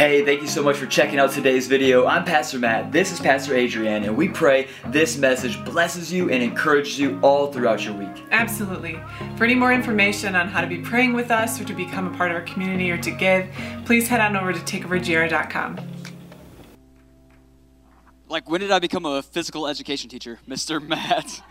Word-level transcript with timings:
Hey, 0.00 0.24
thank 0.24 0.40
you 0.40 0.48
so 0.48 0.62
much 0.62 0.78
for 0.78 0.86
checking 0.86 1.18
out 1.18 1.30
today's 1.30 1.66
video. 1.66 2.06
I'm 2.06 2.24
Pastor 2.24 2.58
Matt, 2.58 2.90
this 2.90 3.12
is 3.12 3.20
Pastor 3.20 3.54
Adrienne, 3.54 4.04
and 4.04 4.16
we 4.16 4.30
pray 4.30 4.68
this 4.86 5.18
message 5.18 5.62
blesses 5.62 6.10
you 6.10 6.30
and 6.30 6.42
encourages 6.42 6.98
you 6.98 7.20
all 7.20 7.52
throughout 7.52 7.84
your 7.84 7.92
week. 7.92 8.24
Absolutely. 8.30 8.98
For 9.36 9.44
any 9.44 9.54
more 9.54 9.74
information 9.74 10.34
on 10.34 10.48
how 10.48 10.62
to 10.62 10.66
be 10.66 10.78
praying 10.78 11.12
with 11.12 11.30
us 11.30 11.60
or 11.60 11.64
to 11.64 11.74
become 11.74 12.06
a 12.06 12.16
part 12.16 12.30
of 12.30 12.38
our 12.38 12.42
community 12.44 12.90
or 12.90 12.96
to 12.96 13.10
give, 13.10 13.46
please 13.84 14.08
head 14.08 14.22
on 14.22 14.38
over 14.38 14.54
to 14.54 14.60
takeovergr.com. 14.60 15.78
Like, 18.26 18.48
when 18.48 18.62
did 18.62 18.70
I 18.70 18.78
become 18.78 19.04
a 19.04 19.22
physical 19.22 19.66
education 19.66 20.08
teacher? 20.08 20.38
Mr. 20.48 20.80
Matt. 20.80 21.42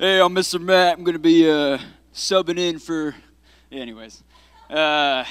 Hey, 0.00 0.20
I'm 0.20 0.34
Mr. 0.34 0.60
Matt. 0.60 0.98
I'm 0.98 1.04
going 1.04 1.12
to 1.12 1.20
be 1.20 1.48
uh, 1.48 1.78
subbing 2.12 2.58
in 2.58 2.80
for. 2.80 3.14
Anyways. 3.70 4.24
Uh, 4.68 5.22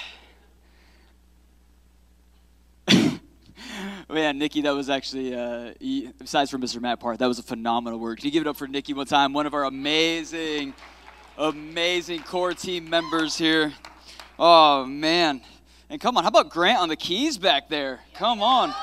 Man, 4.10 4.38
Nikki, 4.38 4.62
that 4.62 4.72
was 4.72 4.90
actually, 4.90 5.36
uh, 5.36 5.74
besides 6.18 6.50
for 6.50 6.58
Mr. 6.58 6.80
Matt 6.80 7.02
part, 7.02 7.20
that 7.20 7.28
was 7.28 7.40
a 7.40 7.44
phenomenal 7.44 8.00
work. 8.00 8.20
Can 8.20 8.28
you 8.28 8.32
give 8.32 8.40
it 8.40 8.48
up 8.48 8.56
for 8.56 8.66
Nikki 8.66 8.94
one 8.94 9.06
time? 9.06 9.34
One 9.34 9.46
of 9.46 9.54
our 9.54 9.66
amazing, 9.66 10.74
amazing 11.38 12.24
core 12.24 12.54
team 12.54 12.90
members 12.90 13.38
here. 13.38 13.74
Oh, 14.40 14.86
man. 14.86 15.42
And 15.90 16.00
come 16.00 16.16
on, 16.16 16.24
how 16.24 16.30
about 16.30 16.50
Grant 16.50 16.80
on 16.80 16.88
the 16.88 16.96
keys 16.96 17.38
back 17.38 17.68
there? 17.68 18.00
Come 18.14 18.42
on. 18.42 18.74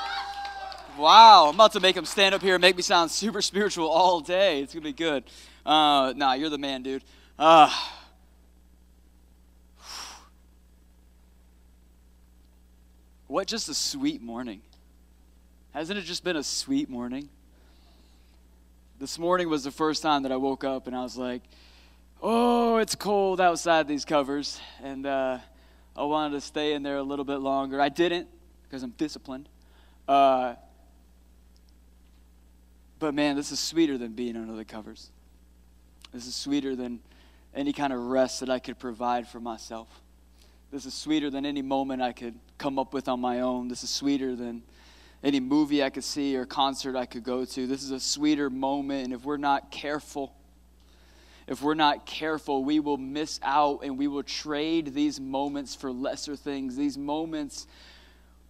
Wow, 0.95 1.47
I'm 1.49 1.55
about 1.55 1.71
to 1.73 1.79
make 1.79 1.97
him 1.97 2.05
stand 2.05 2.35
up 2.35 2.43
here 2.43 2.53
and 2.53 2.61
make 2.61 2.75
me 2.75 2.83
sound 2.83 3.09
super 3.09 3.41
spiritual 3.41 3.89
all 3.89 4.19
day. 4.19 4.61
It's 4.61 4.75
going 4.75 4.83
to 4.83 4.89
be 4.89 4.93
good. 4.93 5.23
Uh, 5.65 6.13
nah, 6.15 6.33
you're 6.33 6.51
the 6.51 6.59
man, 6.59 6.83
dude. 6.83 7.03
Uh, 7.39 7.71
what 13.25 13.47
just 13.47 13.69
a 13.69 13.73
sweet 13.73 14.21
morning. 14.21 14.61
Hasn't 15.75 15.99
it 15.99 16.03
just 16.03 16.23
been 16.23 16.37
a 16.37 16.43
sweet 16.43 16.89
morning? 16.89 17.27
This 18.97 19.19
morning 19.19 19.49
was 19.49 19.65
the 19.65 19.71
first 19.71 20.01
time 20.01 20.23
that 20.23 20.31
I 20.31 20.37
woke 20.37 20.63
up 20.63 20.87
and 20.87 20.95
I 20.95 21.03
was 21.03 21.17
like, 21.17 21.41
oh, 22.23 22.77
it's 22.77 22.95
cold 22.95 23.41
outside 23.41 23.85
these 23.85 24.05
covers. 24.05 24.57
And 24.81 25.05
uh, 25.05 25.39
I 25.93 26.03
wanted 26.03 26.35
to 26.35 26.39
stay 26.39 26.75
in 26.75 26.81
there 26.81 26.95
a 26.95 27.03
little 27.03 27.25
bit 27.25 27.39
longer. 27.39 27.81
I 27.81 27.89
didn't 27.89 28.29
because 28.63 28.83
I'm 28.83 28.91
disciplined. 28.91 29.49
Uh, 30.07 30.53
but 32.99 33.13
man, 33.13 33.35
this 33.35 33.51
is 33.51 33.59
sweeter 33.59 33.97
than 33.97 34.13
being 34.13 34.37
under 34.37 34.55
the 34.55 34.63
covers. 34.63 35.09
This 36.13 36.25
is 36.25 36.37
sweeter 36.37 36.77
than 36.77 37.01
any 37.53 37.73
kind 37.73 37.91
of 37.91 37.99
rest 37.99 38.39
that 38.39 38.49
I 38.49 38.59
could 38.59 38.79
provide 38.79 39.27
for 39.27 39.41
myself. 39.41 39.89
This 40.71 40.85
is 40.85 40.93
sweeter 40.93 41.29
than 41.29 41.45
any 41.45 41.61
moment 41.61 42.01
I 42.01 42.13
could 42.13 42.35
come 42.57 42.79
up 42.79 42.93
with 42.93 43.09
on 43.09 43.19
my 43.19 43.41
own. 43.41 43.67
This 43.67 43.83
is 43.83 43.89
sweeter 43.89 44.37
than 44.37 44.63
any 45.25 45.39
movie 45.39 45.83
I 45.83 45.89
could 45.89 46.03
see 46.03 46.37
or 46.37 46.45
concert 46.45 46.95
I 46.95 47.07
could 47.07 47.23
go 47.23 47.45
to. 47.45 47.67
This 47.67 47.81
is 47.81 47.89
a 47.89 47.99
sweeter 47.99 48.51
moment, 48.51 49.05
and 49.05 49.13
if 49.13 49.25
we're 49.25 49.37
not 49.37 49.71
careful, 49.71 50.35
if 51.47 51.63
we're 51.63 51.73
not 51.73 52.05
careful, 52.05 52.63
we 52.63 52.79
will 52.79 52.97
miss 52.97 53.39
out 53.41 53.79
and 53.83 53.97
we 53.97 54.07
will 54.07 54.21
trade 54.21 54.93
these 54.93 55.19
moments 55.19 55.73
for 55.73 55.91
lesser 55.91 56.35
things. 56.35 56.75
These 56.75 56.97
moments 56.99 57.65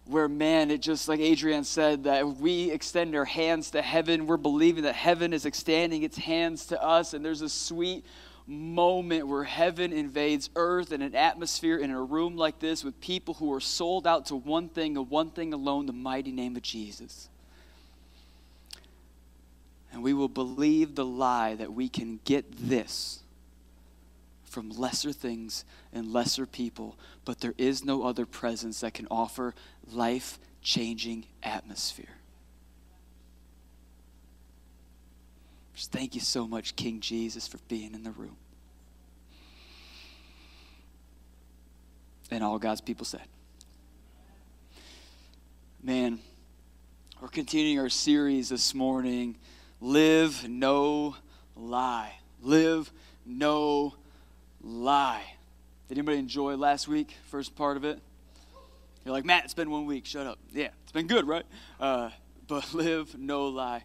where, 0.04 0.28
man, 0.28 0.70
it 0.70 0.82
just 0.82 1.08
like 1.08 1.18
Adrian 1.18 1.64
said, 1.64 2.04
that 2.04 2.26
if 2.26 2.36
we 2.36 2.70
extend 2.70 3.16
our 3.16 3.24
hands 3.24 3.70
to 3.70 3.80
heaven, 3.80 4.26
we're 4.26 4.36
believing 4.36 4.84
that 4.84 4.94
heaven 4.94 5.32
is 5.32 5.46
extending 5.46 6.02
its 6.02 6.18
hands 6.18 6.66
to 6.66 6.82
us, 6.82 7.14
and 7.14 7.24
there's 7.24 7.42
a 7.42 7.48
sweet 7.48 8.04
moment 8.46 9.26
where 9.26 9.44
heaven 9.44 9.92
invades 9.92 10.50
earth 10.54 10.92
in 10.92 11.02
an 11.02 11.14
atmosphere 11.14 11.76
in 11.76 11.90
a 11.90 12.00
room 12.00 12.36
like 12.36 12.60
this 12.60 12.84
with 12.84 13.00
people 13.00 13.34
who 13.34 13.52
are 13.52 13.60
sold 13.60 14.06
out 14.06 14.26
to 14.26 14.36
one 14.36 14.68
thing 14.68 14.96
and 14.96 15.10
one 15.10 15.30
thing 15.30 15.52
alone 15.52 15.86
the 15.86 15.92
mighty 15.92 16.30
name 16.30 16.56
of 16.56 16.62
Jesus. 16.62 17.28
And 19.92 20.02
we 20.02 20.12
will 20.12 20.28
believe 20.28 20.94
the 20.94 21.04
lie 21.04 21.54
that 21.54 21.72
we 21.72 21.88
can 21.88 22.20
get 22.24 22.44
this 22.56 23.20
from 24.44 24.70
lesser 24.70 25.12
things 25.12 25.64
and 25.92 26.12
lesser 26.12 26.46
people, 26.46 26.96
but 27.24 27.40
there 27.40 27.54
is 27.58 27.84
no 27.84 28.04
other 28.04 28.26
presence 28.26 28.80
that 28.80 28.94
can 28.94 29.06
offer 29.10 29.54
life 29.90 30.38
changing 30.62 31.26
atmosphere. 31.42 32.16
Just 35.74 35.92
thank 35.92 36.14
you 36.14 36.22
so 36.22 36.46
much, 36.46 36.74
King 36.74 37.00
Jesus, 37.00 37.46
for 37.46 37.58
being 37.68 37.92
in 37.94 38.02
the 38.02 38.10
room. 38.10 38.36
And 42.30 42.42
all 42.42 42.58
God's 42.58 42.80
people 42.80 43.04
said. 43.04 43.22
Man, 45.82 46.18
we're 47.20 47.28
continuing 47.28 47.78
our 47.78 47.88
series 47.88 48.48
this 48.48 48.74
morning 48.74 49.36
Live 49.80 50.48
No 50.48 51.16
Lie. 51.54 52.14
Live 52.42 52.90
No 53.24 53.94
Lie. 54.60 55.22
Did 55.88 55.98
anybody 55.98 56.18
enjoy 56.18 56.56
last 56.56 56.88
week, 56.88 57.16
first 57.26 57.54
part 57.54 57.76
of 57.76 57.84
it? 57.84 58.00
You're 59.04 59.12
like, 59.12 59.24
Matt, 59.24 59.44
it's 59.44 59.54
been 59.54 59.70
one 59.70 59.86
week. 59.86 60.04
Shut 60.04 60.26
up. 60.26 60.40
Yeah, 60.52 60.70
it's 60.82 60.90
been 60.90 61.06
good, 61.06 61.28
right? 61.28 61.46
Uh, 61.78 62.10
but 62.48 62.74
live 62.74 63.16
no 63.16 63.46
lie. 63.46 63.84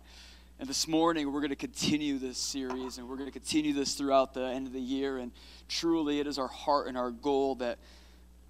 And 0.59 0.67
this 0.67 0.87
morning, 0.87 1.31
we're 1.31 1.41
going 1.41 1.51
to 1.51 1.55
continue 1.55 2.17
this 2.17 2.39
series 2.39 2.97
and 2.97 3.07
we're 3.07 3.17
going 3.17 3.27
to 3.27 3.31
continue 3.31 3.73
this 3.73 3.93
throughout 3.93 4.33
the 4.33 4.45
end 4.45 4.65
of 4.65 4.73
the 4.73 4.81
year. 4.81 5.17
And 5.17 5.31
truly, 5.69 6.19
it 6.19 6.25
is 6.25 6.39
our 6.39 6.47
heart 6.47 6.87
and 6.87 6.97
our 6.97 7.11
goal 7.11 7.55
that 7.55 7.77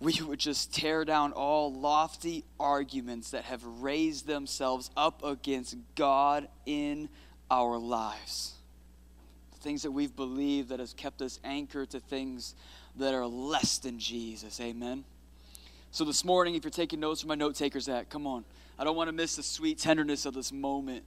we 0.01 0.19
would 0.23 0.39
just 0.39 0.73
tear 0.73 1.05
down 1.05 1.31
all 1.31 1.71
lofty 1.71 2.43
arguments 2.59 3.31
that 3.31 3.43
have 3.43 3.63
raised 3.63 4.25
themselves 4.25 4.89
up 4.97 5.23
against 5.23 5.77
God 5.95 6.47
in 6.65 7.07
our 7.51 7.77
lives. 7.77 8.55
The 9.53 9.59
Things 9.59 9.83
that 9.83 9.91
we've 9.91 10.15
believed 10.15 10.69
that 10.69 10.79
has 10.79 10.93
kept 10.93 11.21
us 11.21 11.39
anchored 11.43 11.91
to 11.91 11.99
things 11.99 12.55
that 12.95 13.13
are 13.13 13.27
less 13.27 13.77
than 13.77 13.99
Jesus. 13.99 14.59
Amen. 14.59 15.03
So 15.91 16.03
this 16.03 16.25
morning, 16.25 16.55
if 16.55 16.63
you're 16.63 16.71
taking 16.71 16.99
notes, 16.99 17.23
where 17.23 17.29
my 17.29 17.35
note 17.35 17.53
takers 17.53 17.87
at? 17.87 18.09
Come 18.09 18.25
on. 18.25 18.43
I 18.79 18.83
don't 18.83 18.95
want 18.95 19.09
to 19.09 19.13
miss 19.13 19.35
the 19.35 19.43
sweet 19.43 19.77
tenderness 19.77 20.25
of 20.25 20.33
this 20.33 20.51
moment. 20.51 21.03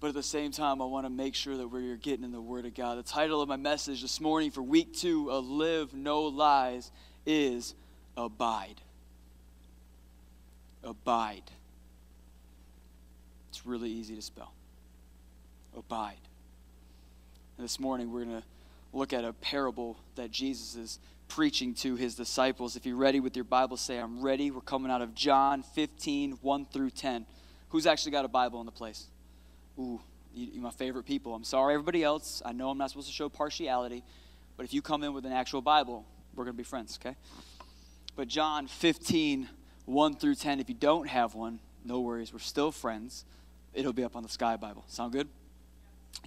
But 0.00 0.08
at 0.08 0.14
the 0.14 0.22
same 0.22 0.52
time, 0.52 0.80
I 0.80 0.86
want 0.86 1.04
to 1.04 1.10
make 1.10 1.34
sure 1.34 1.56
that 1.58 1.68
we're 1.68 1.96
getting 1.96 2.24
in 2.24 2.32
the 2.32 2.40
Word 2.40 2.64
of 2.64 2.74
God. 2.74 2.96
The 2.96 3.02
title 3.02 3.42
of 3.42 3.48
my 3.48 3.56
message 3.56 4.00
this 4.00 4.20
morning 4.20 4.50
for 4.50 4.62
week 4.62 4.94
two 4.94 5.30
of 5.30 5.44
Live 5.44 5.92
No 5.92 6.22
Lies 6.22 6.90
is 7.26 7.74
Abide. 8.16 8.80
Abide. 10.82 11.50
It's 13.50 13.66
really 13.66 13.90
easy 13.90 14.16
to 14.16 14.22
spell. 14.22 14.52
Abide. 15.76 16.16
And 17.56 17.64
this 17.64 17.78
morning, 17.78 18.12
we're 18.12 18.24
going 18.24 18.40
to 18.40 18.46
look 18.92 19.12
at 19.12 19.24
a 19.24 19.32
parable 19.32 19.96
that 20.16 20.30
Jesus 20.30 20.74
is 20.74 20.98
preaching 21.28 21.74
to 21.74 21.96
his 21.96 22.14
disciples. 22.14 22.76
If 22.76 22.84
you're 22.84 22.96
ready 22.96 23.20
with 23.20 23.36
your 23.36 23.44
Bible, 23.44 23.76
say, 23.76 23.98
I'm 23.98 24.20
ready. 24.20 24.50
We're 24.50 24.60
coming 24.60 24.90
out 24.90 25.00
of 25.00 25.14
John 25.14 25.62
15, 25.62 26.32
1 26.42 26.66
through 26.66 26.90
10. 26.90 27.24
Who's 27.70 27.86
actually 27.86 28.12
got 28.12 28.26
a 28.26 28.28
Bible 28.28 28.60
in 28.60 28.66
the 28.66 28.72
place? 28.72 29.06
Ooh, 29.78 30.00
you, 30.34 30.60
my 30.60 30.70
favorite 30.70 31.04
people. 31.04 31.34
I'm 31.34 31.44
sorry, 31.44 31.72
everybody 31.74 32.02
else. 32.02 32.42
I 32.44 32.52
know 32.52 32.68
I'm 32.68 32.76
not 32.76 32.90
supposed 32.90 33.08
to 33.08 33.14
show 33.14 33.30
partiality, 33.30 34.04
but 34.56 34.64
if 34.64 34.74
you 34.74 34.82
come 34.82 35.02
in 35.02 35.14
with 35.14 35.24
an 35.24 35.32
actual 35.32 35.62
Bible, 35.62 36.04
we're 36.34 36.44
going 36.44 36.54
to 36.54 36.58
be 36.58 36.64
friends, 36.64 36.98
okay? 37.02 37.16
But 38.14 38.28
John 38.28 38.66
15, 38.66 39.48
1 39.86 40.16
through 40.16 40.34
10, 40.34 40.60
if 40.60 40.68
you 40.68 40.74
don't 40.74 41.08
have 41.08 41.34
one, 41.34 41.60
no 41.84 42.00
worries. 42.00 42.32
We're 42.32 42.40
still 42.40 42.70
friends. 42.70 43.24
It'll 43.72 43.92
be 43.92 44.04
up 44.04 44.16
on 44.16 44.22
the 44.22 44.28
Sky 44.28 44.56
Bible. 44.56 44.84
Sound 44.88 45.12
good? 45.12 45.28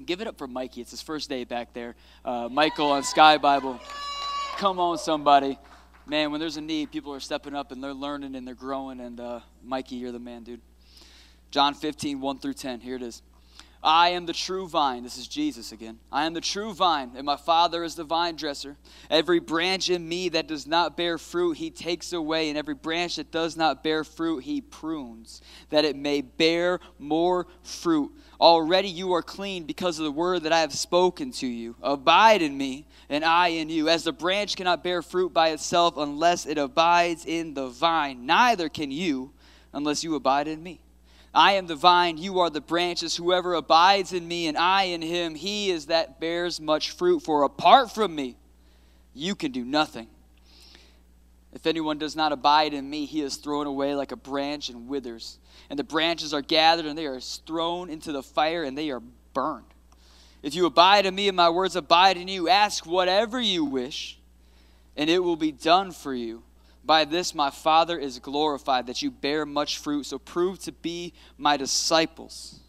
Give 0.04 0.20
it 0.20 0.28
up 0.28 0.38
for 0.38 0.48
Mikey. 0.48 0.82
It's 0.82 0.92
his 0.92 1.02
first 1.02 1.30
day 1.30 1.44
back 1.44 1.74
there. 1.74 1.96
Uh, 2.24 2.50
Michael 2.52 2.92
on 2.92 3.04
Sky 3.04 3.38
Bible. 3.38 3.80
Come 4.58 4.80
on, 4.80 4.98
somebody. 4.98 5.60
Man, 6.08 6.32
when 6.32 6.40
there's 6.40 6.58
a 6.58 6.62
need, 6.62 6.92
people 6.92 7.14
are 7.14 7.20
stepping 7.20 7.56
up 7.56 7.72
and 7.72 7.84
they're 7.84 7.94
learning 7.94 8.36
and 8.36 8.48
they're 8.48 8.56
growing. 8.56 9.00
And 9.00 9.20
uh, 9.20 9.40
Mikey, 9.64 9.96
you're 9.96 10.12
the 10.12 10.20
man, 10.20 10.44
dude. 10.44 10.62
John 11.52 11.74
15, 11.74 12.20
1 12.20 12.40
through 12.40 12.54
10. 12.54 12.82
Here 12.82 12.96
it 12.96 13.04
is. 13.04 13.22
I 13.86 14.10
am 14.10 14.26
the 14.26 14.34
true 14.34 14.68
vine. 14.68 15.04
This 15.04 15.20
is 15.20 15.28
Jesus 15.28 15.72
again. 15.72 16.00
I 16.12 16.26
am 16.26 16.34
the 16.34 16.42
true 16.42 16.74
vine, 16.74 17.12
and 17.16 17.24
my 17.24 17.36
Father 17.38 17.84
is 17.84 17.94
the 17.94 18.04
vine 18.04 18.36
dresser. 18.36 18.78
Every 19.12 19.40
branch 19.40 19.92
in 19.92 20.10
me 20.10 20.28
that 20.30 20.48
does 20.48 20.66
not 20.66 20.98
bear 20.98 21.20
fruit, 21.20 21.58
he 21.58 21.70
takes 21.70 22.12
away, 22.12 22.50
and 22.50 22.58
every 22.58 22.74
branch 22.74 23.18
that 23.18 23.30
does 23.30 23.56
not 23.56 23.84
bear 23.84 24.04
fruit, 24.04 24.40
he 24.40 24.60
prunes, 24.60 25.40
that 25.70 25.86
it 25.86 25.96
may 25.96 26.22
bear 26.22 26.80
more 26.98 27.46
fruit. 27.62 28.12
Already 28.42 28.90
you 28.90 29.14
are 29.14 29.22
clean 29.22 29.66
because 29.66 30.00
of 30.00 30.06
the 30.06 30.12
word 30.12 30.42
that 30.44 30.52
I 30.52 30.62
have 30.62 30.74
spoken 30.74 31.32
to 31.34 31.48
you. 31.48 31.76
Abide 31.84 32.42
in 32.42 32.58
me, 32.58 32.88
and 33.08 33.24
I 33.24 33.50
in 33.50 33.70
you. 33.70 33.88
As 33.88 34.04
the 34.04 34.12
branch 34.12 34.56
cannot 34.56 34.84
bear 34.84 35.04
fruit 35.04 35.32
by 35.32 35.50
itself 35.50 35.96
unless 35.96 36.48
it 36.48 36.58
abides 36.58 37.24
in 37.24 37.54
the 37.54 37.68
vine, 37.68 38.26
neither 38.26 38.68
can 38.68 38.90
you 38.90 39.32
unless 39.74 40.04
you 40.04 40.16
abide 40.16 40.48
in 40.48 40.64
me. 40.64 40.80
I 41.36 41.54
am 41.54 41.68
the 41.68 41.76
vine, 41.76 42.18
you 42.18 42.40
are 42.40 42.50
the 42.50 42.62
branches. 42.62 43.18
Whoever 43.18 43.56
abides 43.56 44.14
in 44.14 44.26
me 44.26 44.48
and 44.48 44.58
I 44.58 44.84
in 44.84 45.02
him, 45.02 45.36
he 45.36 45.70
is 45.70 45.88
that 45.88 46.22
bears 46.22 46.62
much 46.62 46.92
fruit. 46.92 47.20
For 47.20 47.44
apart 47.44 47.92
from 47.92 48.16
me, 48.16 48.38
you 49.14 49.36
can 49.36 49.52
do 49.52 49.66
nothing. 49.66 50.08
If 51.52 51.68
anyone 51.68 51.98
does 51.98 52.16
not 52.16 52.32
abide 52.32 52.74
in 52.74 52.90
me, 52.90 53.06
he 53.06 53.22
is 53.22 53.36
thrown 53.36 53.68
away 53.68 53.96
like 53.96 54.14
a 54.14 54.18
branch 54.18 54.70
and 54.70 54.88
withers. 54.88 55.38
And 55.70 55.78
the 55.78 55.84
branches 55.84 56.34
are 56.34 56.42
gathered 56.42 56.86
and 56.86 56.98
they 56.98 57.06
are 57.06 57.20
thrown 57.20 57.90
into 57.90 58.14
the 58.14 58.24
fire 58.24 58.64
and 58.64 58.78
they 58.78 58.90
are 58.92 59.02
burned. 59.34 59.66
If 60.42 60.56
you 60.56 60.66
abide 60.66 61.06
in 61.06 61.16
me 61.16 61.28
and 61.28 61.36
my 61.36 61.50
words 61.50 61.76
abide 61.76 62.16
in 62.18 62.30
you, 62.30 62.48
ask 62.48 62.86
whatever 62.86 63.42
you 63.42 63.66
wish, 63.66 64.20
and 64.96 65.10
it 65.10 65.20
will 65.20 65.36
be 65.36 65.52
done 65.52 65.92
for 65.92 66.14
you. 66.14 66.44
By 66.86 67.06
this 67.06 67.34
my 67.34 67.50
Father 67.50 67.98
is 67.98 68.20
glorified, 68.20 68.88
that 68.88 69.02
you 69.02 69.10
bear 69.10 69.46
much 69.46 69.80
fruit, 69.80 70.06
so 70.06 70.20
prove 70.20 70.60
to 70.60 70.72
be 70.72 71.14
my 71.38 71.58
disciples. 71.58 72.60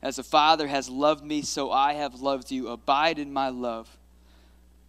As 0.00 0.16
the 0.16 0.22
Father 0.22 0.66
has 0.66 0.88
loved 0.88 1.24
me, 1.24 1.42
so 1.42 1.70
I 1.70 1.92
have 1.94 2.20
loved 2.20 2.50
you. 2.50 2.68
Abide 2.68 3.18
in 3.18 3.32
my 3.32 3.50
love. 3.50 3.98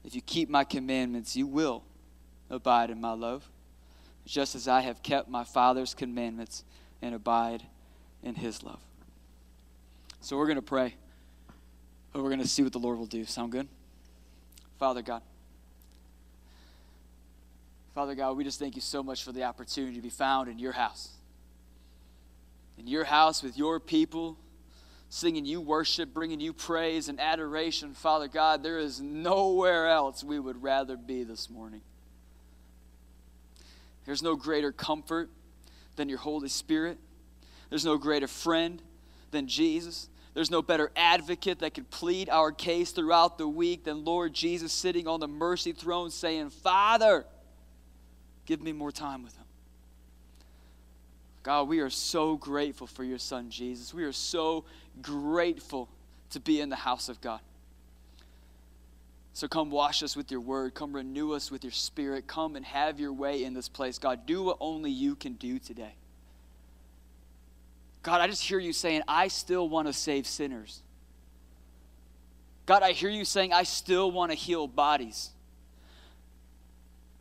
If 0.06 0.16
you 0.16 0.22
keep 0.22 0.50
my 0.50 0.64
commandments, 0.64 1.36
you 1.36 1.48
will 1.48 1.84
abide 2.50 2.90
in 2.90 3.02
my 3.02 3.12
love, 3.12 3.50
just 4.26 4.56
as 4.56 4.68
I 4.68 4.82
have 4.82 5.04
kept 5.04 5.28
my 5.28 5.44
Father's 5.44 5.94
commandments 5.94 6.64
and 7.02 7.14
abide 7.14 7.64
in 8.24 8.36
his 8.36 8.64
love. 8.64 8.80
So 10.22 10.38
we're 10.38 10.46
going 10.46 10.56
to 10.56 10.62
pray, 10.62 10.96
but 12.14 12.22
we're 12.22 12.30
going 12.30 12.42
to 12.42 12.48
see 12.48 12.64
what 12.64 12.72
the 12.72 12.80
Lord 12.80 12.98
will 12.98 13.06
do. 13.06 13.26
Sound 13.26 13.52
good? 13.52 13.68
Father 14.78 15.02
God. 15.02 15.22
Father 18.00 18.16
God, 18.16 18.38
we 18.38 18.46
just 18.46 18.60
thank 18.60 18.78
you 18.78 18.82
so 18.82 19.04
much 19.04 19.26
for 19.26 19.34
the 19.34 19.44
opportunity 19.44 19.98
to 19.98 20.02
be 20.02 20.10
found 20.10 20.48
in 20.48 20.58
your 20.58 20.72
house. 20.72 21.10
In 22.78 22.88
your 22.88 23.04
house 23.04 23.44
with 23.44 23.58
your 23.58 23.78
people, 23.82 24.38
singing 25.10 25.44
you 25.44 25.60
worship, 25.60 26.14
bringing 26.14 26.40
you 26.40 26.54
praise 26.54 27.10
and 27.10 27.20
adoration. 27.20 27.94
Father 27.94 28.30
God, 28.30 28.64
there 28.64 28.80
is 28.80 29.02
nowhere 29.02 29.90
else 29.90 30.24
we 30.24 30.40
would 30.40 30.64
rather 30.64 30.96
be 30.96 31.26
this 31.26 31.50
morning. 31.50 31.82
There's 34.06 34.24
no 34.24 34.38
greater 34.38 34.72
comfort 34.72 35.30
than 35.98 36.08
your 36.08 36.20
Holy 36.20 36.48
Spirit. 36.48 37.00
There's 37.70 37.84
no 37.84 37.98
greater 37.98 38.30
friend 38.30 38.82
than 39.32 39.46
Jesus. 39.46 40.08
There's 40.34 40.50
no 40.50 40.62
better 40.62 40.90
advocate 40.96 41.60
that 41.60 41.74
could 41.74 41.90
plead 41.90 42.30
our 42.30 42.54
case 42.54 42.92
throughout 42.92 43.38
the 43.38 43.50
week 43.50 43.84
than 43.84 44.06
Lord 44.06 44.34
Jesus 44.34 44.72
sitting 44.72 45.06
on 45.06 45.20
the 45.20 45.28
mercy 45.28 45.74
throne 45.74 46.12
saying, 46.12 46.52
Father, 46.52 47.26
give 48.50 48.64
me 48.64 48.74
more 48.74 48.92
time 48.92 49.22
with 49.22 49.38
him. 49.38 49.46
God, 51.44 51.68
we 51.68 51.82
are 51.82 51.90
so 51.92 52.36
grateful 52.36 52.88
for 52.88 53.04
your 53.04 53.20
son 53.20 53.52
Jesus. 53.52 53.94
We 53.94 54.04
are 54.06 54.12
so 54.12 54.66
grateful 55.04 55.88
to 56.32 56.40
be 56.40 56.60
in 56.60 56.70
the 56.70 56.76
house 56.76 57.10
of 57.10 57.22
God. 57.22 57.42
So 59.34 59.48
come 59.48 59.70
wash 59.70 60.02
us 60.02 60.18
with 60.18 60.32
your 60.32 60.42
word. 60.42 60.74
Come 60.74 60.94
renew 60.94 61.34
us 61.34 61.52
with 61.52 61.64
your 61.64 61.72
spirit. 61.72 62.26
Come 62.26 62.56
and 62.56 62.66
have 62.66 63.00
your 63.00 63.14
way 63.14 63.44
in 63.44 63.54
this 63.54 63.70
place. 63.70 64.00
God, 64.00 64.26
do 64.26 64.42
what 64.42 64.58
only 64.60 64.90
you 64.90 65.14
can 65.14 65.34
do 65.34 65.60
today. 65.60 65.94
God, 68.02 68.20
I 68.20 68.26
just 68.26 68.42
hear 68.42 68.58
you 68.58 68.74
saying, 68.74 69.04
I 69.08 69.28
still 69.28 69.70
want 69.70 69.86
to 69.86 69.94
save 69.94 70.26
sinners. 70.26 70.82
God, 72.66 72.82
I 72.82 72.94
hear 72.94 73.12
you 73.12 73.26
saying, 73.26 73.54
I 73.54 73.62
still 73.62 74.10
want 74.10 74.32
to 74.32 74.36
heal 74.36 74.66
bodies. 74.66 75.30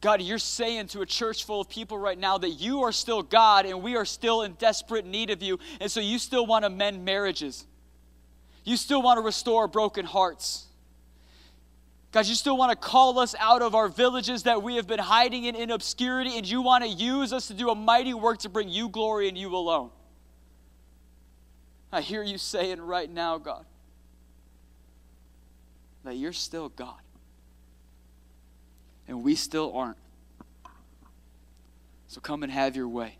God, 0.00 0.22
you're 0.22 0.38
saying 0.38 0.88
to 0.88 1.00
a 1.00 1.06
church 1.06 1.44
full 1.44 1.60
of 1.60 1.68
people 1.68 1.98
right 1.98 2.18
now 2.18 2.38
that 2.38 2.50
you 2.50 2.82
are 2.82 2.92
still 2.92 3.22
God 3.22 3.66
and 3.66 3.82
we 3.82 3.96
are 3.96 4.04
still 4.04 4.42
in 4.42 4.52
desperate 4.52 5.04
need 5.04 5.30
of 5.30 5.42
you. 5.42 5.58
And 5.80 5.90
so 5.90 6.00
you 6.00 6.18
still 6.18 6.46
want 6.46 6.64
to 6.64 6.70
mend 6.70 7.04
marriages. 7.04 7.66
You 8.64 8.76
still 8.76 9.02
want 9.02 9.18
to 9.18 9.22
restore 9.22 9.66
broken 9.66 10.04
hearts. 10.04 10.66
God, 12.12 12.26
you 12.26 12.34
still 12.34 12.56
want 12.56 12.70
to 12.70 12.76
call 12.76 13.18
us 13.18 13.34
out 13.38 13.60
of 13.60 13.74
our 13.74 13.88
villages 13.88 14.44
that 14.44 14.62
we 14.62 14.76
have 14.76 14.86
been 14.86 14.98
hiding 14.98 15.44
in 15.44 15.54
in 15.54 15.70
obscurity, 15.70 16.38
and 16.38 16.48
you 16.48 16.62
want 16.62 16.82
to 16.84 16.88
use 16.88 17.32
us 17.32 17.48
to 17.48 17.54
do 17.54 17.68
a 17.68 17.74
mighty 17.74 18.14
work 18.14 18.38
to 18.38 18.48
bring 18.48 18.68
you 18.68 18.88
glory 18.88 19.28
and 19.28 19.36
you 19.36 19.54
alone. 19.54 19.90
I 21.92 22.00
hear 22.00 22.22
you 22.22 22.38
saying 22.38 22.80
right 22.80 23.10
now, 23.10 23.36
God, 23.38 23.64
that 26.04 26.16
you're 26.16 26.32
still 26.32 26.70
God. 26.70 27.00
And 29.08 29.24
we 29.24 29.34
still 29.34 29.74
aren't. 29.74 29.96
So 32.06 32.20
come 32.20 32.42
and 32.42 32.52
have 32.52 32.76
your 32.76 32.88
way. 32.88 33.16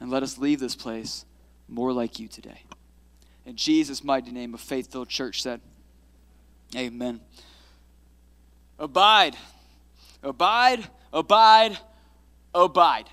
And 0.00 0.10
let 0.10 0.22
us 0.22 0.38
leave 0.38 0.58
this 0.58 0.74
place 0.74 1.24
more 1.68 1.92
like 1.92 2.18
you 2.18 2.26
today. 2.26 2.62
In 3.44 3.56
Jesus' 3.56 4.02
mighty 4.02 4.32
name, 4.32 4.54
a 4.54 4.58
faith 4.58 4.90
filled 4.90 5.08
church 5.08 5.42
said, 5.42 5.60
Amen. 6.74 7.20
Abide, 8.78 9.36
abide, 10.22 10.84
abide, 11.12 11.78
abide. 12.54 13.08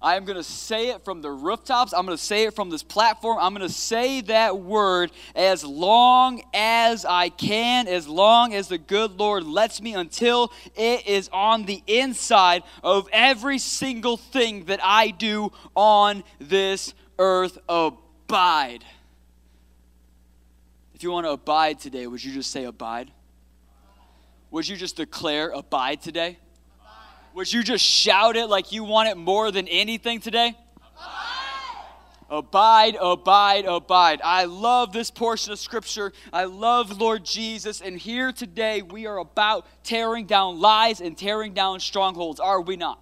I 0.00 0.14
am 0.14 0.24
going 0.24 0.36
to 0.36 0.44
say 0.44 0.90
it 0.90 1.04
from 1.04 1.22
the 1.22 1.30
rooftops. 1.30 1.92
I'm 1.92 2.06
going 2.06 2.16
to 2.16 2.22
say 2.22 2.44
it 2.44 2.54
from 2.54 2.70
this 2.70 2.84
platform. 2.84 3.38
I'm 3.40 3.52
going 3.52 3.66
to 3.66 3.74
say 3.74 4.20
that 4.22 4.58
word 4.58 5.10
as 5.34 5.64
long 5.64 6.40
as 6.54 7.04
I 7.04 7.30
can, 7.30 7.88
as 7.88 8.06
long 8.06 8.54
as 8.54 8.68
the 8.68 8.78
good 8.78 9.18
Lord 9.18 9.42
lets 9.42 9.82
me, 9.82 9.94
until 9.94 10.52
it 10.76 11.06
is 11.06 11.28
on 11.32 11.64
the 11.64 11.82
inside 11.88 12.62
of 12.84 13.08
every 13.12 13.58
single 13.58 14.16
thing 14.16 14.66
that 14.66 14.78
I 14.84 15.10
do 15.10 15.50
on 15.74 16.22
this 16.38 16.94
earth. 17.18 17.58
Abide. 17.68 18.84
If 20.94 21.02
you 21.02 21.10
want 21.10 21.26
to 21.26 21.30
abide 21.30 21.80
today, 21.80 22.06
would 22.06 22.22
you 22.22 22.32
just 22.32 22.52
say 22.52 22.64
abide? 22.64 23.10
Would 24.52 24.68
you 24.68 24.76
just 24.76 24.96
declare 24.96 25.50
abide 25.50 26.02
today? 26.02 26.38
Would 27.34 27.52
you 27.52 27.62
just 27.62 27.84
shout 27.84 28.36
it 28.36 28.46
like 28.46 28.72
you 28.72 28.84
want 28.84 29.08
it 29.08 29.16
more 29.16 29.50
than 29.50 29.68
anything 29.68 30.20
today? 30.20 30.56
Abide, 32.30 32.94
abide, 33.00 33.64
abide. 33.64 34.20
I 34.22 34.44
love 34.44 34.92
this 34.92 35.10
portion 35.10 35.52
of 35.52 35.58
scripture. 35.58 36.12
I 36.30 36.44
love 36.44 37.00
Lord 37.00 37.24
Jesus. 37.24 37.80
And 37.80 37.98
here 37.98 38.32
today, 38.32 38.82
we 38.82 39.06
are 39.06 39.16
about 39.16 39.66
tearing 39.82 40.26
down 40.26 40.60
lies 40.60 41.00
and 41.00 41.16
tearing 41.16 41.54
down 41.54 41.80
strongholds, 41.80 42.38
are 42.38 42.60
we 42.60 42.76
not? 42.76 43.00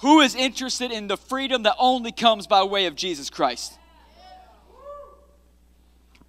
Who 0.00 0.20
is 0.20 0.34
interested 0.34 0.90
in 0.90 1.06
the 1.06 1.16
freedom 1.16 1.62
that 1.62 1.76
only 1.78 2.10
comes 2.10 2.48
by 2.48 2.64
way 2.64 2.86
of 2.86 2.96
Jesus 2.96 3.30
Christ? 3.30 3.78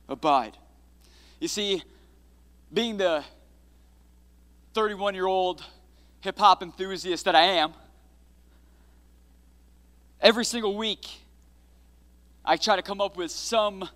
Abide. 0.07 0.57
You 1.39 1.47
see, 1.47 1.81
being 2.71 2.97
the 2.97 3.24
31 4.74 5.15
year 5.15 5.25
old 5.25 5.63
hip 6.21 6.38
hop 6.38 6.62
enthusiast 6.62 7.25
that 7.25 7.35
I 7.35 7.41
am, 7.41 7.73
every 10.21 10.45
single 10.45 10.77
week 10.77 11.07
I 12.45 12.57
try 12.57 12.75
to 12.75 12.84
come 12.84 13.01
up 13.01 13.17
with 13.17 13.31
some 13.31 13.89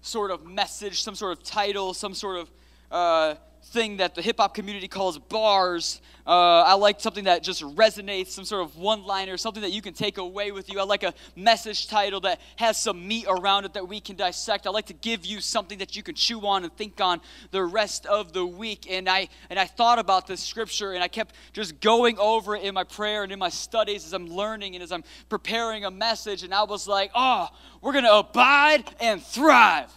sort 0.00 0.30
of 0.30 0.46
message, 0.46 1.02
some 1.02 1.14
sort 1.16 1.36
of 1.36 1.44
title, 1.44 1.92
some 1.92 2.14
sort 2.14 2.38
of 2.38 2.50
uh, 2.90 3.34
thing 3.64 3.98
that 3.98 4.14
the 4.14 4.22
hip 4.22 4.38
hop 4.38 4.54
community 4.54 4.88
calls 4.88 5.18
bars. 5.18 6.00
Uh, 6.26 6.62
I 6.62 6.74
like 6.74 7.00
something 7.00 7.24
that 7.24 7.42
just 7.42 7.62
resonates, 7.62 8.28
some 8.28 8.44
sort 8.44 8.62
of 8.62 8.76
one 8.76 9.04
liner, 9.04 9.36
something 9.36 9.62
that 9.62 9.72
you 9.72 9.82
can 9.82 9.92
take 9.92 10.18
away 10.18 10.52
with 10.52 10.70
you. 10.70 10.78
I 10.78 10.84
like 10.84 11.02
a 11.02 11.14
message 11.34 11.88
title 11.88 12.20
that 12.20 12.40
has 12.56 12.80
some 12.80 13.08
meat 13.08 13.26
around 13.28 13.64
it 13.64 13.74
that 13.74 13.88
we 13.88 14.00
can 14.00 14.14
dissect. 14.14 14.66
I 14.66 14.70
like 14.70 14.86
to 14.86 14.92
give 14.94 15.24
you 15.24 15.40
something 15.40 15.78
that 15.78 15.96
you 15.96 16.02
can 16.02 16.14
chew 16.14 16.46
on 16.46 16.64
and 16.64 16.76
think 16.76 17.00
on 17.00 17.20
the 17.50 17.64
rest 17.64 18.06
of 18.06 18.32
the 18.32 18.44
week. 18.44 18.86
And 18.90 19.08
I 19.08 19.28
and 19.50 19.58
I 19.58 19.64
thought 19.64 19.98
about 19.98 20.26
this 20.26 20.40
scripture 20.40 20.92
and 20.92 21.02
I 21.02 21.08
kept 21.08 21.34
just 21.52 21.80
going 21.80 22.18
over 22.18 22.54
it 22.54 22.62
in 22.62 22.74
my 22.74 22.84
prayer 22.84 23.22
and 23.22 23.32
in 23.32 23.38
my 23.38 23.48
studies 23.48 24.04
as 24.04 24.12
I'm 24.12 24.28
learning 24.28 24.74
and 24.74 24.82
as 24.82 24.92
I'm 24.92 25.04
preparing 25.28 25.84
a 25.84 25.90
message. 25.90 26.42
And 26.44 26.54
I 26.54 26.64
was 26.64 26.86
like, 26.86 27.10
oh, 27.14 27.48
we're 27.80 27.92
gonna 27.92 28.12
abide 28.12 28.84
and 29.00 29.22
thrive. 29.22 29.92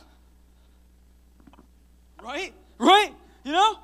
Right? 2.24 2.54
Right? 2.80 3.14
You 3.46 3.52
know? 3.52 3.78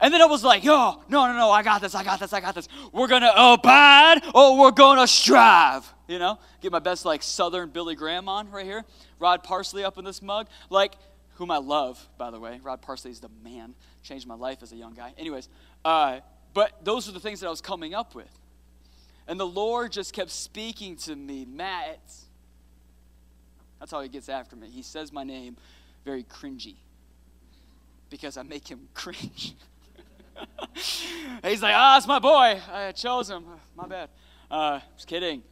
And 0.00 0.14
then 0.14 0.20
it 0.20 0.28
was 0.28 0.42
like, 0.42 0.64
yo, 0.64 1.02
no, 1.08 1.26
no, 1.26 1.32
no, 1.34 1.50
I 1.50 1.62
got 1.62 1.80
this, 1.80 1.94
I 1.94 2.02
got 2.02 2.20
this, 2.20 2.32
I 2.32 2.40
got 2.40 2.54
this. 2.54 2.68
We're 2.92 3.08
to 3.08 3.52
abide 3.52 4.20
or 4.34 4.58
we're 4.58 4.70
to 4.70 5.06
strive. 5.06 5.92
You 6.06 6.18
know? 6.18 6.38
Get 6.62 6.72
my 6.72 6.78
best, 6.78 7.04
like, 7.04 7.22
Southern 7.22 7.68
Billy 7.70 7.94
Graham 7.94 8.28
on 8.28 8.50
right 8.50 8.64
here. 8.64 8.84
Rod 9.18 9.42
Parsley 9.42 9.84
up 9.84 9.98
in 9.98 10.04
this 10.04 10.22
mug. 10.22 10.48
Like, 10.70 10.94
whom 11.34 11.50
I 11.50 11.58
love, 11.58 12.04
by 12.16 12.30
the 12.30 12.40
way. 12.40 12.60
Rod 12.62 12.80
Parsley 12.80 13.10
is 13.10 13.20
the 13.20 13.28
man. 13.44 13.74
Changed 14.02 14.26
my 14.26 14.34
life 14.34 14.62
as 14.62 14.72
a 14.72 14.76
young 14.76 14.94
guy. 14.94 15.12
Anyways, 15.18 15.48
uh, 15.84 16.20
but 16.54 16.84
those 16.84 17.08
are 17.08 17.12
the 17.12 17.20
things 17.20 17.40
that 17.40 17.46
I 17.46 17.50
was 17.50 17.60
coming 17.60 17.94
up 17.94 18.14
with. 18.14 18.30
And 19.26 19.38
the 19.38 19.46
Lord 19.46 19.92
just 19.92 20.14
kept 20.14 20.30
speaking 20.30 20.96
to 20.96 21.14
me, 21.14 21.44
Matt. 21.44 22.00
That's 23.80 23.90
how 23.90 24.00
he 24.00 24.08
gets 24.08 24.28
after 24.28 24.56
me. 24.56 24.68
He 24.70 24.82
says 24.82 25.12
my 25.12 25.24
name 25.24 25.56
very 26.04 26.24
cringy 26.24 26.76
because 28.10 28.36
I 28.36 28.42
make 28.42 28.68
him 28.68 28.88
cringe. 28.94 29.54
He's 31.44 31.62
like, 31.62 31.74
ah, 31.74 31.94
oh, 31.94 31.98
it's 31.98 32.06
my 32.06 32.18
boy. 32.18 32.60
I 32.72 32.92
chose 32.92 33.28
him. 33.28 33.44
My 33.76 33.86
bad. 33.86 34.08
Uh, 34.50 34.80
just 34.96 35.08
kidding. 35.08 35.42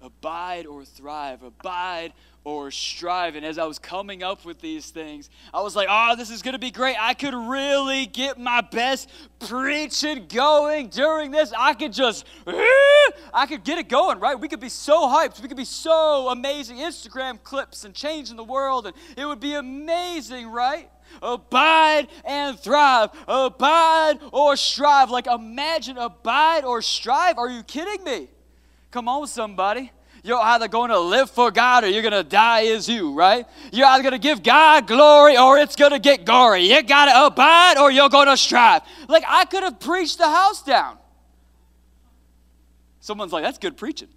Abide 0.00 0.66
or 0.66 0.84
thrive, 0.84 1.42
abide 1.42 2.12
or 2.44 2.70
strive. 2.70 3.34
And 3.36 3.44
as 3.44 3.56
I 3.58 3.64
was 3.64 3.78
coming 3.78 4.22
up 4.22 4.44
with 4.44 4.60
these 4.60 4.90
things, 4.90 5.30
I 5.52 5.62
was 5.62 5.74
like, 5.74 5.88
oh, 5.90 6.14
this 6.14 6.30
is 6.30 6.42
going 6.42 6.52
to 6.52 6.58
be 6.58 6.70
great. 6.70 6.96
I 7.00 7.14
could 7.14 7.34
really 7.34 8.04
get 8.04 8.38
my 8.38 8.60
best 8.60 9.10
preaching 9.40 10.26
going 10.28 10.88
during 10.88 11.30
this. 11.30 11.52
I 11.56 11.72
could 11.72 11.92
just, 11.92 12.26
I 12.46 13.46
could 13.48 13.64
get 13.64 13.78
it 13.78 13.88
going, 13.88 14.20
right? 14.20 14.38
We 14.38 14.48
could 14.48 14.60
be 14.60 14.68
so 14.68 15.08
hyped. 15.08 15.40
We 15.40 15.48
could 15.48 15.56
be 15.56 15.64
so 15.64 16.28
amazing. 16.28 16.76
Instagram 16.76 17.42
clips 17.42 17.84
and 17.84 17.94
changing 17.94 18.36
the 18.36 18.44
world, 18.44 18.86
and 18.86 18.94
it 19.16 19.24
would 19.24 19.40
be 19.40 19.54
amazing, 19.54 20.48
right? 20.48 20.90
Abide 21.22 22.08
and 22.24 22.58
thrive. 22.58 23.10
Abide 23.26 24.18
or 24.32 24.56
strive. 24.56 25.10
Like, 25.10 25.26
imagine 25.26 25.96
abide 25.96 26.64
or 26.64 26.82
strive. 26.82 27.38
Are 27.38 27.48
you 27.48 27.62
kidding 27.62 28.04
me? 28.04 28.28
Come 28.90 29.08
on, 29.08 29.26
somebody. 29.26 29.92
You're 30.24 30.40
either 30.40 30.68
going 30.68 30.88
to 30.88 30.98
live 30.98 31.30
for 31.30 31.50
God 31.50 31.84
or 31.84 31.88
you're 31.88 32.02
going 32.02 32.12
to 32.12 32.24
die 32.24 32.64
as 32.68 32.88
you, 32.88 33.12
right? 33.12 33.46
You're 33.70 33.86
either 33.86 34.02
going 34.02 34.12
to 34.12 34.18
give 34.18 34.42
God 34.42 34.86
glory 34.86 35.36
or 35.36 35.58
it's 35.58 35.76
going 35.76 35.92
to 35.92 35.98
get 35.98 36.24
gory. 36.24 36.62
You 36.62 36.82
got 36.82 37.12
to 37.12 37.26
abide 37.26 37.76
or 37.76 37.90
you're 37.90 38.08
going 38.08 38.28
to 38.28 38.36
strive. 38.38 38.82
Like, 39.06 39.24
I 39.28 39.44
could 39.44 39.62
have 39.62 39.78
preached 39.78 40.16
the 40.16 40.26
house 40.26 40.62
down. 40.62 40.96
Someone's 43.00 43.34
like, 43.34 43.44
that's 43.44 43.58
good 43.58 43.76
preaching. 43.76 44.08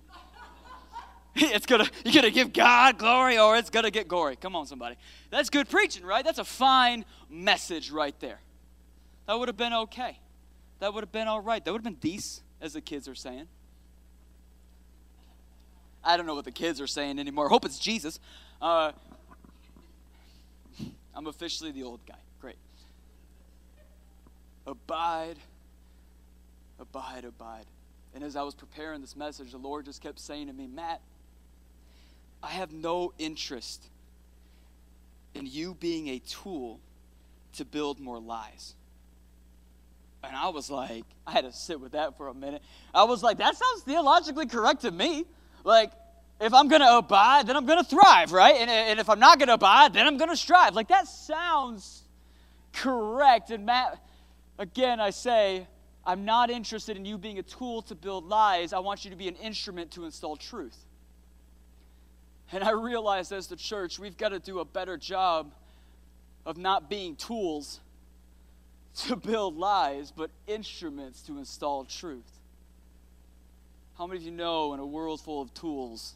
it's 1.39 1.67
gonna 1.67 1.85
you're 2.03 2.13
gonna 2.13 2.31
give 2.31 2.51
God 2.51 2.97
glory 2.97 3.37
or 3.37 3.57
it's 3.57 3.69
gonna 3.69 3.91
get 3.91 4.07
gory. 4.07 4.35
Come 4.37 4.55
on, 4.55 4.65
somebody. 4.65 4.95
That's 5.29 5.51
good 5.51 5.69
preaching, 5.69 6.03
right? 6.03 6.25
That's 6.25 6.39
a 6.39 6.43
fine 6.43 7.05
message 7.29 7.91
right 7.91 8.17
there. 8.19 8.39
That 9.27 9.37
would 9.37 9.49
have 9.49 9.57
been 9.57 9.73
okay. 9.73 10.17
That 10.79 10.95
would 10.95 11.03
have 11.03 11.11
been 11.11 11.27
all 11.27 11.41
right. 11.41 11.63
That 11.63 11.73
would 11.73 11.79
have 11.79 11.83
been 11.83 12.11
decent, 12.11 12.43
as 12.59 12.73
the 12.73 12.81
kids 12.81 13.07
are 13.07 13.13
saying. 13.13 13.47
I 16.03 16.17
don't 16.17 16.25
know 16.25 16.35
what 16.35 16.45
the 16.45 16.51
kids 16.51 16.79
are 16.79 16.87
saying 16.87 17.19
anymore. 17.19 17.49
Hope 17.49 17.65
it's 17.65 17.79
Jesus. 17.79 18.19
Uh, 18.61 18.91
I'm 21.15 21.27
officially 21.27 21.71
the 21.71 21.83
old 21.83 21.99
guy. 22.07 22.15
Great. 22.39 22.57
Abide, 24.65 25.37
abide, 26.79 27.25
abide. 27.25 27.65
And 28.13 28.23
as 28.23 28.35
I 28.35 28.43
was 28.43 28.55
preparing 28.55 29.01
this 29.01 29.15
message, 29.15 29.51
the 29.51 29.57
Lord 29.57 29.85
just 29.85 30.01
kept 30.01 30.19
saying 30.19 30.47
to 30.47 30.53
me, 30.53 30.67
Matt, 30.67 31.01
I 32.41 32.49
have 32.49 32.71
no 32.71 33.13
interest 33.17 33.83
in 35.33 35.45
you 35.45 35.73
being 35.73 36.07
a 36.07 36.19
tool 36.19 36.79
to 37.53 37.65
build 37.65 37.99
more 37.99 38.19
lies. 38.19 38.75
And 40.23 40.35
I 40.35 40.49
was 40.49 40.69
like, 40.69 41.05
I 41.25 41.31
had 41.31 41.45
to 41.45 41.51
sit 41.51 41.79
with 41.79 41.93
that 41.93 42.17
for 42.17 42.27
a 42.27 42.33
minute. 42.33 42.61
I 42.93 43.03
was 43.03 43.23
like, 43.23 43.37
that 43.37 43.55
sounds 43.55 43.83
theologically 43.83 44.47
correct 44.47 44.81
to 44.81 44.91
me. 44.91 45.25
Like, 45.63 45.91
if 46.39 46.53
I'm 46.53 46.67
going 46.67 46.81
to 46.81 46.97
abide, 46.97 47.47
then 47.47 47.55
I'm 47.55 47.65
going 47.65 47.83
to 47.83 47.89
thrive, 47.89 48.31
right? 48.31 48.55
And, 48.55 48.69
and 48.69 48.99
if 48.99 49.09
I'm 49.09 49.19
not 49.19 49.39
going 49.39 49.47
to 49.47 49.55
abide, 49.55 49.93
then 49.93 50.05
I'm 50.05 50.17
going 50.17 50.29
to 50.29 50.37
strive. 50.37 50.75
Like, 50.75 50.89
that 50.89 51.07
sounds 51.07 52.03
correct. 52.73 53.49
And 53.49 53.65
Matt, 53.65 54.03
again, 54.59 54.99
I 54.99 55.09
say, 55.09 55.67
I'm 56.05 56.25
not 56.25 56.49
interested 56.49 56.95
in 56.95 57.05
you 57.05 57.17
being 57.17 57.39
a 57.39 57.43
tool 57.43 57.81
to 57.83 57.95
build 57.95 58.25
lies. 58.25 58.71
I 58.71 58.79
want 58.79 59.03
you 59.03 59.11
to 59.11 59.17
be 59.17 59.27
an 59.27 59.35
instrument 59.35 59.91
to 59.91 60.05
install 60.05 60.35
truth. 60.37 60.77
And 62.51 62.63
I 62.63 62.71
realize 62.71 63.31
as 63.31 63.47
the 63.47 63.55
church, 63.55 63.99
we've 63.99 64.17
got 64.17 64.29
to 64.29 64.39
do 64.39 64.59
a 64.59 64.65
better 64.65 64.95
job 64.95 65.51
of 66.45 66.57
not 66.57 66.89
being 66.89 67.15
tools 67.15 67.81
to 69.07 69.15
build 69.15 69.57
lies, 69.57 70.11
but 70.15 70.31
instruments 70.47 71.21
to 71.23 71.37
install 71.37 71.83
truth. 71.83 72.36
How 73.97 74.05
many 74.05 74.19
of 74.19 74.23
you 74.23 74.31
know 74.31 74.73
in 74.73 74.79
a 74.79 74.85
world 74.85 75.21
full 75.21 75.41
of 75.41 75.53
tools 75.53 76.13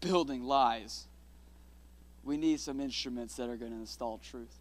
building 0.00 0.42
lies, 0.42 1.06
we 2.24 2.36
need 2.36 2.60
some 2.60 2.80
instruments 2.80 3.36
that 3.36 3.48
are 3.48 3.56
going 3.56 3.72
to 3.72 3.78
install 3.78 4.18
truth? 4.18 4.54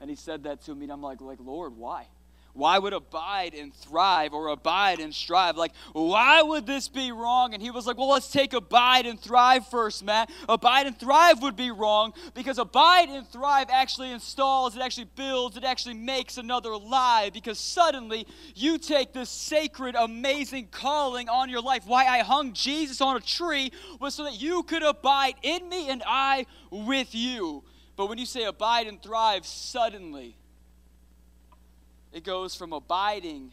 And 0.00 0.10
he 0.10 0.16
said 0.16 0.42
that 0.42 0.62
to 0.62 0.74
me, 0.74 0.84
and 0.84 0.92
I'm 0.92 1.02
like, 1.02 1.20
like 1.20 1.38
Lord, 1.40 1.76
why? 1.76 2.06
Why 2.54 2.78
would 2.78 2.92
abide 2.92 3.52
and 3.54 3.74
thrive 3.74 4.32
or 4.32 4.48
abide 4.48 5.00
and 5.00 5.12
strive? 5.12 5.56
Like, 5.56 5.72
why 5.92 6.40
would 6.40 6.66
this 6.66 6.86
be 6.86 7.10
wrong? 7.10 7.52
And 7.52 7.60
he 7.60 7.72
was 7.72 7.84
like, 7.84 7.98
well, 7.98 8.10
let's 8.10 8.30
take 8.30 8.52
abide 8.52 9.06
and 9.06 9.20
thrive 9.20 9.66
first, 9.66 10.04
Matt. 10.04 10.30
Abide 10.48 10.86
and 10.86 10.96
thrive 10.96 11.42
would 11.42 11.56
be 11.56 11.72
wrong 11.72 12.14
because 12.32 12.58
abide 12.58 13.08
and 13.08 13.26
thrive 13.28 13.66
actually 13.72 14.12
installs, 14.12 14.76
it 14.76 14.82
actually 14.82 15.08
builds, 15.16 15.56
it 15.56 15.64
actually 15.64 15.94
makes 15.94 16.38
another 16.38 16.76
lie 16.76 17.28
because 17.34 17.58
suddenly 17.58 18.24
you 18.54 18.78
take 18.78 19.12
this 19.12 19.30
sacred, 19.30 19.96
amazing 19.96 20.68
calling 20.70 21.28
on 21.28 21.50
your 21.50 21.60
life. 21.60 21.82
Why 21.86 22.06
I 22.06 22.20
hung 22.20 22.52
Jesus 22.52 23.00
on 23.00 23.16
a 23.16 23.20
tree 23.20 23.72
was 23.98 24.14
so 24.14 24.22
that 24.22 24.40
you 24.40 24.62
could 24.62 24.84
abide 24.84 25.34
in 25.42 25.68
me 25.68 25.90
and 25.90 26.04
I 26.06 26.46
with 26.70 27.16
you. 27.16 27.64
But 27.96 28.08
when 28.08 28.18
you 28.18 28.26
say 28.26 28.44
abide 28.44 28.86
and 28.86 29.02
thrive, 29.02 29.44
suddenly, 29.44 30.36
it 32.14 32.22
goes 32.22 32.54
from 32.54 32.72
abiding 32.72 33.52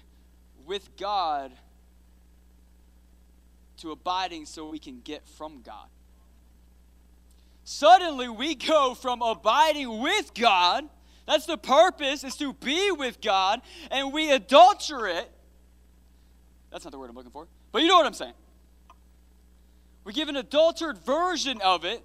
with 0.68 0.96
God 0.96 1.52
to 3.78 3.90
abiding 3.90 4.46
so 4.46 4.70
we 4.70 4.78
can 4.78 5.02
get 5.04 5.28
from 5.28 5.64
God. 5.64 5.88
Suddenly 7.64 8.30
we 8.30 8.54
go 8.54 8.94
from 8.94 9.24
abiding 9.24 10.02
with 10.02 10.36
God, 10.36 10.88
that's 11.26 11.48
the 11.48 11.58
purpose, 11.58 12.24
is 12.24 12.36
to 12.38 12.54
be 12.54 12.92
with 12.92 13.20
God, 13.20 13.62
and 13.90 14.14
we 14.14 14.32
adulterate. 14.32 15.28
That's 16.70 16.84
not 16.84 16.92
the 16.92 17.00
word 17.00 17.10
I'm 17.10 17.16
looking 17.16 17.32
for, 17.32 17.48
but 17.72 17.82
you 17.82 17.88
know 17.88 17.98
what 17.98 18.06
I'm 18.06 18.14
saying. 18.14 18.34
We 20.04 20.14
give 20.14 20.30
an 20.30 20.36
adulterated 20.36 21.02
version 21.04 21.60
of 21.62 21.84
it, 21.84 22.04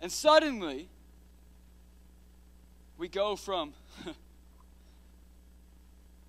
and 0.00 0.12
suddenly 0.12 0.88
we 2.96 3.08
go 3.08 3.34
from 3.34 3.72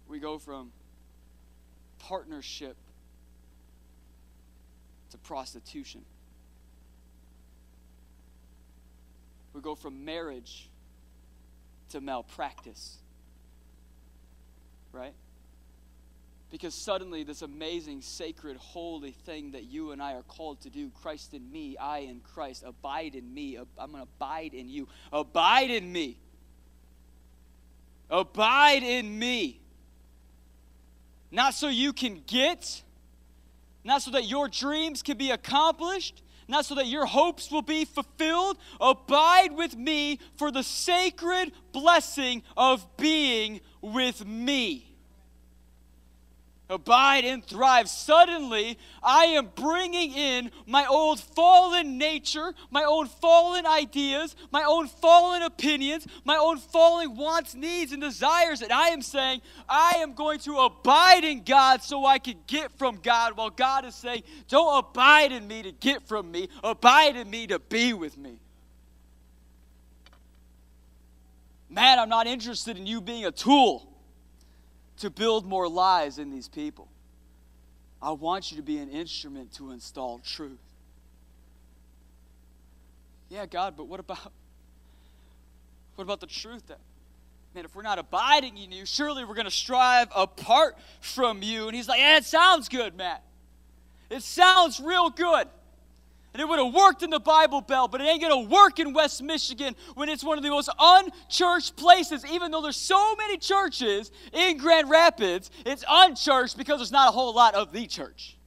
we 0.08 0.20
go 0.20 0.38
from 0.38 0.72
partnership 2.00 2.76
to 5.12 5.18
prostitution. 5.18 6.02
We 9.54 9.62
go 9.62 9.76
from 9.76 10.06
marriage 10.06 10.70
to 11.90 12.02
malpractice. 12.02 12.98
Right? 14.92 15.14
Because 16.50 16.74
suddenly, 16.74 17.24
this 17.24 17.42
amazing, 17.42 18.02
sacred, 18.02 18.56
holy 18.58 19.12
thing 19.12 19.52
that 19.52 19.66
you 19.66 19.92
and 19.92 20.02
I 20.02 20.14
are 20.14 20.24
called 20.24 20.62
to 20.62 20.70
do 20.70 20.90
Christ 21.02 21.34
in 21.34 21.52
me, 21.52 21.76
I 21.78 22.00
in 22.00 22.22
Christ, 22.22 22.64
abide 22.66 23.16
in 23.16 23.34
me, 23.34 23.58
I'm 23.58 23.92
going 23.92 24.04
to 24.04 24.10
abide 24.18 24.54
in 24.54 24.70
you. 24.70 24.88
Abide 25.12 25.70
in 25.70 25.92
me. 25.92 26.18
Abide 28.10 28.84
in 28.84 29.20
me. 29.20 29.60
Not 31.32 31.54
so 31.54 31.68
you 31.68 31.94
can 31.94 32.24
get, 32.26 32.84
not 33.84 34.02
so 34.02 34.12
that 34.12 34.26
your 34.26 34.48
dreams 34.48 35.02
can 35.02 35.18
be 35.18 35.32
accomplished, 35.32 36.24
not 36.48 36.66
so 36.66 36.76
that 36.76 36.88
your 36.88 37.06
hopes 37.06 37.52
will 37.52 37.62
be 37.62 37.84
fulfilled. 37.86 38.58
Abide 38.80 39.52
with 39.52 39.76
me 39.76 40.20
for 40.38 40.52
the 40.52 40.64
sacred 40.64 41.52
blessing 41.74 42.44
of 42.56 42.86
being 42.98 43.60
with 43.82 44.26
me 44.26 44.87
abide 46.70 47.26
and 47.26 47.44
thrive. 47.44 47.90
Suddenly, 47.90 48.78
I 49.02 49.26
am 49.26 49.50
bringing 49.56 50.14
in 50.14 50.52
my 50.66 50.86
old 50.86 51.20
fallen 51.20 51.98
nature, 51.98 52.54
my 52.70 52.84
own 52.84 53.08
fallen 53.08 53.66
ideas, 53.66 54.36
my 54.52 54.64
own 54.64 54.88
fallen 54.88 55.44
opinions, 55.44 56.06
my 56.26 56.36
own 56.36 56.58
fallen 56.58 57.16
wants, 57.16 57.56
needs, 57.56 57.92
and 57.92 58.02
desires. 58.02 58.62
And 58.62 58.72
I 58.72 58.90
am 58.90 59.02
saying, 59.02 59.42
I 59.70 59.94
am 59.98 60.14
going 60.14 60.40
to 60.40 60.58
abide 60.60 61.24
in 61.24 61.44
God 61.44 61.84
so 61.84 62.06
I 62.06 62.20
can 62.20 62.38
get 62.48 62.72
from 62.78 63.00
God, 63.02 63.38
while 63.38 63.50
God 63.50 63.86
is 63.86 63.96
saying, 63.96 64.24
Don't 64.48 64.80
abide 64.80 65.32
in 65.32 65.48
me 65.48 65.64
to 65.64 65.72
get 65.72 66.08
from 66.08 66.32
me, 66.32 66.50
abide 66.64 67.16
in 67.16 67.30
me 67.30 67.48
to 67.48 67.60
be 67.60 67.94
with 67.94 68.18
me. 68.18 68.40
Man, 71.70 72.00
I'm 72.00 72.10
not 72.10 72.28
interested 72.28 72.78
in 72.78 72.88
you 72.88 73.02
being 73.02 73.26
a 73.26 73.32
tool 73.32 73.97
to 74.98 75.10
build 75.10 75.46
more 75.46 75.68
lies 75.68 76.18
in 76.18 76.30
these 76.30 76.48
people. 76.48 76.88
I 78.02 78.12
want 78.12 78.52
you 78.52 78.58
to 78.58 78.64
be 78.64 78.78
an 78.78 78.90
instrument 78.90 79.54
to 79.54 79.72
install 79.72 80.20
truth. 80.20 80.60
Yeah, 83.30 83.46
God, 83.46 83.76
but 83.76 83.88
what 83.88 84.00
about 84.00 84.32
what 85.96 86.04
about 86.04 86.20
the 86.20 86.28
truth 86.28 86.68
that 86.68 86.80
man, 87.58 87.66
if 87.66 87.76
we're 87.76 87.82
not 87.82 87.98
abiding 87.98 88.56
in 88.56 88.72
you, 88.72 88.86
surely 88.86 89.26
we're 89.26 89.34
going 89.34 89.46
to 89.46 89.52
strive 89.52 90.10
apart 90.16 90.78
from 91.02 91.42
you. 91.42 91.66
And 91.68 91.76
he's 91.76 91.88
like, 91.88 92.00
yeah, 92.00 92.18
it 92.18 92.26
sounds 92.26 92.70
good, 92.70 92.96
Matt. 92.96 93.24
It 94.12 94.22
sounds 94.22 94.80
real 94.80 95.10
good. 95.10 95.48
And 96.38 96.44
it 96.44 96.50
would 96.50 96.60
have 96.60 96.72
worked 96.72 97.02
in 97.02 97.10
the 97.10 97.20
Bible 97.20 97.62
Belt, 97.62 97.92
but 97.92 98.00
it 98.00 98.04
ain't 98.04 98.22
going 98.22 98.46
to 98.46 98.48
work 98.48 98.78
in 98.78 98.94
West 98.94 99.24
Michigan 99.24 99.76
when 99.96 100.08
it's 100.08 100.24
one 100.24 100.38
of 100.38 100.44
the 100.44 100.52
most 100.52 100.70
unchurched 100.78 101.76
places. 101.76 102.24
Even 102.32 102.52
though 102.52 102.62
there's 102.62 102.78
so 102.78 103.16
many 103.16 103.38
churches 103.38 104.12
in 104.32 104.58
Grand 104.58 104.88
Rapids, 104.88 105.50
it's 105.66 105.84
unchurched 105.90 106.56
because 106.56 106.78
there's 106.78 106.92
not 106.92 107.10
a 107.10 107.12
whole 107.12 107.34
lot 107.34 107.56
of 107.56 107.72
the 107.72 107.88
church. 107.88 108.38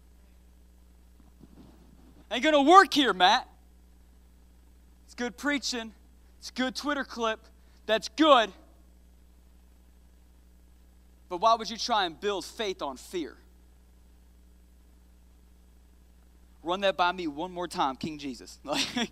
Ain't 2.31 2.45
going 2.45 2.55
to 2.55 2.63
work 2.63 2.95
here, 2.95 3.13
Matt. 3.13 3.49
It's 5.07 5.17
good 5.17 5.37
preaching, 5.37 5.93
it's 6.39 6.51
a 6.51 6.53
good 6.53 6.77
Twitter 6.77 7.03
clip. 7.03 7.41
That's 7.87 8.09
good. 8.11 8.53
But 11.29 11.41
why 11.41 11.57
would 11.57 11.69
you 11.69 11.77
try 11.77 12.05
and 12.05 12.21
build 12.21 12.45
faith 12.45 12.83
on 12.83 12.99
fear? 12.99 13.37
Run 16.63 16.81
that 16.81 16.97
by 16.97 17.13
me 17.13 17.27
one 17.27 17.53
more 17.53 17.69
time, 17.69 17.97
King 17.97 18.19
Jesus. 18.19 18.59
Like, 18.65 19.11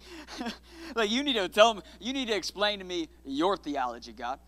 like 0.95 1.11
you 1.11 1.23
need 1.23 1.35
to 1.35 1.49
tell 1.49 1.75
me, 1.75 1.83
you 2.01 2.13
need 2.13 2.29
to 2.29 2.35
explain 2.35 2.79
to 2.79 2.85
me 2.85 3.09
your 3.25 3.57
theology, 3.57 4.13
God. 4.13 4.39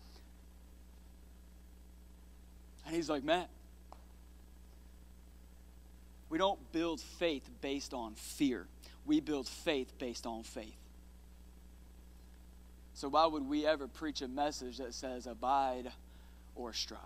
And 2.85 2.95
he's 2.95 3.09
like, 3.09 3.23
Matt, 3.23 3.49
we 6.29 6.37
don't 6.37 6.59
build 6.71 6.99
faith 6.99 7.47
based 7.61 7.93
on 7.93 8.13
fear. 8.15 8.67
We 9.05 9.19
build 9.19 9.47
faith 9.47 9.93
based 9.97 10.25
on 10.25 10.43
faith. 10.43 10.75
So, 12.93 13.09
why 13.09 13.25
would 13.25 13.47
we 13.47 13.65
ever 13.65 13.87
preach 13.87 14.21
a 14.21 14.27
message 14.27 14.77
that 14.77 14.93
says 14.93 15.25
abide 15.25 15.91
or 16.55 16.73
strive? 16.73 16.99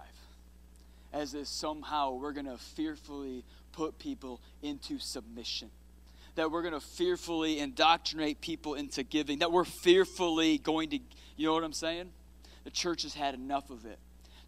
As 1.13 1.33
if 1.33 1.47
somehow 1.47 2.15
we're 2.15 2.33
going 2.33 2.47
to 2.47 2.57
fearfully 2.57 3.45
put 3.71 3.97
people 3.97 4.41
into 4.61 4.99
submission. 4.99 5.69
That 6.36 6.51
we're 6.51 6.62
going 6.62 6.74
to 6.74 6.80
fearfully 6.80 7.60
indoctrinate 7.60 8.42
people 8.42 8.75
into 8.75 9.04
giving. 9.04 9.39
That 9.39 9.51
we're 9.51 9.65
fearfully 9.65 10.58
going 10.58 10.89
to, 10.89 11.00
you 11.38 11.48
know 11.48 11.54
what 11.54 11.63
I'm 11.63 11.74
saying? 11.74 12.12
The 12.63 12.72
church 12.72 13.04
has 13.04 13.13
had 13.13 13.36
enough 13.36 13.70
of 13.70 13.86
it. 13.86 14.00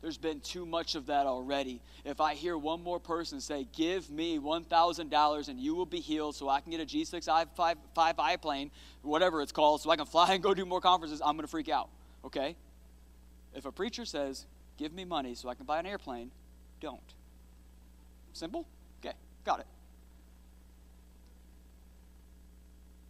There's 0.02 0.18
been 0.18 0.42
too 0.42 0.66
much 0.66 0.96
of 0.96 1.08
that 1.08 1.26
already. 1.26 1.82
If 2.06 2.22
I 2.22 2.36
hear 2.36 2.58
one 2.58 2.84
more 2.84 3.00
person 3.00 3.42
say, 3.42 3.68
Give 3.76 4.10
me 4.10 4.38
$1,000 4.38 5.50
and 5.50 5.60
you 5.60 5.76
will 5.76 5.86
be 5.86 6.00
healed 6.00 6.36
so 6.36 6.50
I 6.50 6.62
can 6.62 6.72
get 6.72 6.82
a 6.82 6.86
G6I 6.86 8.42
plane, 8.42 8.72
whatever 9.02 9.42
it's 9.42 9.52
called, 9.52 9.82
so 9.82 9.90
I 9.90 9.96
can 9.96 10.06
fly 10.08 10.34
and 10.34 10.44
go 10.44 10.54
do 10.54 10.66
more 10.66 10.82
conferences, 10.82 11.22
I'm 11.24 11.36
going 11.36 11.46
to 11.46 11.52
freak 11.52 11.70
out. 11.70 11.90
Okay? 12.26 12.56
If 13.56 13.66
a 13.66 13.72
preacher 13.72 14.06
says, 14.06 14.46
Give 14.78 14.94
me 14.94 15.06
money 15.06 15.34
so 15.34 15.50
I 15.50 15.56
can 15.56 15.66
buy 15.66 15.80
an 15.80 15.88
airplane, 15.88 16.30
don't. 16.80 17.02
Simple? 18.34 18.68
Okay, 19.04 19.16
got 19.44 19.60
it. 19.60 19.66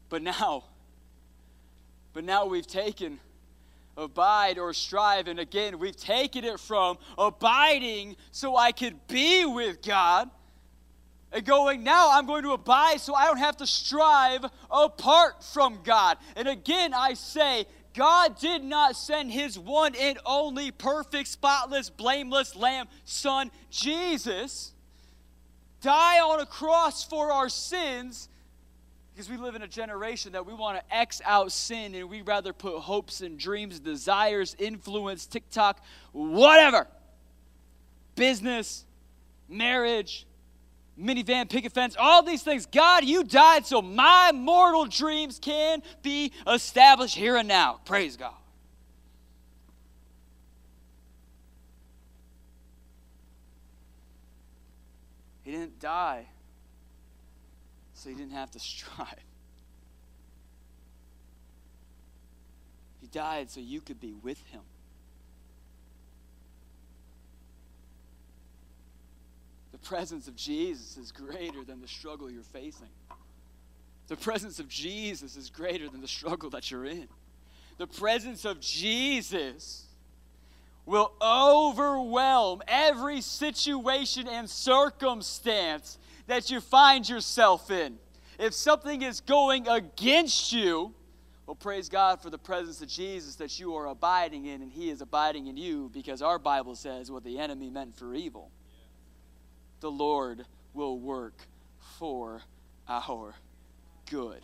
But 0.09 0.21
now, 0.21 0.63
but 2.13 2.23
now 2.23 2.45
we've 2.45 2.67
taken 2.67 3.19
abide 3.97 4.57
or 4.57 4.73
strive. 4.73 5.27
And 5.27 5.39
again, 5.39 5.79
we've 5.79 5.97
taken 5.97 6.45
it 6.45 6.59
from 6.59 6.97
abiding 7.17 8.15
so 8.31 8.55
I 8.55 8.71
could 8.71 9.07
be 9.07 9.45
with 9.45 9.81
God 9.81 10.29
and 11.31 11.43
going, 11.45 11.83
now 11.83 12.11
I'm 12.11 12.25
going 12.25 12.43
to 12.43 12.51
abide 12.51 13.01
so 13.01 13.13
I 13.13 13.25
don't 13.25 13.37
have 13.37 13.57
to 13.57 13.67
strive 13.67 14.45
apart 14.71 15.43
from 15.43 15.79
God. 15.83 16.17
And 16.35 16.47
again, 16.47 16.93
I 16.93 17.15
say, 17.15 17.65
God 17.93 18.39
did 18.39 18.63
not 18.63 18.95
send 18.95 19.31
his 19.31 19.57
one 19.57 19.95
and 19.95 20.19
only 20.25 20.71
perfect, 20.71 21.27
spotless, 21.27 21.89
blameless 21.89 22.55
lamb, 22.55 22.87
son, 23.03 23.49
Jesus, 23.71 24.71
die 25.81 26.19
on 26.19 26.39
a 26.39 26.45
cross 26.45 27.03
for 27.03 27.31
our 27.31 27.49
sins 27.49 28.29
because 29.17 29.31
we 29.31 29.37
live 29.37 29.55
in 29.55 29.63
a 29.63 29.67
generation 29.67 30.33
that 30.33 30.45
we 30.45 30.53
want 30.53 30.77
to 30.77 30.95
X 30.95 31.23
out 31.25 31.51
sin 31.51 31.95
and 31.95 32.07
we 32.07 32.21
rather 32.21 32.53
put 32.53 32.77
hopes 32.77 33.21
and 33.21 33.39
dreams, 33.39 33.79
desires, 33.79 34.55
influence, 34.59 35.25
TikTok, 35.25 35.83
whatever. 36.11 36.85
Business, 38.13 38.85
marriage, 39.49 40.27
minivan, 41.01 41.49
picket 41.49 41.71
fence, 41.71 41.95
all 41.97 42.21
these 42.21 42.43
things. 42.43 42.67
God, 42.67 43.05
you 43.05 43.23
died 43.23 43.65
so 43.65 43.81
my 43.81 44.31
mortal 44.35 44.85
dreams 44.85 45.39
can 45.41 45.81
be 46.03 46.31
established 46.45 47.15
here 47.15 47.37
and 47.37 47.47
now. 47.47 47.79
Praise 47.85 48.17
God. 48.17 48.35
He 55.43 55.53
didn't 55.53 55.79
die 55.79 56.27
he 58.07 58.15
didn't 58.15 58.33
have 58.33 58.51
to 58.51 58.59
strive. 58.59 59.23
He 63.01 63.07
died 63.07 63.49
so 63.49 63.59
you 63.59 63.81
could 63.81 63.99
be 63.99 64.13
with 64.13 64.41
him. 64.47 64.61
The 69.71 69.77
presence 69.77 70.27
of 70.27 70.35
Jesus 70.35 70.97
is 70.97 71.11
greater 71.11 71.63
than 71.63 71.81
the 71.81 71.87
struggle 71.87 72.31
you're 72.31 72.41
facing. 72.41 72.89
The 74.07 74.15
presence 74.15 74.59
of 74.59 74.67
Jesus 74.67 75.35
is 75.35 75.49
greater 75.49 75.89
than 75.89 76.01
the 76.01 76.07
struggle 76.07 76.49
that 76.51 76.71
you're 76.71 76.85
in. 76.85 77.07
The 77.77 77.87
presence 77.87 78.43
of 78.45 78.59
Jesus 78.59 79.85
will 80.85 81.11
overwhelm 81.21 82.63
every 82.67 83.21
situation 83.21 84.27
and 84.27 84.49
circumstance 84.49 85.99
that 86.27 86.51
you 86.51 86.61
find 86.61 87.07
yourself 87.07 87.71
in. 87.71 87.97
If 88.37 88.53
something 88.53 89.01
is 89.01 89.21
going 89.21 89.67
against 89.67 90.53
you, 90.53 90.93
well, 91.45 91.55
praise 91.55 91.89
God 91.89 92.21
for 92.21 92.29
the 92.29 92.37
presence 92.37 92.81
of 92.81 92.89
Jesus 92.89 93.35
that 93.35 93.59
you 93.59 93.73
are 93.75 93.87
abiding 93.87 94.45
in 94.45 94.61
and 94.61 94.71
He 94.71 94.89
is 94.89 95.01
abiding 95.01 95.47
in 95.47 95.57
you 95.57 95.89
because 95.93 96.21
our 96.21 96.37
Bible 96.37 96.75
says 96.75 97.09
what 97.09 97.23
the 97.23 97.39
enemy 97.39 97.69
meant 97.69 97.95
for 97.95 98.13
evil, 98.13 98.51
the 99.79 99.89
Lord 99.89 100.45
will 100.73 100.99
work 100.99 101.47
for 101.97 102.41
our 102.87 103.33
good. 104.09 104.41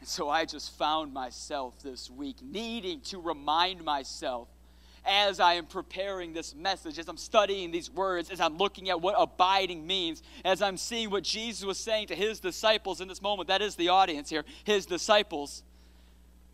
And 0.00 0.08
so 0.08 0.28
I 0.28 0.44
just 0.44 0.76
found 0.76 1.12
myself 1.12 1.80
this 1.82 2.10
week 2.10 2.36
needing 2.42 3.00
to 3.02 3.20
remind 3.20 3.84
myself 3.84 4.48
as 5.06 5.40
I 5.40 5.54
am 5.54 5.66
preparing 5.66 6.32
this 6.32 6.54
message, 6.54 6.98
as 6.98 7.08
I'm 7.08 7.16
studying 7.16 7.70
these 7.70 7.90
words, 7.90 8.30
as 8.30 8.40
I'm 8.40 8.56
looking 8.58 8.90
at 8.90 9.00
what 9.00 9.14
abiding 9.18 9.86
means, 9.86 10.22
as 10.44 10.62
I'm 10.62 10.76
seeing 10.76 11.10
what 11.10 11.24
Jesus 11.24 11.64
was 11.64 11.78
saying 11.78 12.08
to 12.08 12.14
his 12.14 12.40
disciples 12.40 13.00
in 13.00 13.08
this 13.08 13.22
moment. 13.22 13.48
That 13.48 13.62
is 13.62 13.76
the 13.76 13.88
audience 13.88 14.28
here, 14.30 14.44
his 14.64 14.86
disciples. 14.86 15.62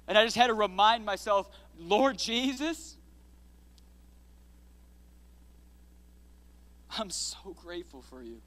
And 0.06 0.18
I 0.18 0.24
just 0.24 0.36
had 0.36 0.48
to 0.48 0.54
remind 0.54 1.04
myself, 1.04 1.48
Lord 1.78 2.18
Jesus, 2.18 2.96
I'm 6.98 7.10
so 7.10 7.56
grateful 7.62 8.02
for 8.02 8.22
you. 8.22 8.40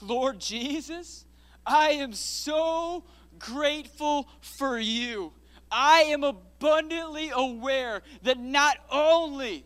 Lord 0.00 0.38
Jesus, 0.38 1.24
I 1.64 1.90
am 1.90 2.12
so 2.12 3.04
grateful 3.38 4.28
for 4.40 4.78
you. 4.78 5.32
I 5.70 6.02
am 6.08 6.24
abundantly 6.58 7.30
aware 7.34 8.02
that 8.22 8.38
not 8.38 8.78
only 8.90 9.64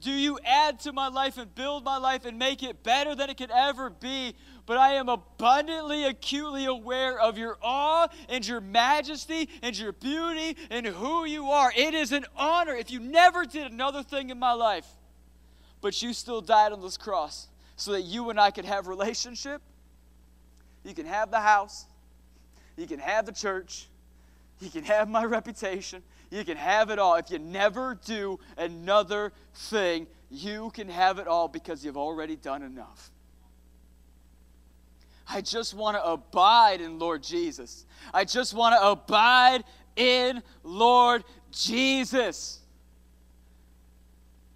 do 0.00 0.10
you 0.10 0.38
add 0.44 0.80
to 0.80 0.92
my 0.92 1.08
life 1.08 1.38
and 1.38 1.54
build 1.54 1.84
my 1.84 1.96
life 1.96 2.24
and 2.24 2.38
make 2.38 2.62
it 2.62 2.82
better 2.82 3.14
than 3.14 3.30
it 3.30 3.36
could 3.36 3.52
ever 3.52 3.88
be, 3.88 4.34
but 4.66 4.76
I 4.76 4.94
am 4.94 5.08
abundantly, 5.08 6.04
acutely 6.04 6.66
aware 6.66 7.18
of 7.18 7.38
your 7.38 7.56
awe 7.62 8.08
and 8.28 8.46
your 8.46 8.60
majesty 8.60 9.48
and 9.62 9.78
your 9.78 9.92
beauty 9.92 10.56
and 10.70 10.86
who 10.86 11.24
you 11.24 11.50
are. 11.50 11.72
It 11.76 11.94
is 11.94 12.10
an 12.12 12.24
honor 12.36 12.74
if 12.74 12.90
you 12.90 12.98
never 12.98 13.44
did 13.44 13.70
another 13.70 14.02
thing 14.02 14.30
in 14.30 14.38
my 14.38 14.52
life, 14.52 14.86
but 15.80 16.00
you 16.02 16.12
still 16.12 16.40
died 16.40 16.72
on 16.72 16.80
this 16.80 16.96
cross 16.96 17.48
so 17.76 17.92
that 17.92 18.02
you 18.02 18.30
and 18.30 18.40
I 18.40 18.50
could 18.50 18.64
have 18.64 18.88
relationship. 18.88 19.62
You 20.84 20.94
can 20.94 21.06
have 21.06 21.30
the 21.30 21.40
house, 21.40 21.86
you 22.76 22.88
can 22.88 22.98
have 22.98 23.24
the 23.24 23.32
church, 23.32 23.86
you 24.60 24.70
can 24.70 24.84
have 24.84 25.08
my 25.08 25.24
reputation. 25.24 26.02
You 26.32 26.46
can 26.46 26.56
have 26.56 26.88
it 26.88 26.98
all. 26.98 27.16
If 27.16 27.30
you 27.30 27.38
never 27.38 27.94
do 28.06 28.40
another 28.56 29.34
thing, 29.54 30.06
you 30.30 30.70
can 30.70 30.88
have 30.88 31.18
it 31.18 31.28
all 31.28 31.46
because 31.46 31.84
you've 31.84 31.98
already 31.98 32.36
done 32.36 32.62
enough. 32.62 33.10
I 35.28 35.42
just 35.42 35.74
want 35.74 35.98
to 35.98 36.02
abide 36.02 36.80
in 36.80 36.98
Lord 36.98 37.22
Jesus. 37.22 37.84
I 38.14 38.24
just 38.24 38.54
want 38.54 38.74
to 38.80 38.88
abide 38.88 39.64
in 39.94 40.42
Lord 40.62 41.22
Jesus. 41.50 42.60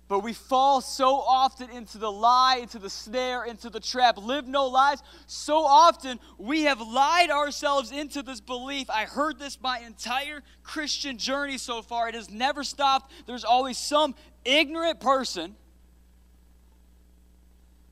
But 0.08 0.20
we 0.20 0.32
fall 0.32 0.80
so 0.80 1.16
often 1.16 1.68
into 1.70 1.98
the 1.98 2.10
lie, 2.10 2.58
into 2.62 2.78
the 2.78 2.88
snare, 2.88 3.44
into 3.44 3.70
the 3.70 3.80
trap. 3.80 4.18
Live 4.18 4.46
no 4.46 4.66
lies. 4.66 5.02
So 5.26 5.64
often 5.64 6.20
we 6.38 6.62
have 6.62 6.80
lied 6.80 7.30
ourselves 7.30 7.90
into 7.90 8.22
this 8.22 8.40
belief. 8.40 8.88
I 8.88 9.04
heard 9.04 9.38
this 9.38 9.60
my 9.60 9.80
entire 9.80 10.42
Christian 10.62 11.18
journey 11.18 11.58
so 11.58 11.82
far. 11.82 12.08
It 12.08 12.14
has 12.14 12.30
never 12.30 12.62
stopped. 12.62 13.10
There's 13.26 13.44
always 13.44 13.78
some 13.78 14.14
ignorant 14.44 15.00
person 15.00 15.56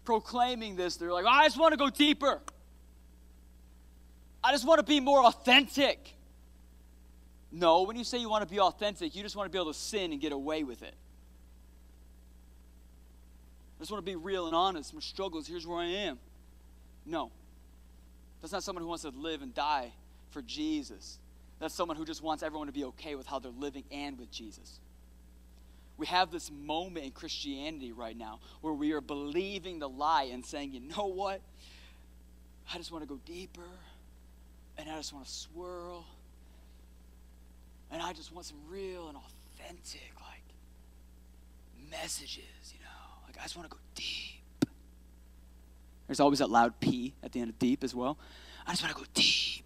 proclaiming 0.04 0.76
this. 0.76 0.96
They're 0.96 1.12
like, 1.12 1.26
I 1.26 1.46
just 1.46 1.58
want 1.58 1.72
to 1.72 1.78
go 1.78 1.90
deeper. 1.90 2.40
I 4.44 4.52
just 4.52 4.64
want 4.64 4.78
to 4.78 4.84
be 4.84 5.00
more 5.00 5.24
authentic. 5.24 6.14
No, 7.50 7.82
when 7.82 7.96
you 7.96 8.04
say 8.04 8.18
you 8.18 8.28
want 8.28 8.46
to 8.46 8.52
be 8.52 8.60
authentic, 8.60 9.16
you 9.16 9.22
just 9.22 9.34
want 9.34 9.50
to 9.50 9.50
be 9.50 9.58
able 9.58 9.72
to 9.72 9.78
sin 9.78 10.12
and 10.12 10.20
get 10.20 10.32
away 10.32 10.62
with 10.62 10.82
it. 10.82 10.94
I 13.78 13.82
just 13.82 13.90
want 13.90 14.04
to 14.04 14.10
be 14.10 14.16
real 14.16 14.46
and 14.46 14.54
honest. 14.54 14.94
My 14.94 15.00
struggles, 15.00 15.46
here's 15.46 15.66
where 15.66 15.78
I 15.78 15.86
am. 15.86 16.18
No. 17.04 17.30
That's 18.40 18.52
not 18.52 18.62
someone 18.62 18.82
who 18.82 18.88
wants 18.88 19.02
to 19.04 19.10
live 19.10 19.42
and 19.42 19.54
die 19.54 19.92
for 20.30 20.42
Jesus. 20.42 21.18
That's 21.58 21.74
someone 21.74 21.96
who 21.96 22.04
just 22.04 22.22
wants 22.22 22.42
everyone 22.42 22.66
to 22.66 22.72
be 22.72 22.84
okay 22.84 23.14
with 23.14 23.26
how 23.26 23.38
they're 23.38 23.52
living 23.52 23.84
and 23.90 24.18
with 24.18 24.30
Jesus. 24.30 24.80
We 25.96 26.06
have 26.06 26.30
this 26.30 26.50
moment 26.50 27.06
in 27.06 27.12
Christianity 27.12 27.92
right 27.92 28.16
now 28.16 28.40
where 28.60 28.72
we 28.72 28.92
are 28.92 29.00
believing 29.00 29.78
the 29.78 29.88
lie 29.88 30.28
and 30.32 30.44
saying, 30.44 30.72
you 30.72 30.80
know 30.80 31.06
what? 31.06 31.40
I 32.72 32.78
just 32.78 32.90
want 32.90 33.02
to 33.04 33.08
go 33.08 33.20
deeper 33.24 33.62
and 34.76 34.90
I 34.90 34.96
just 34.96 35.12
want 35.12 35.24
to 35.24 35.30
swirl 35.30 36.04
and 37.90 38.02
I 38.02 38.12
just 38.12 38.32
want 38.32 38.46
some 38.46 38.58
real 38.68 39.08
and 39.08 39.16
authentic, 39.16 40.10
like, 40.20 40.42
messages, 41.90 42.72
you 42.72 42.80
know. 42.80 42.83
Like, 43.34 43.40
I 43.40 43.44
just 43.44 43.56
want 43.56 43.70
to 43.70 43.76
go 43.76 43.80
deep. 43.94 44.68
There's 46.06 46.20
always 46.20 46.38
that 46.38 46.50
loud 46.50 46.78
P 46.80 47.14
at 47.22 47.32
the 47.32 47.40
end 47.40 47.50
of 47.50 47.58
deep 47.58 47.82
as 47.82 47.94
well. 47.94 48.18
I 48.66 48.70
just 48.70 48.82
want 48.82 48.94
to 48.94 49.00
go 49.00 49.06
deep. 49.14 49.64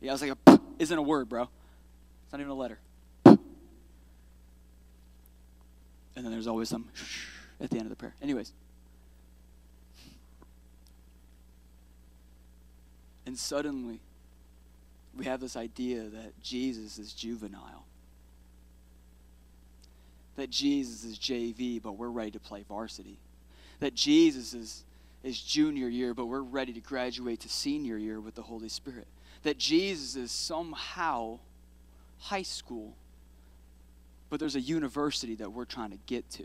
Yeah, 0.00 0.10
I 0.10 0.14
was 0.14 0.22
like, 0.22 0.30
a 0.30 0.36
P 0.36 0.58
isn't 0.78 0.96
a 0.96 1.02
word, 1.02 1.28
bro. 1.28 1.48
It's 2.24 2.32
not 2.32 2.40
even 2.40 2.50
a 2.50 2.54
letter. 2.54 2.78
And 3.24 3.38
then 6.24 6.32
there's 6.32 6.46
always 6.46 6.68
some 6.68 6.88
at 7.60 7.70
the 7.70 7.76
end 7.76 7.86
of 7.86 7.90
the 7.90 7.96
prayer. 7.96 8.14
Anyways. 8.22 8.52
And 13.26 13.36
suddenly, 13.36 14.00
we 15.16 15.24
have 15.24 15.40
this 15.40 15.56
idea 15.56 16.04
that 16.04 16.40
Jesus 16.42 16.98
is 16.98 17.12
juvenile. 17.12 17.85
That 20.36 20.50
Jesus 20.50 21.04
is 21.04 21.18
JV, 21.18 21.82
but 21.82 21.92
we're 21.92 22.08
ready 22.08 22.32
to 22.32 22.40
play 22.40 22.64
varsity. 22.68 23.18
That 23.80 23.94
Jesus 23.94 24.54
is, 24.54 24.84
is 25.22 25.40
junior 25.40 25.88
year, 25.88 26.14
but 26.14 26.26
we're 26.26 26.42
ready 26.42 26.72
to 26.72 26.80
graduate 26.80 27.40
to 27.40 27.48
senior 27.48 27.96
year 27.96 28.20
with 28.20 28.34
the 28.34 28.42
Holy 28.42 28.68
Spirit. 28.68 29.06
That 29.42 29.58
Jesus 29.58 30.16
is 30.16 30.30
somehow 30.30 31.38
high 32.18 32.42
school, 32.42 32.94
but 34.30 34.40
there's 34.40 34.56
a 34.56 34.60
university 34.60 35.34
that 35.36 35.52
we're 35.52 35.64
trying 35.64 35.90
to 35.90 35.98
get 36.06 36.28
to. 36.30 36.44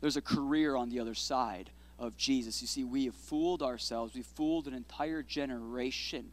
There's 0.00 0.16
a 0.16 0.22
career 0.22 0.76
on 0.76 0.90
the 0.90 1.00
other 1.00 1.14
side 1.14 1.70
of 1.98 2.16
Jesus. 2.16 2.60
You 2.62 2.68
see, 2.68 2.84
we 2.84 3.06
have 3.06 3.14
fooled 3.14 3.62
ourselves, 3.62 4.14
we've 4.14 4.24
fooled 4.24 4.68
an 4.68 4.74
entire 4.74 5.22
generation 5.22 6.30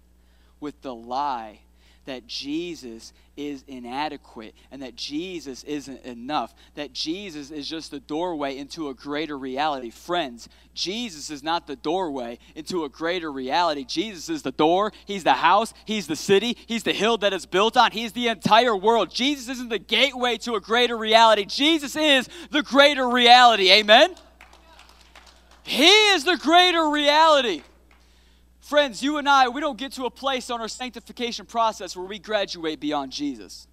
with 0.59 0.81
the 0.81 0.93
lie 0.93 1.59
that 2.05 2.27
Jesus 2.27 3.13
is 3.35 3.63
inadequate 3.67 4.55
and 4.71 4.81
that 4.81 4.95
Jesus 4.95 5.63
isn't 5.63 6.03
enough, 6.03 6.53
that 6.75 6.93
Jesus 6.93 7.51
is 7.51 7.67
just 7.67 7.91
the 7.91 7.99
doorway 7.99 8.57
into 8.57 8.89
a 8.89 8.93
greater 8.93 9.37
reality. 9.37 9.89
Friends, 9.89 10.47
Jesus 10.73 11.29
is 11.29 11.43
not 11.43 11.67
the 11.67 11.75
doorway 11.75 12.39
into 12.55 12.83
a 12.83 12.89
greater 12.89 13.31
reality. 13.31 13.83
Jesus 13.83 14.29
is 14.29 14.41
the 14.43 14.51
door, 14.51 14.93
He's 15.05 15.23
the 15.23 15.33
house, 15.33 15.73
He's 15.85 16.07
the 16.07 16.15
city, 16.15 16.57
He's 16.67 16.83
the 16.83 16.93
hill 16.93 17.17
that 17.17 17.33
it's 17.33 17.45
built 17.45 17.75
on, 17.75 17.91
He's 17.91 18.13
the 18.13 18.27
entire 18.27 18.75
world. 18.75 19.09
Jesus 19.09 19.49
isn't 19.49 19.69
the 19.69 19.79
gateway 19.79 20.37
to 20.37 20.55
a 20.55 20.61
greater 20.61 20.97
reality. 20.97 21.45
Jesus 21.45 21.95
is 21.95 22.29
the 22.51 22.63
greater 22.63 23.09
reality. 23.09 23.71
Amen? 23.71 24.15
He 25.63 25.89
is 26.13 26.23
the 26.23 26.37
greater 26.37 26.89
reality. 26.89 27.63
Friends, 28.65 29.03
you 29.03 29.17
and 29.17 29.29
I, 29.29 29.47
we 29.47 29.61
don't 29.61 29.77
get 29.77 29.91
to 29.91 30.05
a 30.05 30.09
place 30.09 30.49
on 30.49 30.59
our 30.59 30.67
sanctification 30.67 31.45
process 31.45 31.95
where 31.95 32.07
we 32.07 32.17
graduate 32.17 32.79
beyond 32.79 33.11
Jesus. 33.11 33.67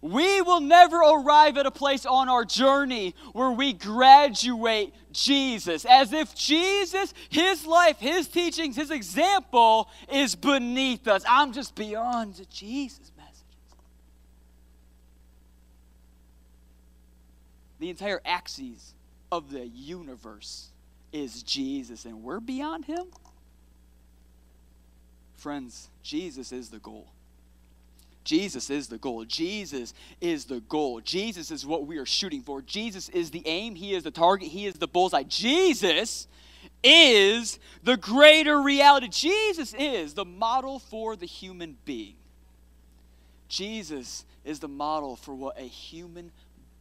We 0.00 0.40
will 0.40 0.62
never 0.62 1.00
arrive 1.00 1.58
at 1.58 1.66
a 1.66 1.70
place 1.70 2.06
on 2.06 2.30
our 2.30 2.46
journey 2.46 3.14
where 3.34 3.50
we 3.50 3.74
graduate 3.74 4.94
Jesus. 5.12 5.84
As 5.84 6.14
if 6.14 6.34
Jesus, 6.34 7.12
His 7.28 7.66
life, 7.66 7.98
His 7.98 8.26
teachings, 8.26 8.74
His 8.74 8.90
example 8.90 9.90
is 10.10 10.34
beneath 10.34 11.06
us. 11.06 11.22
I'm 11.28 11.52
just 11.52 11.74
beyond 11.74 12.36
Jesus' 12.48 13.12
messages. 13.18 13.44
The 17.80 17.90
entire 17.90 18.22
axis 18.24 18.94
of 19.30 19.50
the 19.50 19.66
universe 19.66 20.70
is 21.12 21.42
Jesus, 21.42 22.06
and 22.06 22.22
we're 22.22 22.40
beyond 22.40 22.86
Him. 22.86 23.04
Friends, 25.46 25.90
Jesus 26.02 26.50
is 26.50 26.70
the 26.70 26.80
goal. 26.80 27.06
Jesus 28.24 28.68
is 28.68 28.88
the 28.88 28.98
goal. 28.98 29.24
Jesus 29.24 29.94
is 30.20 30.44
the 30.46 30.58
goal. 30.58 31.00
Jesus 31.00 31.52
is 31.52 31.64
what 31.64 31.86
we 31.86 31.98
are 31.98 32.04
shooting 32.04 32.42
for. 32.42 32.62
Jesus 32.62 33.08
is 33.10 33.30
the 33.30 33.46
aim. 33.46 33.76
He 33.76 33.94
is 33.94 34.02
the 34.02 34.10
target. 34.10 34.48
He 34.48 34.66
is 34.66 34.74
the 34.74 34.88
bullseye. 34.88 35.22
Jesus 35.22 36.26
is 36.82 37.60
the 37.84 37.96
greater 37.96 38.60
reality. 38.60 39.06
Jesus 39.06 39.72
is 39.74 40.14
the 40.14 40.24
model 40.24 40.80
for 40.80 41.14
the 41.14 41.26
human 41.26 41.76
being. 41.84 42.16
Jesus 43.46 44.24
is 44.44 44.58
the 44.58 44.66
model 44.66 45.14
for 45.14 45.32
what 45.32 45.60
a 45.60 45.68
human 45.68 46.32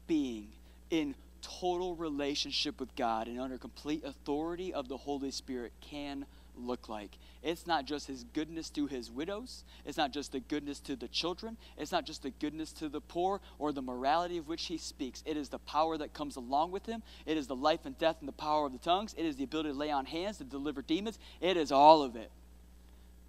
being 0.08 0.48
in 0.90 1.14
total 1.44 1.96
relationship 1.96 2.80
with 2.80 2.96
God 2.96 3.28
and 3.28 3.40
under 3.40 3.60
complete 3.60 4.04
authority 4.04 4.74
of 4.74 4.88
the 4.88 4.98
Holy 4.98 5.30
Spirit 5.30 5.72
can 5.82 6.26
look 6.58 6.90
like. 6.90 7.18
It's 7.44 7.68
not 7.68 7.86
just 7.86 8.08
his 8.08 8.24
goodness 8.34 8.70
to 8.72 8.88
his 8.88 9.12
widows, 9.12 9.64
it's 9.86 9.98
not 9.98 10.12
just 10.12 10.32
the 10.32 10.40
goodness 10.40 10.80
to 10.82 10.96
the 10.96 11.08
children, 11.08 11.58
it's 11.78 11.92
not 11.92 12.06
just 12.06 12.24
the 12.24 12.32
goodness 12.32 12.72
to 12.74 12.90
the 12.90 13.02
poor 13.02 13.42
or 13.60 13.72
the 13.72 13.82
morality 13.82 14.38
of 14.38 14.48
which 14.48 14.66
he 14.66 14.78
speaks. 14.78 15.24
It 15.26 15.38
is 15.38 15.50
the 15.50 15.60
power 15.60 15.98
that 15.98 16.14
comes 16.14 16.36
along 16.36 16.72
with 16.72 16.86
him, 16.86 17.04
it 17.26 17.38
is 17.38 17.48
the 17.48 17.56
life 17.56 17.86
and 17.86 17.98
death 17.98 18.18
and 18.20 18.28
the 18.28 18.34
power 18.34 18.66
of 18.66 18.72
the 18.72 18.80
tongues, 18.80 19.14
it 19.18 19.26
is 19.26 19.36
the 19.36 19.44
ability 19.44 19.70
to 19.70 19.76
lay 19.76 19.92
on 19.92 20.06
hands 20.06 20.38
to 20.38 20.44
deliver 20.44 20.82
demons. 20.82 21.20
It 21.42 21.58
is 21.58 21.72
all 21.72 22.04
of 22.04 22.16
it. 22.16 22.32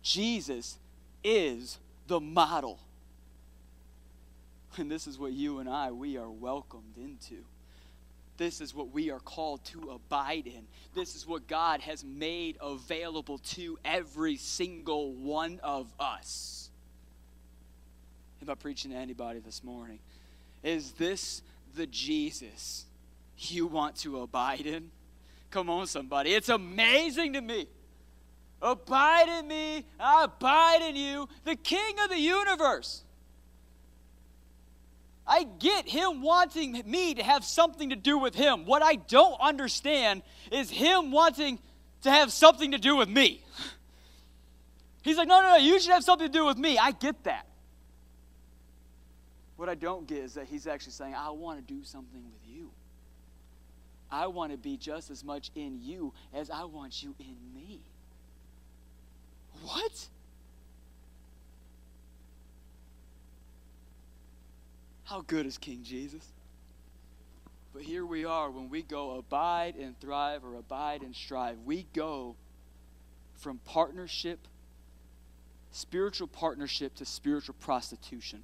Jesus 0.02 0.78
is 1.24 1.78
the 2.06 2.20
model. 2.20 2.80
And 4.78 4.90
this 4.90 5.06
is 5.06 5.18
what 5.18 5.32
you 5.32 5.58
and 5.58 5.68
I, 5.68 5.90
we 5.90 6.16
are 6.16 6.30
welcomed 6.30 6.96
into. 6.98 7.44
This 8.36 8.60
is 8.60 8.74
what 8.74 8.92
we 8.92 9.10
are 9.10 9.20
called 9.20 9.64
to 9.66 9.90
abide 9.90 10.46
in. 10.46 10.66
This 10.94 11.14
is 11.16 11.26
what 11.26 11.46
God 11.46 11.80
has 11.80 12.04
made 12.04 12.58
available 12.60 13.38
to 13.38 13.78
every 13.84 14.36
single 14.36 15.12
one 15.12 15.58
of 15.62 15.92
us. 15.98 16.70
Am 18.42 18.50
I 18.50 18.54
preaching 18.54 18.90
to 18.90 18.96
anybody 18.96 19.40
this 19.40 19.64
morning? 19.64 19.98
Is 20.62 20.92
this 20.92 21.42
the 21.74 21.86
Jesus 21.86 22.84
you 23.38 23.66
want 23.66 23.96
to 23.96 24.20
abide 24.20 24.66
in? 24.66 24.90
Come 25.50 25.70
on, 25.70 25.86
somebody. 25.86 26.34
It's 26.34 26.48
amazing 26.48 27.32
to 27.34 27.40
me. 27.40 27.68
Abide 28.60 29.28
in 29.28 29.48
me, 29.48 29.84
I 30.00 30.24
abide 30.24 30.82
in 30.82 30.96
you, 30.96 31.28
the 31.44 31.56
King 31.56 31.94
of 32.02 32.10
the 32.10 32.18
universe. 32.18 33.02
I 35.26 35.44
get 35.44 35.88
him 35.88 36.22
wanting 36.22 36.82
me 36.86 37.14
to 37.14 37.22
have 37.22 37.44
something 37.44 37.90
to 37.90 37.96
do 37.96 38.18
with 38.18 38.34
him. 38.34 38.64
What 38.64 38.82
I 38.82 38.94
don't 38.94 39.40
understand 39.40 40.22
is 40.52 40.70
him 40.70 41.10
wanting 41.10 41.58
to 42.02 42.10
have 42.10 42.32
something 42.32 42.72
to 42.72 42.78
do 42.78 42.96
with 42.96 43.08
me. 43.08 43.42
He's 45.02 45.16
like, 45.16 45.28
no, 45.28 45.40
no, 45.40 45.50
no, 45.50 45.56
you 45.56 45.80
should 45.80 45.92
have 45.92 46.04
something 46.04 46.26
to 46.26 46.32
do 46.32 46.44
with 46.44 46.58
me. 46.58 46.78
I 46.78 46.92
get 46.92 47.24
that. 47.24 47.46
What 49.56 49.68
I 49.68 49.74
don't 49.74 50.06
get 50.06 50.18
is 50.18 50.34
that 50.34 50.46
he's 50.46 50.66
actually 50.66 50.92
saying, 50.92 51.14
I 51.14 51.30
want 51.30 51.66
to 51.66 51.74
do 51.74 51.82
something 51.82 52.22
with 52.30 52.42
you. 52.46 52.70
I 54.10 54.26
want 54.26 54.52
to 54.52 54.58
be 54.58 54.76
just 54.76 55.10
as 55.10 55.24
much 55.24 55.50
in 55.54 55.80
you 55.80 56.12
as 56.34 56.50
I 56.50 56.64
want 56.64 57.02
you 57.02 57.14
in 57.18 57.36
me. 57.54 57.80
What? 59.62 60.08
How 65.06 65.20
good 65.20 65.46
is 65.46 65.56
King 65.56 65.84
Jesus? 65.84 66.32
But 67.72 67.82
here 67.82 68.04
we 68.04 68.24
are 68.24 68.50
when 68.50 68.68
we 68.68 68.82
go 68.82 69.12
abide 69.12 69.76
and 69.76 69.98
thrive 70.00 70.44
or 70.44 70.56
abide 70.56 71.02
and 71.02 71.14
strive. 71.14 71.58
We 71.64 71.86
go 71.94 72.34
from 73.36 73.58
partnership, 73.64 74.40
spiritual 75.70 76.26
partnership, 76.26 76.96
to 76.96 77.04
spiritual 77.04 77.54
prostitution. 77.60 78.42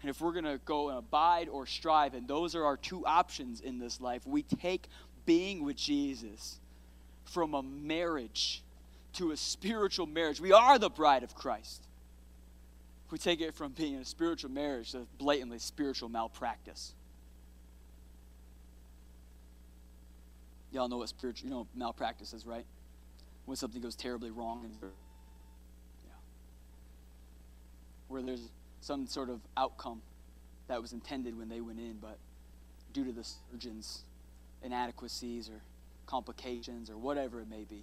And 0.00 0.08
if 0.08 0.22
we're 0.22 0.32
going 0.32 0.44
to 0.44 0.58
go 0.64 0.88
and 0.88 0.98
abide 0.98 1.50
or 1.50 1.66
strive, 1.66 2.14
and 2.14 2.26
those 2.26 2.54
are 2.54 2.64
our 2.64 2.78
two 2.78 3.04
options 3.04 3.60
in 3.60 3.78
this 3.78 4.00
life, 4.00 4.26
we 4.26 4.42
take 4.42 4.88
being 5.26 5.62
with 5.62 5.76
Jesus 5.76 6.58
from 7.26 7.52
a 7.52 7.62
marriage 7.62 8.62
to 9.14 9.32
a 9.32 9.36
spiritual 9.36 10.06
marriage. 10.06 10.40
We 10.40 10.52
are 10.52 10.78
the 10.78 10.88
bride 10.88 11.22
of 11.22 11.34
Christ 11.34 11.86
we 13.10 13.18
take 13.18 13.40
it 13.40 13.54
from 13.54 13.72
being 13.72 13.96
a 13.96 14.04
spiritual 14.04 14.50
marriage 14.50 14.92
to 14.92 15.06
blatantly 15.18 15.58
spiritual 15.58 16.08
malpractice. 16.08 16.94
Y'all 20.72 20.88
know 20.88 20.98
what 20.98 21.08
spiritual, 21.08 21.48
you 21.48 21.54
know, 21.54 21.66
malpractice 21.74 22.32
is, 22.32 22.46
right? 22.46 22.64
When 23.46 23.56
something 23.56 23.82
goes 23.82 23.96
terribly 23.96 24.30
wrong. 24.30 24.64
And, 24.64 24.92
yeah. 26.04 26.12
Where 28.06 28.22
there's 28.22 28.48
some 28.80 29.06
sort 29.08 29.28
of 29.28 29.40
outcome 29.56 30.02
that 30.68 30.80
was 30.80 30.92
intended 30.92 31.36
when 31.36 31.48
they 31.48 31.60
went 31.60 31.80
in, 31.80 31.98
but 32.00 32.18
due 32.92 33.04
to 33.04 33.12
the 33.12 33.24
surgeon's 33.24 34.04
inadequacies 34.62 35.48
or 35.48 35.60
complications 36.06 36.88
or 36.88 36.96
whatever 36.96 37.40
it 37.40 37.50
may 37.50 37.64
be. 37.64 37.82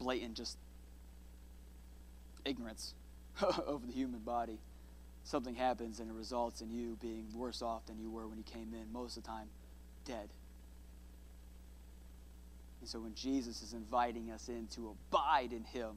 Blatant, 0.00 0.34
just 0.34 0.56
ignorance 2.44 2.94
of 3.66 3.86
the 3.86 3.92
human 3.92 4.20
body. 4.20 4.58
Something 5.24 5.54
happens 5.54 6.00
and 6.00 6.10
it 6.10 6.14
results 6.14 6.60
in 6.60 6.70
you 6.70 6.96
being 7.00 7.26
worse 7.34 7.62
off 7.62 7.86
than 7.86 7.98
you 7.98 8.10
were 8.10 8.26
when 8.26 8.38
you 8.38 8.44
came 8.44 8.74
in, 8.74 8.92
most 8.92 9.16
of 9.16 9.22
the 9.22 9.28
time, 9.28 9.46
dead. 10.04 10.28
And 12.80 12.88
so 12.88 12.98
when 13.00 13.14
Jesus 13.14 13.62
is 13.62 13.74
inviting 13.74 14.32
us 14.32 14.48
in 14.48 14.66
to 14.74 14.94
abide 15.10 15.52
in 15.52 15.62
Him, 15.62 15.92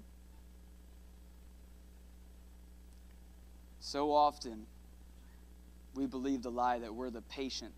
so 3.80 4.12
often 4.12 4.68
we 5.96 6.06
believe 6.06 6.44
the 6.44 6.52
lie 6.52 6.78
that 6.80 6.94
we're 6.94 7.10
the 7.10 7.24
patient 7.24 7.74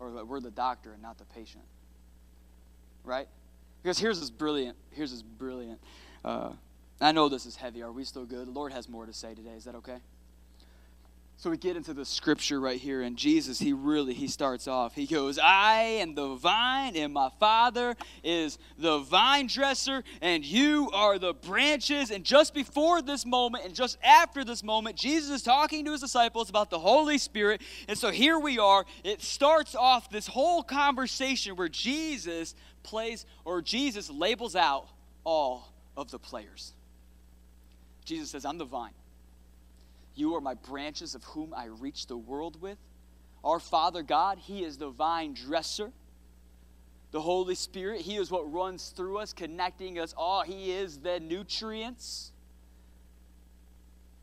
or 0.00 0.10
that 0.12 0.26
we're 0.26 0.40
the 0.40 0.50
doctor 0.50 0.92
and 0.92 1.02
not 1.02 1.18
the 1.18 1.24
patient. 1.26 1.64
Right? 3.04 3.28
Because 3.82 3.98
here's 3.98 4.18
this 4.18 4.30
brilliant, 4.30 4.76
here's 4.90 5.12
this 5.12 5.22
brilliant. 5.22 5.80
Uh, 6.24 6.50
I 7.00 7.12
know 7.12 7.28
this 7.28 7.46
is 7.46 7.56
heavy. 7.56 7.82
Are 7.82 7.92
we 7.92 8.04
still 8.04 8.24
good? 8.24 8.48
The 8.48 8.52
Lord 8.52 8.72
has 8.72 8.88
more 8.88 9.06
to 9.06 9.12
say 9.12 9.34
today. 9.34 9.54
Is 9.56 9.64
that 9.64 9.76
okay? 9.76 9.98
So 11.40 11.50
we 11.50 11.56
get 11.56 11.76
into 11.76 11.94
the 11.94 12.04
scripture 12.04 12.58
right 12.58 12.80
here, 12.80 13.00
and 13.00 13.16
Jesus, 13.16 13.60
he 13.60 13.72
really 13.72 14.12
he 14.12 14.26
starts 14.26 14.66
off. 14.66 14.96
He 14.96 15.06
goes, 15.06 15.38
"I 15.38 15.82
am 16.00 16.16
the 16.16 16.34
vine, 16.34 16.96
and 16.96 17.12
my 17.12 17.30
Father 17.38 17.96
is 18.24 18.58
the 18.76 18.98
vine 18.98 19.46
dresser, 19.46 20.02
and 20.20 20.44
you 20.44 20.90
are 20.92 21.16
the 21.16 21.34
branches." 21.34 22.10
And 22.10 22.24
just 22.24 22.54
before 22.54 23.02
this 23.02 23.24
moment, 23.24 23.64
and 23.64 23.72
just 23.72 23.98
after 24.02 24.42
this 24.42 24.64
moment, 24.64 24.96
Jesus 24.96 25.30
is 25.30 25.42
talking 25.44 25.84
to 25.84 25.92
his 25.92 26.00
disciples 26.00 26.50
about 26.50 26.70
the 26.70 26.80
Holy 26.80 27.18
Spirit. 27.18 27.62
And 27.86 27.96
so 27.96 28.10
here 28.10 28.40
we 28.40 28.58
are. 28.58 28.84
It 29.04 29.22
starts 29.22 29.76
off 29.76 30.10
this 30.10 30.26
whole 30.26 30.64
conversation 30.64 31.54
where 31.54 31.68
Jesus 31.68 32.56
plays, 32.82 33.26
or 33.44 33.62
Jesus 33.62 34.10
labels 34.10 34.56
out 34.56 34.88
all 35.22 35.68
of 35.96 36.10
the 36.10 36.18
players. 36.18 36.74
Jesus 38.08 38.30
says, 38.30 38.44
"I'm 38.44 38.58
the 38.58 38.64
vine." 38.64 38.94
You 40.14 40.34
are 40.34 40.40
my 40.40 40.54
branches 40.54 41.14
of 41.14 41.22
whom 41.24 41.54
I 41.54 41.66
reach 41.66 42.06
the 42.06 42.16
world 42.16 42.60
with. 42.60 42.78
Our 43.44 43.60
Father 43.60 44.02
God, 44.02 44.38
He 44.38 44.64
is 44.64 44.78
the 44.78 44.90
vine 44.90 45.34
dresser. 45.34 45.92
The 47.10 47.20
Holy 47.20 47.54
Spirit, 47.54 48.00
He 48.00 48.16
is 48.16 48.30
what 48.30 48.50
runs 48.50 48.90
through 48.90 49.18
us, 49.18 49.32
connecting 49.32 49.98
us 49.98 50.14
all. 50.16 50.42
He 50.42 50.72
is 50.72 50.98
the 50.98 51.20
nutrients. 51.20 52.32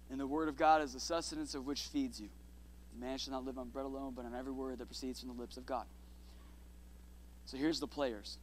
And 0.10 0.20
the 0.20 0.28
Word 0.28 0.50
of 0.50 0.58
God 0.58 0.82
is 0.82 0.94
the 0.94 1.00
sustenance 1.00 1.56
of 1.56 1.66
which 1.66 1.82
feeds 1.82 2.20
you. 2.20 2.30
Man 3.00 3.18
shall 3.18 3.34
not 3.34 3.46
live 3.46 3.58
on 3.58 3.70
bread 3.70 3.86
alone, 3.86 4.14
but 4.16 4.26
on 4.26 4.34
every 4.34 4.52
word 4.52 4.80
that 4.80 4.86
proceeds 4.86 5.20
from 5.20 5.30
the 5.30 5.40
lips 5.40 5.58
of 5.58 5.66
God. 5.66 5.86
So 7.46 7.58
here's 7.58 7.80
the 7.80 7.88
players. 7.88 8.38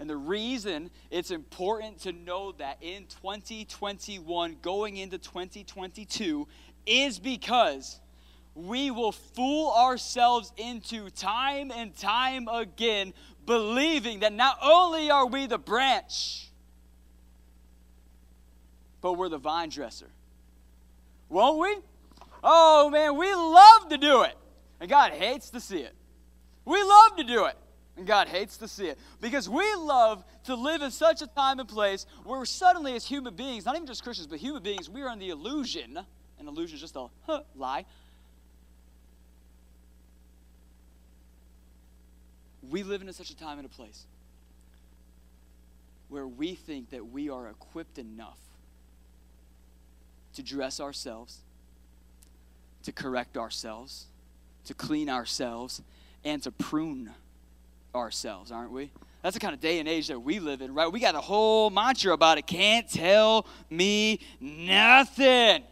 And 0.00 0.08
the 0.08 0.16
reason 0.16 0.90
it's 1.10 1.30
important 1.30 2.00
to 2.00 2.12
know 2.12 2.52
that 2.52 2.78
in 2.80 3.04
2021, 3.22 4.56
going 4.62 4.96
into 4.96 5.18
2022, 5.18 6.48
is 6.86 7.18
because 7.18 8.00
we 8.54 8.90
will 8.90 9.12
fool 9.12 9.70
ourselves 9.72 10.54
into 10.56 11.10
time 11.10 11.70
and 11.70 11.94
time 11.94 12.48
again 12.48 13.12
believing 13.44 14.20
that 14.20 14.32
not 14.32 14.56
only 14.62 15.10
are 15.10 15.26
we 15.26 15.46
the 15.46 15.58
branch, 15.58 16.48
but 19.02 19.12
we're 19.12 19.28
the 19.28 19.38
vine 19.38 19.68
dresser. 19.68 20.08
Won't 21.28 21.58
we? 21.58 21.76
Oh 22.42 22.88
man, 22.88 23.18
we 23.18 23.34
love 23.34 23.90
to 23.90 23.98
do 23.98 24.22
it. 24.22 24.34
And 24.80 24.88
God 24.88 25.12
hates 25.12 25.50
to 25.50 25.60
see 25.60 25.80
it. 25.80 25.94
We 26.64 26.82
love 26.82 27.16
to 27.18 27.24
do 27.24 27.44
it. 27.44 27.56
And 28.00 28.08
God 28.08 28.26
hates 28.26 28.56
to 28.56 28.66
see 28.66 28.86
it. 28.86 28.98
Because 29.20 29.48
we 29.48 29.62
love 29.74 30.24
to 30.44 30.56
live 30.56 30.82
in 30.82 30.90
such 30.90 31.22
a 31.22 31.28
time 31.28 31.60
and 31.60 31.68
place 31.68 32.06
where 32.24 32.44
suddenly, 32.44 32.96
as 32.96 33.06
human 33.06 33.36
beings, 33.36 33.64
not 33.66 33.76
even 33.76 33.86
just 33.86 34.02
Christians, 34.02 34.26
but 34.26 34.40
human 34.40 34.62
beings, 34.62 34.90
we 34.90 35.02
are 35.02 35.12
in 35.12 35.20
the 35.20 35.30
illusion 35.30 36.00
an 36.40 36.48
illusion 36.48 36.76
is 36.76 36.80
just 36.80 36.96
a 36.96 37.06
huh, 37.26 37.42
lie. 37.54 37.84
We 42.68 42.82
live 42.82 43.02
in 43.02 43.12
such 43.12 43.30
a 43.30 43.36
time 43.36 43.58
and 43.58 43.66
a 43.66 43.68
place 43.68 44.06
where 46.08 46.26
we 46.26 46.54
think 46.54 46.90
that 46.90 47.06
we 47.06 47.28
are 47.28 47.48
equipped 47.48 47.98
enough 47.98 48.38
to 50.34 50.42
dress 50.42 50.80
ourselves, 50.80 51.40
to 52.84 52.92
correct 52.92 53.36
ourselves, 53.36 54.06
to 54.64 54.74
clean 54.74 55.10
ourselves, 55.10 55.82
and 56.24 56.42
to 56.42 56.50
prune 56.50 57.10
ourselves, 57.94 58.52
aren't 58.52 58.72
we? 58.72 58.90
That's 59.22 59.34
the 59.34 59.40
kind 59.40 59.54
of 59.54 59.60
day 59.60 59.80
and 59.80 59.88
age 59.88 60.08
that 60.08 60.18
we 60.18 60.40
live 60.40 60.62
in, 60.62 60.72
right? 60.72 60.90
We 60.90 61.00
got 61.00 61.14
a 61.14 61.20
whole 61.20 61.68
mantra 61.70 62.12
about 62.12 62.38
it. 62.38 62.46
Can't 62.46 62.88
tell 62.88 63.46
me 63.68 64.20
nothing. 64.40 65.62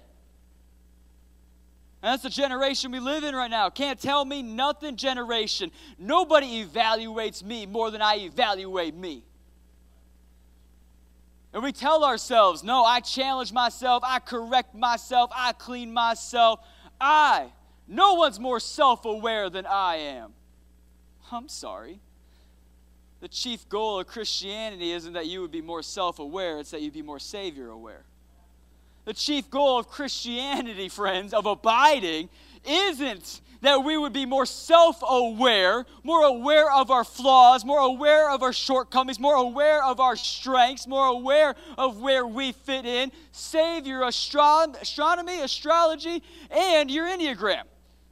And 2.01 2.13
that's 2.13 2.23
the 2.23 2.31
generation 2.31 2.93
we 2.93 3.01
live 3.01 3.25
in 3.25 3.35
right 3.35 3.51
now. 3.51 3.71
Can't 3.71 3.99
tell 3.99 4.25
me 4.25 4.43
nothing 4.43 4.97
generation. 4.97 5.71
Nobody 5.99 6.65
evaluates 6.65 7.43
me 7.43 7.67
more 7.67 7.91
than 7.91 8.03
I 8.03 8.19
evaluate 8.19 8.95
me. 8.95 9.25
And 11.53 11.63
we 11.63 11.73
tell 11.73 12.05
ourselves, 12.05 12.63
no, 12.63 12.85
I 12.85 13.01
challenge 13.01 13.53
myself, 13.53 14.03
I 14.07 14.19
correct 14.19 14.75
myself, 14.75 15.31
I 15.35 15.53
clean 15.53 15.93
myself. 15.93 16.61
I, 17.01 17.51
no 17.89 18.15
one's 18.15 18.39
more 18.39 18.61
self 18.61 19.05
aware 19.07 19.49
than 19.49 19.65
I 19.67 19.97
am. 19.97 20.35
I'm 21.33 21.49
sorry. 21.49 22.01
The 23.21 23.29
chief 23.29 23.69
goal 23.69 24.01
of 24.01 24.07
Christianity 24.07 24.93
isn't 24.93 25.13
that 25.15 25.27
you 25.27 25.41
would 25.41 25.51
be 25.51 25.61
more 25.61 25.83
self 25.83 26.19
aware, 26.19 26.59
it's 26.59 26.71
that 26.71 26.83
you'd 26.83 26.93
be 26.93 27.03
more 27.03 27.19
Savior 27.19 27.71
aware 27.71 28.05
the 29.09 29.15
chief 29.15 29.49
goal 29.49 29.79
of 29.79 29.89
Christianity, 29.89 30.91
friends, 30.91 31.33
of 31.33 31.47
abiding, 31.47 32.29
isn't 32.67 33.41
that 33.63 33.83
we 33.83 33.97
would 33.97 34.13
be 34.13 34.27
more 34.27 34.45
self 34.45 35.03
aware, 35.03 35.87
more 36.03 36.27
aware 36.27 36.71
of 36.71 36.91
our 36.91 37.05
flaws, 37.05 37.65
more 37.65 37.81
aware 37.81 38.31
of 38.31 38.43
our 38.43 38.53
shortcomings, 38.53 39.19
more 39.19 39.37
aware 39.37 39.83
of 39.83 39.99
our 39.99 40.15
strengths, 40.15 40.87
more 40.87 41.07
aware 41.07 41.55
of 41.79 42.03
where 42.03 42.27
we 42.27 42.53
fit 42.53 42.85
in. 42.85 43.11
Save 43.33 43.87
your 43.87 44.05
astro- 44.05 44.75
astronomy, 44.79 45.41
astrology, 45.41 46.23
and 46.51 46.91
your 46.91 47.07
Enneagram. 47.07 47.63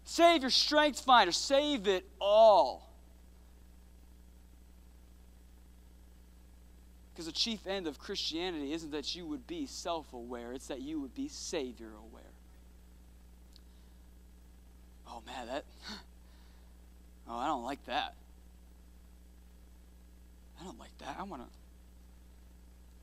Save 0.05 0.41
your 0.41 0.51
strength 0.51 1.01
finder. 1.01 1.31
Save 1.31 1.89
it 1.89 2.09
all. 2.19 2.86
Because 7.17 7.25
the 7.25 7.33
chief 7.33 7.67
end 7.67 7.87
of 7.87 7.99
Christianity 7.99 8.75
isn't 8.75 8.91
that 8.91 9.17
you 9.17 9.25
would 9.25 9.47
be 9.47 9.65
self 9.65 10.13
aware, 10.13 10.53
it's 10.53 10.67
that 10.67 10.83
you 10.83 11.01
would 11.01 11.15
be 11.15 11.29
Savior 11.29 11.89
aware. 11.89 12.23
Oh 15.09 15.23
man, 15.25 15.47
that. 15.47 15.65
Oh, 17.29 17.37
I 17.37 17.47
don't 17.47 17.65
like 17.65 17.85
that. 17.87 18.15
I 20.61 20.65
don't 20.65 20.79
like 20.79 20.97
that. 20.99 21.17
I 21.19 21.25
want 21.25 21.43
to. 21.43 21.49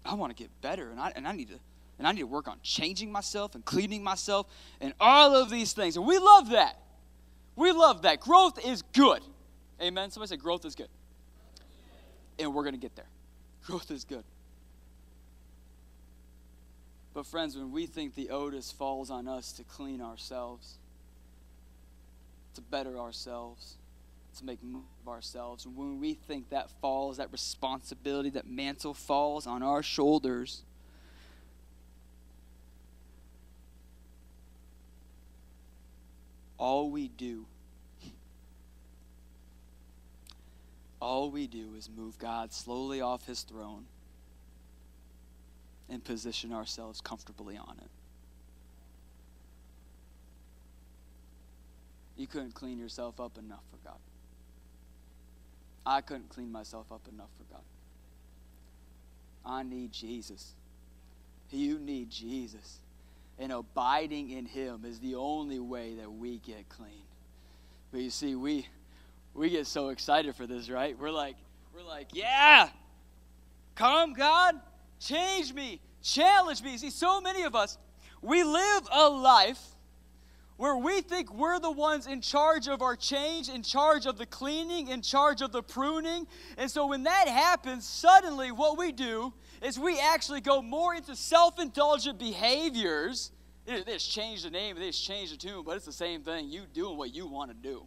I 0.09 0.13
want 0.13 0.33
to 0.33 0.41
get 0.41 0.49
better, 0.61 0.91
and 0.91 0.97
I 0.97 1.11
and 1.13 1.27
I 1.27 1.33
need 1.33 1.49
to 1.49 1.59
and 1.97 2.07
I 2.07 2.13
need 2.13 2.21
to 2.21 2.27
work 2.27 2.47
on 2.47 2.57
changing 2.63 3.11
myself 3.11 3.53
and 3.53 3.65
cleaning 3.65 4.01
myself 4.01 4.47
and 4.79 4.93
all 4.99 5.35
of 5.35 5.49
these 5.49 5.73
things. 5.73 5.97
And 5.97 6.05
we 6.05 6.19
love 6.19 6.51
that. 6.51 6.77
We 7.57 7.73
love 7.73 8.03
that. 8.03 8.21
Growth 8.21 8.65
is 8.65 8.81
good. 8.93 9.21
Amen. 9.81 10.09
Somebody 10.09 10.29
say 10.29 10.37
growth 10.37 10.63
is 10.63 10.75
good. 10.75 10.87
And 12.39 12.53
we're 12.53 12.63
going 12.63 12.75
to 12.75 12.79
get 12.79 12.95
there. 12.95 13.07
Growth 13.65 13.91
is 13.91 14.03
good. 14.03 14.23
But, 17.13 17.25
friends, 17.25 17.55
when 17.55 17.71
we 17.71 17.85
think 17.85 18.15
the 18.15 18.31
onus 18.31 18.71
falls 18.71 19.09
on 19.09 19.27
us 19.27 19.51
to 19.53 19.63
clean 19.63 20.01
ourselves, 20.01 20.75
to 22.55 22.61
better 22.61 22.99
ourselves, 22.99 23.75
to 24.37 24.45
make 24.45 24.61
move 24.63 24.83
ourselves, 25.07 25.67
when 25.67 25.99
we 25.99 26.15
think 26.15 26.49
that 26.49 26.69
falls, 26.81 27.17
that 27.17 27.31
responsibility, 27.31 28.31
that 28.31 28.47
mantle 28.47 28.93
falls 28.93 29.45
on 29.45 29.61
our 29.61 29.83
shoulders, 29.83 30.63
all 36.57 36.89
we 36.89 37.07
do 37.09 37.45
all 41.03 41.29
we 41.29 41.47
do 41.47 41.75
is 41.77 41.89
move 41.95 42.17
God 42.17 42.53
slowly 42.53 43.01
off 43.01 43.25
his 43.25 43.41
throne 43.41 43.85
and 45.89 46.03
position 46.03 46.53
ourselves 46.53 47.01
comfortably 47.01 47.57
on 47.57 47.77
it. 47.81 47.89
You 52.15 52.27
couldn't 52.27 52.53
clean 52.53 52.79
yourself 52.79 53.19
up 53.19 53.37
enough 53.37 53.63
for 53.69 53.77
God. 53.87 53.99
I 55.85 56.01
couldn't 56.01 56.29
clean 56.29 56.51
myself 56.51 56.91
up 56.91 57.01
enough 57.11 57.29
for 57.37 57.53
God. 57.53 57.63
I 59.45 59.63
need 59.63 59.91
Jesus. 59.91 60.53
You 61.51 61.79
need 61.79 62.09
Jesus. 62.09 62.79
And 63.37 63.51
abiding 63.51 64.29
in 64.29 64.45
Him 64.45 64.85
is 64.85 64.99
the 64.99 65.15
only 65.15 65.59
way 65.59 65.95
that 65.95 66.11
we 66.11 66.37
get 66.37 66.69
clean. 66.69 67.03
But 67.91 68.01
you 68.01 68.09
see, 68.09 68.35
we 68.35 68.67
we 69.33 69.49
get 69.49 69.67
so 69.67 69.89
excited 69.89 70.35
for 70.35 70.45
this, 70.47 70.69
right? 70.69 70.97
We're 70.97 71.11
like, 71.11 71.35
We're 71.75 71.83
like, 71.83 72.09
yeah, 72.13 72.69
come, 73.75 74.13
God, 74.13 74.59
change 74.99 75.53
me, 75.53 75.81
challenge 76.01 76.61
me. 76.61 76.77
See, 76.77 76.89
so 76.89 77.19
many 77.19 77.43
of 77.43 77.55
us, 77.55 77.77
we 78.21 78.43
live 78.43 78.87
a 78.91 79.09
life 79.09 79.59
where 80.57 80.77
we 80.77 81.01
think 81.01 81.33
we're 81.33 81.59
the 81.59 81.71
ones 81.71 82.05
in 82.05 82.21
charge 82.21 82.67
of 82.67 82.81
our 82.81 82.95
change, 82.95 83.49
in 83.49 83.63
charge 83.63 84.05
of 84.05 84.17
the 84.17 84.25
cleaning, 84.25 84.87
in 84.87 85.01
charge 85.01 85.41
of 85.41 85.51
the 85.51 85.63
pruning. 85.63 86.27
And 86.57 86.69
so 86.69 86.87
when 86.87 87.03
that 87.03 87.27
happens, 87.27 87.85
suddenly 87.85 88.51
what 88.51 88.77
we 88.77 88.91
do 88.91 89.33
is 89.61 89.79
we 89.79 89.99
actually 89.99 90.41
go 90.41 90.61
more 90.61 90.93
into 90.93 91.15
self 91.15 91.59
indulgent 91.59 92.19
behaviors. 92.19 93.31
They 93.65 93.81
just 93.83 94.11
change 94.11 94.43
the 94.43 94.51
name, 94.51 94.75
they 94.77 94.87
just 94.87 95.03
change 95.03 95.31
the 95.31 95.37
tune, 95.37 95.63
but 95.65 95.75
it's 95.75 95.85
the 95.85 95.91
same 95.91 96.21
thing. 96.21 96.49
You 96.49 96.63
doing 96.73 96.97
what 96.97 97.13
you 97.13 97.27
want 97.27 97.49
to 97.49 97.55
do. 97.55 97.85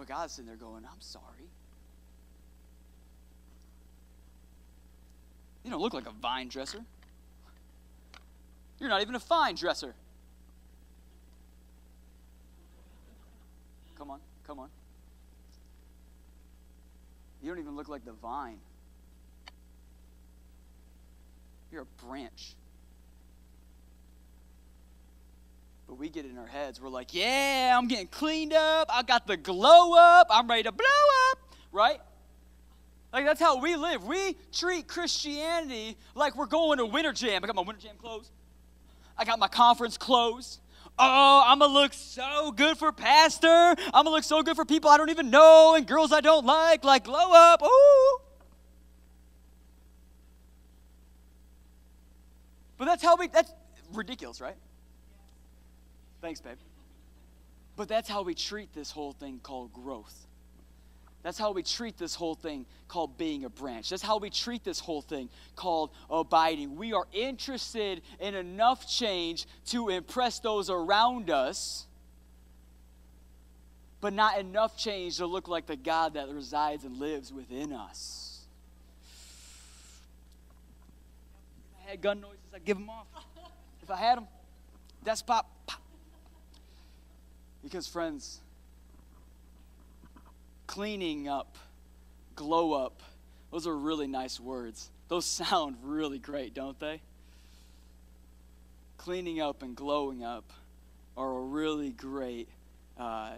But 0.00 0.08
God's 0.08 0.32
sitting 0.32 0.46
there 0.46 0.56
going, 0.56 0.82
I'm 0.90 1.00
sorry. 1.00 1.50
You 5.62 5.70
don't 5.70 5.82
look 5.82 5.92
like 5.92 6.06
a 6.06 6.10
vine 6.22 6.48
dresser. 6.48 6.78
You're 8.78 8.88
not 8.88 9.02
even 9.02 9.14
a 9.14 9.20
fine 9.20 9.56
dresser. 9.56 9.94
Come 13.98 14.10
on, 14.10 14.20
come 14.46 14.58
on. 14.58 14.70
You 17.42 17.50
don't 17.50 17.58
even 17.58 17.76
look 17.76 17.90
like 17.90 18.06
the 18.06 18.12
vine. 18.12 18.56
You're 21.70 21.82
a 21.82 22.06
branch. 22.06 22.54
But 25.90 25.98
we 25.98 26.08
get 26.08 26.24
in 26.24 26.38
our 26.38 26.46
heads, 26.46 26.80
we're 26.80 26.88
like, 26.88 27.12
yeah, 27.12 27.76
I'm 27.76 27.88
getting 27.88 28.06
cleaned 28.06 28.52
up. 28.52 28.88
I 28.94 29.02
got 29.02 29.26
the 29.26 29.36
glow 29.36 29.92
up. 29.94 30.28
I'm 30.30 30.46
ready 30.46 30.62
to 30.62 30.70
blow 30.70 30.86
up, 31.32 31.38
right? 31.72 31.98
Like 33.12 33.24
that's 33.24 33.40
how 33.40 33.58
we 33.58 33.74
live. 33.74 34.04
We 34.04 34.36
treat 34.52 34.86
Christianity 34.86 35.96
like 36.14 36.36
we're 36.36 36.46
going 36.46 36.78
to 36.78 36.86
winter 36.86 37.12
jam. 37.12 37.42
I 37.42 37.46
got 37.48 37.56
my 37.56 37.62
winter 37.62 37.82
jam 37.82 37.96
clothes. 38.00 38.30
I 39.18 39.24
got 39.24 39.40
my 39.40 39.48
conference 39.48 39.98
clothes. 39.98 40.60
Oh, 40.96 41.42
I'm 41.44 41.58
gonna 41.58 41.72
look 41.72 41.92
so 41.92 42.52
good 42.52 42.78
for 42.78 42.92
pastor. 42.92 43.48
I'm 43.48 44.04
gonna 44.04 44.10
look 44.10 44.22
so 44.22 44.44
good 44.44 44.54
for 44.54 44.64
people 44.64 44.90
I 44.90 44.96
don't 44.96 45.10
even 45.10 45.28
know 45.28 45.74
and 45.74 45.88
girls 45.88 46.12
I 46.12 46.20
don't 46.20 46.46
like. 46.46 46.84
Like 46.84 47.02
glow 47.02 47.32
up. 47.32 47.64
Ooh. 47.64 48.18
But 52.78 52.84
that's 52.84 53.02
how 53.02 53.16
we. 53.16 53.26
That's 53.26 53.52
ridiculous, 53.92 54.40
right? 54.40 54.56
Thanks, 56.20 56.40
babe. 56.40 56.56
But 57.76 57.88
that's 57.88 58.08
how 58.08 58.22
we 58.22 58.34
treat 58.34 58.72
this 58.74 58.90
whole 58.90 59.12
thing 59.12 59.40
called 59.42 59.72
growth. 59.72 60.26
That's 61.22 61.38
how 61.38 61.52
we 61.52 61.62
treat 61.62 61.98
this 61.98 62.14
whole 62.14 62.34
thing 62.34 62.64
called 62.88 63.18
being 63.18 63.44
a 63.44 63.50
branch. 63.50 63.90
That's 63.90 64.02
how 64.02 64.18
we 64.18 64.30
treat 64.30 64.64
this 64.64 64.80
whole 64.80 65.02
thing 65.02 65.28
called 65.54 65.90
abiding. 66.08 66.76
We 66.76 66.94
are 66.94 67.04
interested 67.12 68.00
in 68.18 68.34
enough 68.34 68.88
change 68.88 69.46
to 69.66 69.90
impress 69.90 70.40
those 70.40 70.70
around 70.70 71.30
us, 71.30 71.86
but 74.00 74.14
not 74.14 74.38
enough 74.38 74.78
change 74.78 75.18
to 75.18 75.26
look 75.26 75.46
like 75.46 75.66
the 75.66 75.76
God 75.76 76.14
that 76.14 76.30
resides 76.30 76.84
and 76.84 76.96
lives 76.96 77.32
within 77.34 77.74
us. 77.74 78.46
If 81.82 81.86
I 81.86 81.90
had 81.90 82.00
gun 82.00 82.20
noises, 82.22 82.38
I'd 82.54 82.64
give 82.64 82.78
them 82.78 82.88
off. 82.88 83.06
If 83.82 83.90
I 83.90 83.96
had 83.96 84.16
them, 84.16 84.26
that's 85.02 85.20
pop, 85.20 85.50
pop. 85.66 85.80
Because, 87.62 87.86
friends, 87.86 88.40
cleaning 90.66 91.28
up, 91.28 91.58
glow 92.34 92.72
up, 92.72 93.02
those 93.50 93.66
are 93.66 93.76
really 93.76 94.06
nice 94.06 94.38
words. 94.40 94.90
Those 95.08 95.24
sound 95.26 95.76
really 95.82 96.18
great, 96.18 96.54
don't 96.54 96.78
they? 96.78 97.00
Cleaning 98.96 99.40
up 99.40 99.62
and 99.62 99.74
glowing 99.74 100.22
up 100.24 100.52
are 101.16 101.30
a 101.30 101.40
really 101.40 101.90
great, 101.90 102.48
uh, 102.98 103.32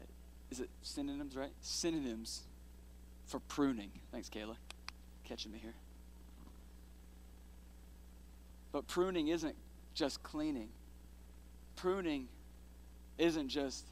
is 0.50 0.60
it 0.60 0.68
synonyms, 0.82 1.36
right? 1.36 1.52
Synonyms 1.60 2.42
for 3.26 3.40
pruning. 3.40 3.90
Thanks, 4.10 4.28
Kayla. 4.28 4.56
Catching 5.24 5.52
me 5.52 5.58
here. 5.58 5.74
But 8.72 8.86
pruning 8.86 9.28
isn't 9.28 9.56
just 9.94 10.22
cleaning. 10.22 10.68
Pruning 11.76 12.28
isn't 13.18 13.48
just 13.48 13.86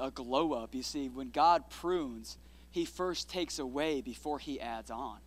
a 0.00 0.10
glow 0.10 0.52
up. 0.52 0.74
You 0.74 0.82
see, 0.82 1.08
when 1.08 1.30
God 1.30 1.70
prunes, 1.70 2.38
he 2.70 2.84
first 2.84 3.28
takes 3.28 3.58
away 3.58 4.00
before 4.00 4.38
he 4.38 4.60
adds 4.60 4.90
on. 4.90 5.18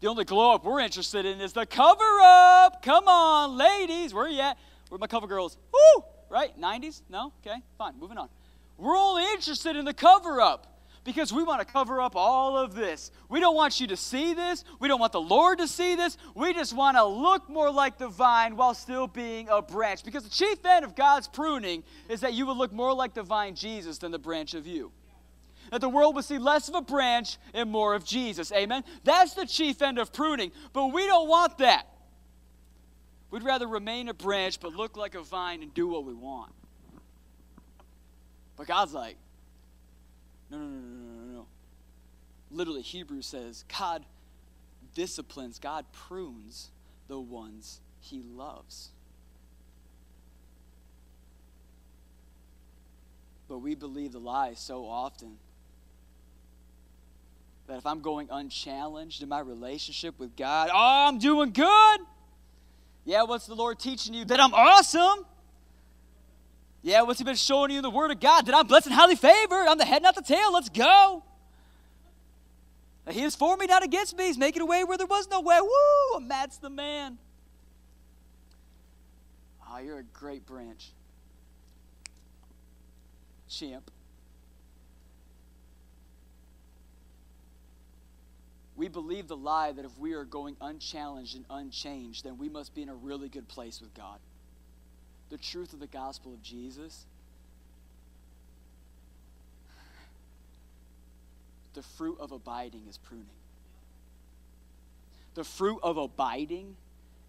The 0.00 0.08
only 0.08 0.24
glow 0.24 0.54
up 0.54 0.64
we're 0.64 0.80
interested 0.80 1.26
in 1.26 1.40
is 1.40 1.52
the 1.52 1.66
cover 1.66 2.20
up. 2.22 2.82
Come 2.82 3.08
on, 3.08 3.56
ladies. 3.56 4.14
Where 4.14 4.26
are 4.26 4.28
you 4.28 4.40
at? 4.40 4.56
Where 4.88 4.98
my 4.98 5.06
cover 5.06 5.26
girls? 5.26 5.56
Woo! 5.72 6.04
Right? 6.28 6.58
90s? 6.60 7.02
No? 7.08 7.32
Okay, 7.44 7.60
fine. 7.76 7.94
Moving 7.98 8.18
on. 8.18 8.28
We're 8.76 8.96
only 8.96 9.24
interested 9.32 9.74
in 9.74 9.84
the 9.84 9.94
cover 9.94 10.40
up 10.40 10.77
because 11.04 11.32
we 11.32 11.42
want 11.42 11.60
to 11.60 11.72
cover 11.72 12.00
up 12.00 12.16
all 12.16 12.56
of 12.56 12.74
this. 12.74 13.10
We 13.28 13.40
don't 13.40 13.54
want 13.54 13.80
you 13.80 13.86
to 13.88 13.96
see 13.96 14.34
this. 14.34 14.64
We 14.80 14.88
don't 14.88 15.00
want 15.00 15.12
the 15.12 15.20
Lord 15.20 15.58
to 15.58 15.68
see 15.68 15.94
this. 15.94 16.16
We 16.34 16.52
just 16.52 16.74
want 16.74 16.96
to 16.96 17.04
look 17.04 17.48
more 17.48 17.70
like 17.70 17.98
the 17.98 18.08
vine 18.08 18.56
while 18.56 18.74
still 18.74 19.06
being 19.06 19.48
a 19.50 19.62
branch. 19.62 20.04
Because 20.04 20.24
the 20.24 20.30
chief 20.30 20.64
end 20.64 20.84
of 20.84 20.94
God's 20.94 21.28
pruning 21.28 21.82
is 22.08 22.20
that 22.20 22.34
you 22.34 22.46
would 22.46 22.56
look 22.56 22.72
more 22.72 22.92
like 22.92 23.14
the 23.14 23.22
vine 23.22 23.54
Jesus 23.54 23.98
than 23.98 24.12
the 24.12 24.18
branch 24.18 24.54
of 24.54 24.66
you 24.66 24.92
that 25.70 25.80
the 25.80 25.88
world 25.88 26.14
would 26.14 26.24
see 26.24 26.38
less 26.38 26.68
of 26.68 26.74
a 26.74 26.80
branch 26.80 27.36
and 27.52 27.70
more 27.70 27.94
of 27.94 28.04
Jesus. 28.04 28.52
Amen? 28.52 28.84
That's 29.04 29.34
the 29.34 29.46
chief 29.46 29.82
end 29.82 29.98
of 29.98 30.12
pruning, 30.12 30.50
but 30.72 30.86
we 30.86 31.06
don't 31.06 31.28
want 31.28 31.58
that. 31.58 31.86
We'd 33.30 33.42
rather 33.42 33.66
remain 33.66 34.08
a 34.08 34.14
branch 34.14 34.60
but 34.60 34.74
look 34.74 34.96
like 34.96 35.14
a 35.14 35.22
vine 35.22 35.62
and 35.62 35.72
do 35.74 35.86
what 35.86 36.04
we 36.04 36.14
want. 36.14 36.52
But 38.56 38.66
God's 38.66 38.94
like, 38.94 39.16
no, 40.50 40.58
no, 40.58 40.64
no, 40.64 40.70
no, 40.70 41.24
no, 41.24 41.32
no. 41.34 41.46
Literally, 42.50 42.82
Hebrews 42.82 43.26
says, 43.26 43.64
God 43.78 44.04
disciplines, 44.94 45.58
God 45.58 45.84
prunes 45.92 46.70
the 47.08 47.18
ones 47.18 47.80
he 48.00 48.22
loves. 48.22 48.90
But 53.48 53.58
we 53.58 53.74
believe 53.74 54.12
the 54.12 54.18
lie 54.18 54.54
so 54.54 54.86
often 54.86 55.38
that 57.66 57.78
if 57.78 57.86
I'm 57.86 58.00
going 58.00 58.28
unchallenged 58.30 59.22
in 59.22 59.28
my 59.28 59.40
relationship 59.40 60.18
with 60.18 60.36
God, 60.36 60.70
oh, 60.72 61.06
I'm 61.08 61.18
doing 61.18 61.52
good. 61.52 62.00
Yeah, 63.04 63.22
what's 63.22 63.46
the 63.46 63.54
Lord 63.54 63.78
teaching 63.78 64.14
you? 64.14 64.24
That 64.26 64.40
I'm 64.40 64.52
awesome. 64.52 65.24
Yeah, 66.88 67.02
what's 67.02 67.18
He 67.18 67.24
been 67.24 67.36
showing 67.36 67.70
you 67.70 67.76
in 67.76 67.82
the 67.82 67.90
Word 67.90 68.10
of 68.10 68.18
God? 68.18 68.46
That 68.46 68.54
I'm 68.54 68.66
blessed 68.66 68.86
and 68.86 68.94
highly 68.94 69.14
favored. 69.14 69.66
I'm 69.66 69.76
the 69.76 69.84
head, 69.84 70.02
not 70.02 70.14
the 70.14 70.22
tail. 70.22 70.54
Let's 70.54 70.70
go. 70.70 71.22
He 73.10 73.22
is 73.22 73.34
for 73.34 73.58
me, 73.58 73.66
not 73.66 73.84
against 73.84 74.16
me. 74.16 74.24
He's 74.24 74.38
making 74.38 74.62
a 74.62 74.66
way 74.66 74.84
where 74.84 74.96
there 74.96 75.06
was 75.06 75.28
no 75.30 75.42
way. 75.42 75.58
Woo! 75.60 76.20
Matt's 76.20 76.56
the 76.56 76.70
man. 76.70 77.18
Oh, 79.70 79.78
you're 79.80 79.98
a 79.98 80.02
great 80.02 80.46
branch. 80.46 80.92
Champ. 83.50 83.90
we 88.76 88.86
believe 88.86 89.26
the 89.26 89.36
lie 89.36 89.72
that 89.72 89.84
if 89.84 89.98
we 89.98 90.12
are 90.12 90.24
going 90.24 90.56
unchallenged 90.60 91.34
and 91.34 91.44
unchanged, 91.50 92.24
then 92.24 92.38
we 92.38 92.48
must 92.48 92.74
be 92.74 92.80
in 92.80 92.88
a 92.88 92.94
really 92.94 93.28
good 93.28 93.48
place 93.48 93.80
with 93.80 93.92
God. 93.92 94.20
The 95.30 95.38
truth 95.38 95.72
of 95.72 95.80
the 95.80 95.86
gospel 95.86 96.32
of 96.32 96.42
Jesus, 96.42 97.04
the 101.74 101.82
fruit 101.82 102.16
of 102.18 102.32
abiding 102.32 102.82
is 102.88 102.98
pruning. 102.98 103.26
The 105.34 105.44
fruit 105.44 105.80
of 105.82 105.98
abiding 105.98 106.76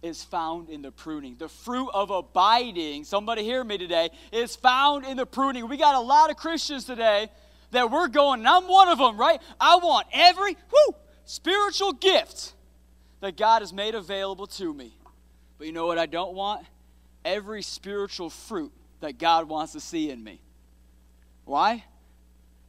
is 0.01 0.23
found 0.23 0.69
in 0.69 0.81
the 0.81 0.91
pruning. 0.91 1.35
The 1.37 1.49
fruit 1.49 1.89
of 1.93 2.09
abiding, 2.09 3.03
somebody 3.03 3.43
hear 3.43 3.63
me 3.63 3.77
today, 3.77 4.09
is 4.31 4.55
found 4.55 5.05
in 5.05 5.17
the 5.17 5.25
pruning. 5.25 5.67
We 5.67 5.77
got 5.77 5.95
a 5.95 5.99
lot 5.99 6.29
of 6.29 6.37
Christians 6.37 6.85
today 6.85 7.29
that 7.71 7.91
we're 7.91 8.07
going, 8.07 8.39
and 8.39 8.47
I'm 8.47 8.67
one 8.67 8.87
of 8.87 8.97
them, 8.97 9.19
right? 9.19 9.41
I 9.59 9.75
want 9.75 10.07
every, 10.13 10.55
whoo, 10.71 10.95
spiritual 11.25 11.91
gift 11.93 12.53
that 13.19 13.35
God 13.35 13.61
has 13.61 13.73
made 13.73 13.93
available 13.93 14.47
to 14.47 14.73
me. 14.73 14.93
But 15.57 15.67
you 15.67 15.73
know 15.73 15.85
what 15.85 15.99
I 15.99 16.05
don't 16.05 16.33
want? 16.33 16.65
Every 17.25 17.61
spiritual 17.61 18.29
fruit 18.29 18.71
that 19.01 19.17
God 19.17 19.47
wants 19.47 19.73
to 19.73 19.79
see 19.79 20.09
in 20.09 20.23
me. 20.23 20.41
Why? 21.45 21.85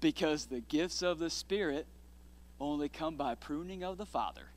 Because 0.00 0.46
the 0.46 0.60
gifts 0.60 1.02
of 1.02 1.18
the 1.18 1.30
Spirit 1.30 1.86
only 2.60 2.88
come 2.88 3.16
by 3.16 3.34
pruning 3.34 3.82
of 3.82 3.98
the 3.98 4.06
Father. 4.06 4.48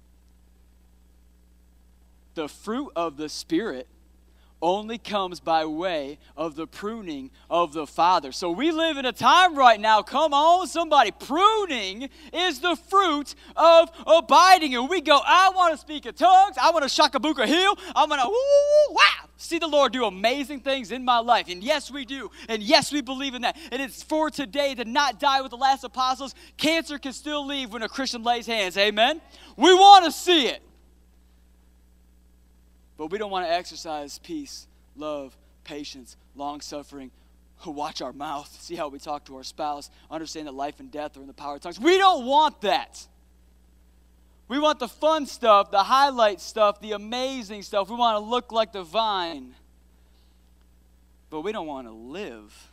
The 2.35 2.47
fruit 2.47 2.91
of 2.95 3.17
the 3.17 3.29
Spirit 3.29 3.87
only 4.64 4.97
comes 4.97 5.41
by 5.41 5.66
way 5.66 6.18
of 6.38 6.55
the 6.55 6.66
pruning 6.66 7.30
of 7.49 7.74
the 7.74 7.86
Father. 7.86 8.32
So 8.32 8.49
we 8.49 8.72
live 8.72 8.97
in 8.97 9.05
a 9.05 9.11
time 9.11 9.55
right 9.55 9.80
now, 9.80 10.01
come 10.01 10.34
on, 10.34 10.68
somebody, 10.68 11.11
pruning 11.11 12.09
is 12.32 12.61
the 12.61 12.76
fruit 12.76 13.36
of 13.57 13.91
abiding. 14.07 14.74
And 14.74 14.89
we 14.89 15.01
go, 15.01 15.20
I 15.24 15.51
want 15.53 15.74
to 15.74 15.78
speak 15.78 16.05
in 16.05 16.14
tongues, 16.16 16.55
I 16.59 16.72
want 16.72 16.89
to 16.89 17.01
shakabuka 17.01 17.45
heal, 17.45 17.78
I 17.93 18.05
want 18.05 18.22
to 18.22 18.28
woo, 18.28 18.95
wow, 18.95 19.30
see 19.36 19.59
the 19.59 19.68
Lord 19.68 19.91
do 19.91 20.05
amazing 20.05 20.61
things 20.61 20.91
in 20.91 21.03
my 21.03 21.20
life. 21.20 21.49
And 21.49 21.61
yes, 21.61 21.91
we 21.91 22.05
do. 22.05 22.32
And 22.47 22.64
yes, 22.64 22.91
we 22.91 23.01
believe 23.01 23.36
in 23.36 23.41
that. 23.41 23.57
And 23.72 23.82
it's 23.82 24.01
for 24.01 24.30
today 24.30 24.76
to 24.76 24.86
not 24.86 25.20
die 25.20 25.41
with 25.41 25.51
the 25.51 25.57
last 25.57 25.84
apostles. 25.84 26.34
Cancer 26.55 26.97
can 26.97 27.11
still 27.11 27.45
leave 27.45 27.74
when 27.74 27.84
a 27.84 27.89
Christian 27.89 28.24
lays 28.24 28.47
hands. 28.47 28.78
Amen? 28.78 29.20
We 29.57 29.74
want 29.74 30.05
to 30.05 30.11
see 30.11 30.47
it. 30.47 30.64
But 33.04 33.12
we 33.12 33.18
don't 33.18 33.32
want 33.32 33.45
to 33.45 33.51
exercise 33.51 34.18
peace, 34.18 34.66
love, 34.95 35.36
patience, 35.66 36.16
long 36.38 36.62
suffering. 36.62 37.12
Watch 37.66 38.01
our 38.01 38.14
mouth, 38.14 38.58
see 38.62 38.76
how 38.76 38.88
we 38.88 38.97
talk 38.97 39.26
to 39.26 39.36
our 39.36 39.43
spouse, 39.43 39.89
understand 40.10 40.47
that 40.47 40.54
life 40.54 40.80
and 40.80 40.89
death 40.89 41.18
are 41.18 41.20
in 41.20 41.28
the 41.28 41.34
power 41.34 41.56
of 41.56 41.62
tongues. 41.62 41.82
We 41.82 41.97
don't 41.97 42.26
want 42.26 42.62
that. 42.62 43.06
We 44.47 44.58
want 44.58 44.80
the 44.80 44.88
fun 44.88 45.26
stuff, 45.26 45.70
the 45.70 45.84
highlight 45.84 46.39
stuff, 46.39 46.80
the 46.80 46.93
amazing 46.93 47.64
stuff. 47.64 47.89
We 47.89 47.97
want 47.97 48.24
to 48.24 48.26
look 48.26 48.54
like 48.54 48.72
the 48.72 48.84
vine. 48.84 49.54
But 51.30 51.41
we 51.41 51.51
don't 51.51 51.68
want 51.68 51.88
to 51.88 51.93
live 51.93 52.72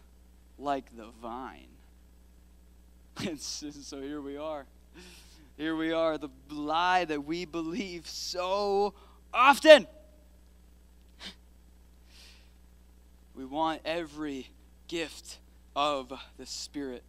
like 0.60 0.96
the 0.96 1.08
vine. 1.20 1.66
And 3.26 3.40
so 3.40 4.00
here 4.00 4.20
we 4.20 4.36
are. 4.36 4.64
Here 5.56 5.74
we 5.74 5.90
are, 5.90 6.18
the 6.18 6.30
lie 6.48 7.04
that 7.04 7.24
we 7.24 7.46
believe 7.46 8.06
so 8.06 8.94
often. 9.34 9.88
We 13.34 13.44
want 13.44 13.82
every 13.84 14.48
gift 14.88 15.38
of 15.76 16.12
the 16.36 16.46
Spirit, 16.46 17.02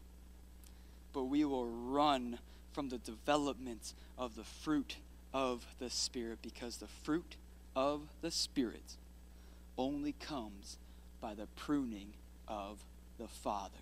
but 1.14 1.24
we 1.24 1.44
will 1.46 1.66
run 1.66 2.40
from 2.74 2.90
the 2.90 3.00
development 3.00 3.94
of 4.18 4.36
the 4.36 4.44
fruit 4.44 4.98
of 5.34 5.66
the 5.80 5.90
Spirit 5.90 6.40
because 6.42 6.78
the 6.78 6.88
fruit 7.04 7.36
of 7.76 8.02
the 8.22 8.32
Spirit 8.32 8.98
only 9.78 10.14
comes 10.14 10.78
by 11.20 11.34
the 11.34 11.48
pruning 11.56 12.14
of 12.48 12.84
the 13.18 13.28
Father. 13.28 13.78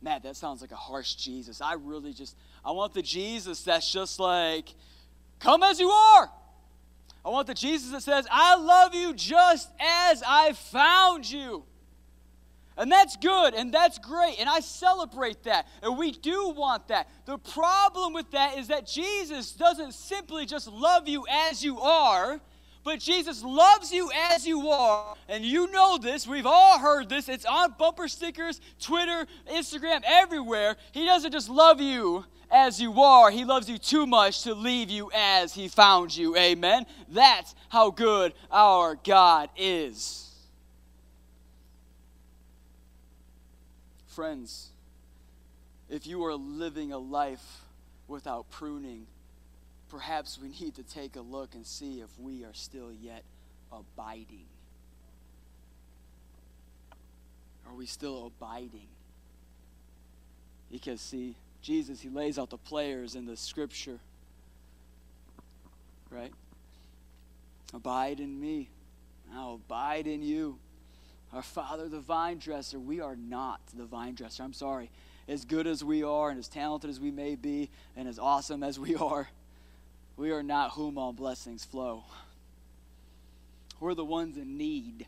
Matt, 0.00 0.22
that 0.22 0.36
sounds 0.36 0.60
like 0.60 0.70
a 0.70 0.76
harsh 0.76 1.14
Jesus. 1.14 1.60
I 1.60 1.74
really 1.74 2.12
just, 2.12 2.36
I 2.64 2.70
want 2.70 2.94
the 2.94 3.02
Jesus 3.02 3.62
that's 3.62 3.90
just 3.90 4.20
like, 4.20 4.72
come 5.40 5.62
as 5.62 5.80
you 5.80 5.90
are. 5.90 6.30
I 7.28 7.30
want 7.30 7.46
the 7.46 7.52
Jesus 7.52 7.90
that 7.90 8.02
says, 8.02 8.26
I 8.30 8.56
love 8.56 8.94
you 8.94 9.12
just 9.12 9.68
as 9.78 10.22
I 10.26 10.54
found 10.54 11.30
you. 11.30 11.62
And 12.78 12.90
that's 12.90 13.18
good 13.18 13.52
and 13.52 13.70
that's 13.70 13.98
great. 13.98 14.40
And 14.40 14.48
I 14.48 14.60
celebrate 14.60 15.42
that. 15.42 15.66
And 15.82 15.98
we 15.98 16.10
do 16.10 16.48
want 16.48 16.88
that. 16.88 17.06
The 17.26 17.36
problem 17.36 18.14
with 18.14 18.30
that 18.30 18.56
is 18.56 18.68
that 18.68 18.86
Jesus 18.86 19.52
doesn't 19.52 19.92
simply 19.92 20.46
just 20.46 20.68
love 20.68 21.06
you 21.06 21.26
as 21.30 21.62
you 21.62 21.78
are, 21.80 22.40
but 22.82 22.98
Jesus 22.98 23.42
loves 23.42 23.92
you 23.92 24.10
as 24.30 24.46
you 24.46 24.70
are. 24.70 25.14
And 25.28 25.44
you 25.44 25.70
know 25.70 25.98
this. 25.98 26.26
We've 26.26 26.46
all 26.46 26.78
heard 26.78 27.10
this. 27.10 27.28
It's 27.28 27.44
on 27.44 27.74
bumper 27.78 28.08
stickers, 28.08 28.58
Twitter, 28.80 29.26
Instagram, 29.52 30.00
everywhere. 30.06 30.76
He 30.92 31.04
doesn't 31.04 31.32
just 31.32 31.50
love 31.50 31.78
you 31.78 32.24
as 32.50 32.80
you 32.80 33.00
are, 33.02 33.30
He 33.30 33.44
loves 33.44 33.68
you 33.68 33.78
too 33.78 34.06
much 34.06 34.42
to 34.42 34.54
leave 34.54 34.90
you 34.90 35.10
as 35.14 35.54
He 35.54 35.68
found 35.68 36.16
you. 36.16 36.36
Amen. 36.36 36.86
That's 37.08 37.54
how 37.68 37.90
good 37.90 38.32
our 38.50 38.96
God 39.04 39.50
is. 39.56 40.24
Friends, 44.06 44.68
if 45.88 46.06
you 46.06 46.24
are 46.24 46.34
living 46.34 46.92
a 46.92 46.98
life 46.98 47.60
without 48.08 48.50
pruning, 48.50 49.06
perhaps 49.88 50.38
we 50.40 50.48
need 50.60 50.74
to 50.74 50.82
take 50.82 51.16
a 51.16 51.20
look 51.20 51.54
and 51.54 51.66
see 51.66 52.00
if 52.00 52.08
we 52.18 52.44
are 52.44 52.54
still 52.54 52.92
yet 52.92 53.22
abiding. 53.72 54.46
Are 57.66 57.74
we 57.74 57.86
still 57.86 58.26
abiding? 58.26 58.88
Because, 60.70 61.00
see, 61.00 61.34
Jesus, 61.68 62.00
he 62.00 62.08
lays 62.08 62.38
out 62.38 62.48
the 62.48 62.56
players 62.56 63.14
in 63.14 63.26
the 63.26 63.36
scripture, 63.36 64.00
right? 66.08 66.32
Abide 67.74 68.20
in 68.20 68.40
me, 68.40 68.70
I'll 69.34 69.56
abide 69.56 70.06
in 70.06 70.22
you. 70.22 70.58
Our 71.30 71.42
Father, 71.42 71.86
the 71.86 72.00
vine 72.00 72.38
dresser, 72.38 72.78
we 72.78 73.02
are 73.02 73.16
not 73.16 73.60
the 73.76 73.84
vine 73.84 74.14
dresser. 74.14 74.44
I'm 74.44 74.54
sorry. 74.54 74.90
As 75.28 75.44
good 75.44 75.66
as 75.66 75.84
we 75.84 76.02
are, 76.02 76.30
and 76.30 76.38
as 76.38 76.48
talented 76.48 76.88
as 76.88 77.00
we 77.00 77.10
may 77.10 77.34
be, 77.34 77.68
and 77.94 78.08
as 78.08 78.18
awesome 78.18 78.62
as 78.62 78.78
we 78.78 78.94
are, 78.94 79.28
we 80.16 80.30
are 80.30 80.42
not 80.42 80.70
whom 80.70 80.96
all 80.96 81.12
blessings 81.12 81.66
flow. 81.66 82.04
We're 83.78 83.92
the 83.92 84.06
ones 84.06 84.38
in 84.38 84.56
need 84.56 85.06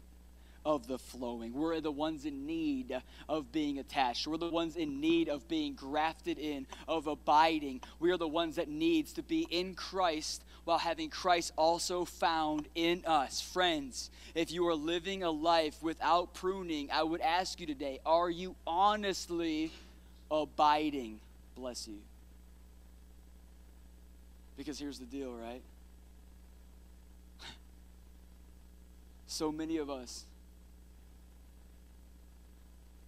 of 0.74 0.86
the 0.86 0.98
flowing. 0.98 1.52
We're 1.52 1.80
the 1.80 1.90
ones 1.90 2.24
in 2.24 2.46
need 2.46 3.02
of 3.28 3.50
being 3.50 3.78
attached. 3.78 4.26
We're 4.26 4.36
the 4.36 4.50
ones 4.50 4.76
in 4.76 5.00
need 5.00 5.28
of 5.28 5.48
being 5.48 5.74
grafted 5.74 6.38
in, 6.38 6.66
of 6.86 7.08
abiding. 7.08 7.80
We 7.98 8.12
are 8.12 8.16
the 8.16 8.28
ones 8.28 8.56
that 8.56 8.68
needs 8.68 9.12
to 9.14 9.22
be 9.22 9.48
in 9.50 9.74
Christ 9.74 10.44
while 10.64 10.78
having 10.78 11.10
Christ 11.10 11.52
also 11.56 12.04
found 12.04 12.68
in 12.76 13.02
us. 13.04 13.40
Friends, 13.40 14.10
if 14.36 14.52
you 14.52 14.68
are 14.68 14.74
living 14.74 15.24
a 15.24 15.30
life 15.30 15.82
without 15.82 16.34
pruning, 16.34 16.88
I 16.92 17.02
would 17.02 17.20
ask 17.20 17.58
you 17.58 17.66
today, 17.66 17.98
are 18.06 18.30
you 18.30 18.54
honestly 18.64 19.72
abiding? 20.30 21.18
Bless 21.56 21.88
you. 21.88 21.98
Because 24.56 24.78
here's 24.78 25.00
the 25.00 25.06
deal, 25.06 25.32
right? 25.32 25.62
So 29.26 29.52
many 29.52 29.76
of 29.76 29.88
us, 29.88 30.24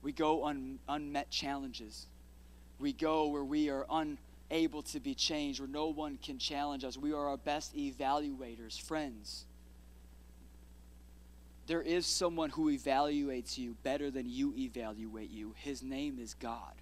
we 0.03 0.13
go 0.13 0.43
on 0.43 0.79
unmet 0.89 1.31
challenges. 1.31 2.07
We 2.79 2.93
go 2.93 3.29
where 3.29 3.45
we 3.45 3.71
are 3.71 3.87
unable 3.91 4.83
to 4.83 5.01
be 5.01 5.15
changed, 5.15 5.61
where 5.61 5.69
no 5.69 5.87
one 5.87 6.19
can 6.23 6.39
challenge 6.39 6.85
us. 6.85 6.99
We 6.99 7.13
are 7.13 7.29
our 7.29 7.37
best 7.37 7.77
evaluators, 7.77 8.81
friends. 8.81 9.45
There 11.69 11.83
is 11.83 12.07
someone 12.07 12.51
who 12.51 12.71
evaluates 12.71 13.57
you 13.57 13.77
better 13.85 14.11
than 14.11 14.29
you 14.29 14.53
evaluate 14.59 15.31
you. 15.31 15.55
His 15.57 15.83
name 15.83 16.19
is 16.21 16.35
God. 16.35 16.75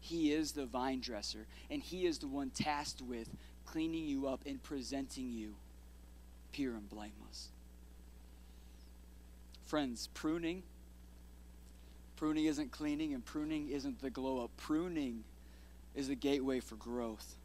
He 0.00 0.32
is 0.32 0.52
the 0.52 0.66
vine 0.66 1.00
dresser, 1.00 1.46
and 1.70 1.80
He 1.80 2.06
is 2.06 2.18
the 2.18 2.26
one 2.26 2.50
tasked 2.50 3.00
with 3.00 3.28
cleaning 3.64 4.06
you 4.06 4.26
up 4.26 4.40
and 4.46 4.60
presenting 4.62 5.30
you 5.30 5.54
pure 6.50 6.74
and 6.74 6.88
blameless. 6.88 7.50
Friends, 9.66 10.08
pruning 10.14 10.62
pruning 12.18 12.46
isn't 12.46 12.72
cleaning 12.72 13.14
and 13.14 13.24
pruning 13.24 13.68
isn't 13.68 14.02
the 14.02 14.10
glow 14.10 14.42
up. 14.42 14.50
Pruning 14.56 15.22
is 15.94 16.08
the 16.08 16.16
gateway 16.16 16.58
for 16.58 16.74
growth. 16.74 17.36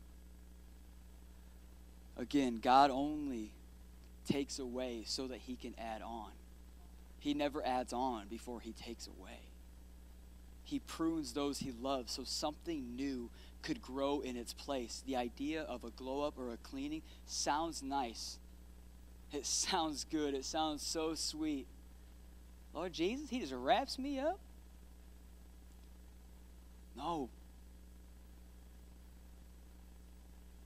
Again, 2.17 2.59
God 2.61 2.89
only 2.89 3.51
takes 4.28 4.57
away 4.57 5.03
so 5.05 5.28
that 5.28 5.38
he 5.38 5.55
can 5.55 5.76
add 5.78 6.01
on. 6.01 6.32
He 7.19 7.36
never 7.36 7.63
adds 7.63 7.93
on 7.93 8.28
before 8.28 8.61
he 8.61 8.71
takes 8.71 9.07
away. 9.07 9.39
He 10.63 10.80
prunes 10.80 11.34
those 11.34 11.59
he 11.59 11.71
loves 11.71 12.13
so 12.13 12.24
something 12.24 12.95
new 12.95 13.30
could 13.61 13.80
grow 13.80 14.21
in 14.21 14.36
its 14.36 14.53
place. 14.53 15.03
The 15.05 15.17
idea 15.17 15.61
of 15.61 15.84
a 15.84 15.91
glow 15.91 16.21
up 16.21 16.34
or 16.39 16.51
a 16.51 16.57
cleaning 16.57 17.03
sounds 17.28 17.84
nice. 17.84 18.39
It 19.32 19.45
sounds 19.45 20.03
good. 20.03 20.34
It 20.34 20.45
sounds 20.45 20.82
so 20.82 21.13
sweet. 21.13 21.67
Lord 22.74 22.93
Jesus, 22.93 23.30
He 23.30 23.39
just 23.39 23.53
wraps 23.53 23.99
me 23.99 24.17
up. 24.17 24.39
No. 26.96 27.30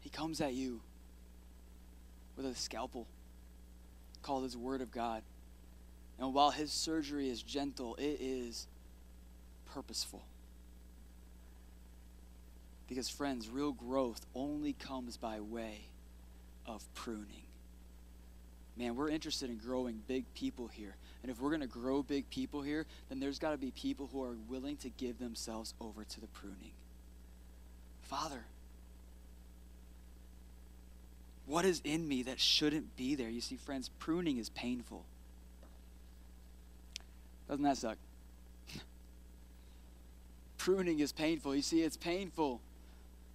He 0.01 0.09
comes 0.09 0.41
at 0.41 0.53
you 0.53 0.81
with 2.35 2.45
a 2.45 2.55
scalpel 2.55 3.07
called 4.21 4.43
His 4.43 4.55
Word 4.55 4.81
of 4.81 4.91
God. 4.91 5.23
And 6.19 6.33
while 6.33 6.51
His 6.51 6.71
surgery 6.71 7.29
is 7.29 7.41
gentle, 7.41 7.95
it 7.95 8.17
is 8.19 8.67
purposeful. 9.65 10.23
Because, 12.87 13.09
friends, 13.09 13.49
real 13.49 13.73
growth 13.73 14.25
only 14.33 14.73
comes 14.73 15.17
by 15.17 15.41
way 15.41 15.81
of 16.65 16.83
pruning. 16.93 17.46
Man, 18.77 18.95
we're 18.95 19.09
interested 19.09 19.49
in 19.49 19.57
growing 19.57 20.01
big 20.07 20.25
people 20.35 20.67
here. 20.67 20.95
And 21.23 21.31
if 21.31 21.41
we're 21.41 21.49
going 21.49 21.61
to 21.61 21.67
grow 21.67 22.03
big 22.03 22.29
people 22.29 22.61
here, 22.61 22.85
then 23.09 23.19
there's 23.19 23.39
got 23.39 23.51
to 23.51 23.57
be 23.57 23.71
people 23.71 24.09
who 24.11 24.23
are 24.23 24.35
willing 24.47 24.77
to 24.77 24.89
give 24.89 25.19
themselves 25.19 25.73
over 25.81 26.03
to 26.03 26.21
the 26.21 26.27
pruning. 26.27 26.71
Father, 28.03 28.43
What 31.47 31.63
is 31.63 31.81
in 31.85 32.07
me 32.07 32.23
that 32.23 32.39
shouldn't 32.39 32.95
be 32.97 33.15
there? 33.15 33.29
You 33.29 33.39
see, 33.39 33.55
friends, 33.55 33.89
pruning 33.99 34.37
is 34.37 34.49
painful. 34.49 35.05
Doesn't 37.47 37.63
that 37.63 37.77
suck? 37.77 37.97
pruning 40.57 40.99
is 40.99 41.13
painful. 41.13 41.55
You 41.55 41.61
see, 41.61 41.81
it's 41.83 41.95
painful 41.95 42.59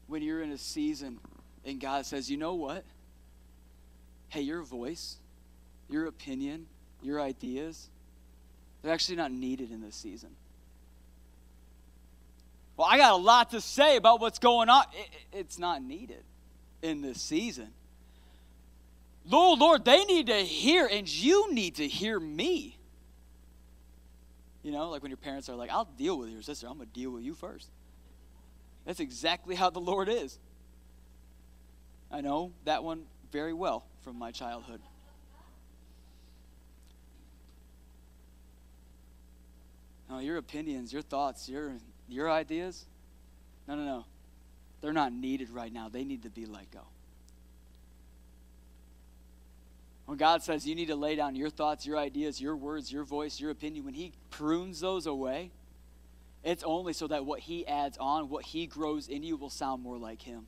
when 0.09 0.23
you're 0.23 0.43
in 0.43 0.53
a 0.53 0.59
season 0.59 1.19
and 1.65 1.81
God 1.81 2.05
says, 2.05 2.31
you 2.31 2.37
know 2.37 2.53
what? 2.53 2.85
Hey, 4.29 4.43
your 4.43 4.61
voice, 4.61 5.17
your 5.89 6.07
opinion, 6.07 6.67
your 7.03 7.21
ideas, 7.21 7.89
they're 8.83 8.93
actually 8.93 9.17
not 9.17 9.33
needed 9.33 9.71
in 9.71 9.81
this 9.81 9.95
season. 9.95 10.31
Well, 12.77 12.89
I 12.91 12.97
got 12.97 13.13
a 13.13 13.17
lot 13.17 13.51
to 13.51 13.61
say 13.61 13.97
about 13.97 14.21
what's 14.21 14.39
going 14.39 14.69
on. 14.69 14.85
It's 15.33 15.59
not 15.59 15.83
needed 15.83 16.25
in 16.81 17.03
this 17.03 17.21
season. 17.21 17.69
Lord, 19.25 19.61
Lord, 19.61 19.85
they 19.85 20.05
need 20.05 20.27
to 20.27 20.39
hear, 20.39 20.89
and 20.91 21.09
you 21.09 21.53
need 21.53 21.77
to 21.77 21.87
hear 21.87 22.19
me. 22.19 22.77
You 24.63 24.73
know, 24.73 24.91
like 24.91 25.03
when 25.03 25.11
your 25.11 25.19
parents 25.19 25.49
are 25.49 25.55
like, 25.55 25.71
I'll 25.71 25.89
deal 25.97 26.19
with 26.19 26.31
your 26.31 26.43
sister, 26.43 26.67
I'm 26.67 26.77
going 26.77 26.89
to 26.89 26.93
deal 26.93 27.11
with 27.11 27.23
you 27.23 27.35
first. 27.35 27.69
That's 28.85 29.01
exactly 29.01 29.55
how 29.55 29.71
the 29.71 29.81
Lord 29.81 30.09
is. 30.09 30.39
I 32.11 32.21
know 32.21 32.53
that 32.65 32.83
one 32.83 33.05
very 33.31 33.53
well 33.53 33.87
from 34.03 34.19
my 34.19 34.33
childhood. 34.33 34.81
No, 40.13 40.19
your 40.19 40.37
opinions, 40.37 40.93
your 40.93 41.01
thoughts, 41.01 41.49
your 41.49 41.73
your 42.07 42.31
ideas, 42.31 42.85
no, 43.67 43.77
no, 43.77 43.85
no. 43.85 44.05
They're 44.83 44.93
not 44.93 45.11
needed 45.11 45.49
right 45.49 45.73
now. 45.73 45.89
They 45.89 46.05
need 46.05 46.25
to 46.25 46.29
be 46.29 46.45
let 46.45 46.71
go. 46.71 46.83
When 50.05 50.19
God 50.19 50.43
says 50.43 50.67
you 50.67 50.75
need 50.75 50.89
to 50.89 50.97
lay 50.97 51.17
down 51.17 51.35
your 51.35 51.49
thoughts, 51.49 51.87
your 51.87 51.97
ideas, 51.97 52.43
your 52.43 52.57
words, 52.57 52.93
your 52.93 53.05
voice, 53.05 53.41
your 53.41 53.51
opinion, 53.51 53.87
when 53.87 53.95
He 53.95 54.13
prunes 54.29 54.81
those 54.81 55.07
away, 55.07 55.51
it's 56.45 56.63
only 56.63 56.93
so 56.93 57.07
that 57.07 57.25
what 57.25 57.41
He 57.41 57.67
adds 57.67 57.97
on, 57.97 58.29
what 58.29 58.45
He 58.45 58.67
grows 58.67 59.09
in 59.09 59.23
you, 59.23 59.39
will 59.39 59.49
sound 59.49 59.83
more 59.83 59.97
like 59.97 60.21
Him. 60.21 60.47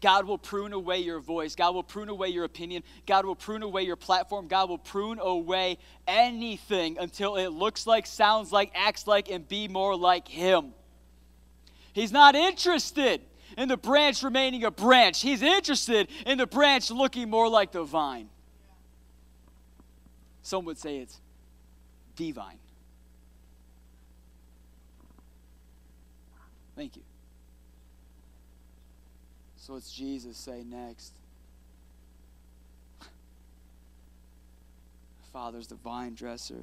God 0.00 0.26
will 0.26 0.38
prune 0.38 0.72
away 0.72 0.98
your 0.98 1.20
voice. 1.20 1.54
God 1.54 1.74
will 1.74 1.82
prune 1.82 2.08
away 2.08 2.28
your 2.28 2.44
opinion. 2.44 2.82
God 3.06 3.24
will 3.24 3.34
prune 3.34 3.62
away 3.62 3.82
your 3.82 3.96
platform. 3.96 4.46
God 4.46 4.68
will 4.68 4.78
prune 4.78 5.18
away 5.18 5.78
anything 6.06 6.98
until 6.98 7.36
it 7.36 7.48
looks 7.48 7.86
like, 7.86 8.06
sounds 8.06 8.52
like, 8.52 8.70
acts 8.74 9.06
like, 9.06 9.30
and 9.30 9.46
be 9.48 9.68
more 9.68 9.96
like 9.96 10.28
Him. 10.28 10.72
He's 11.92 12.12
not 12.12 12.34
interested 12.34 13.22
in 13.56 13.68
the 13.68 13.76
branch 13.76 14.22
remaining 14.22 14.64
a 14.64 14.70
branch, 14.70 15.20
He's 15.20 15.42
interested 15.42 16.08
in 16.26 16.38
the 16.38 16.46
branch 16.46 16.90
looking 16.90 17.28
more 17.28 17.48
like 17.48 17.72
the 17.72 17.82
vine. 17.82 18.28
Some 20.42 20.64
would 20.64 20.78
say 20.78 20.98
it's 20.98 21.20
divine. 22.16 22.58
Thank 26.76 26.96
you. 26.96 27.02
So 29.68 29.74
what's 29.74 29.92
Jesus 29.92 30.38
say 30.38 30.64
next? 30.66 31.12
Father's 35.30 35.66
the 35.66 35.74
vine 35.74 36.14
dresser. 36.14 36.54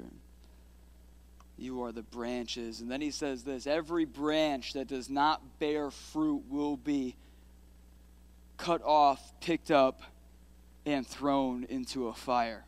You 1.56 1.84
are 1.84 1.92
the 1.92 2.02
branches. 2.02 2.80
And 2.80 2.90
then 2.90 3.00
he 3.00 3.12
says 3.12 3.44
this 3.44 3.68
every 3.68 4.06
branch 4.06 4.72
that 4.72 4.88
does 4.88 5.08
not 5.08 5.60
bear 5.60 5.92
fruit 5.92 6.42
will 6.50 6.76
be 6.76 7.14
cut 8.56 8.82
off, 8.82 9.32
picked 9.40 9.70
up, 9.70 10.02
and 10.84 11.06
thrown 11.06 11.62
into 11.62 12.08
a 12.08 12.12
fire. 12.12 12.64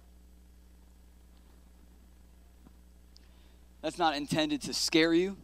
That's 3.82 3.99
not 3.99 4.14
intended 4.14 4.62
to 4.62 4.72
scare 4.72 5.12
you, 5.12 5.36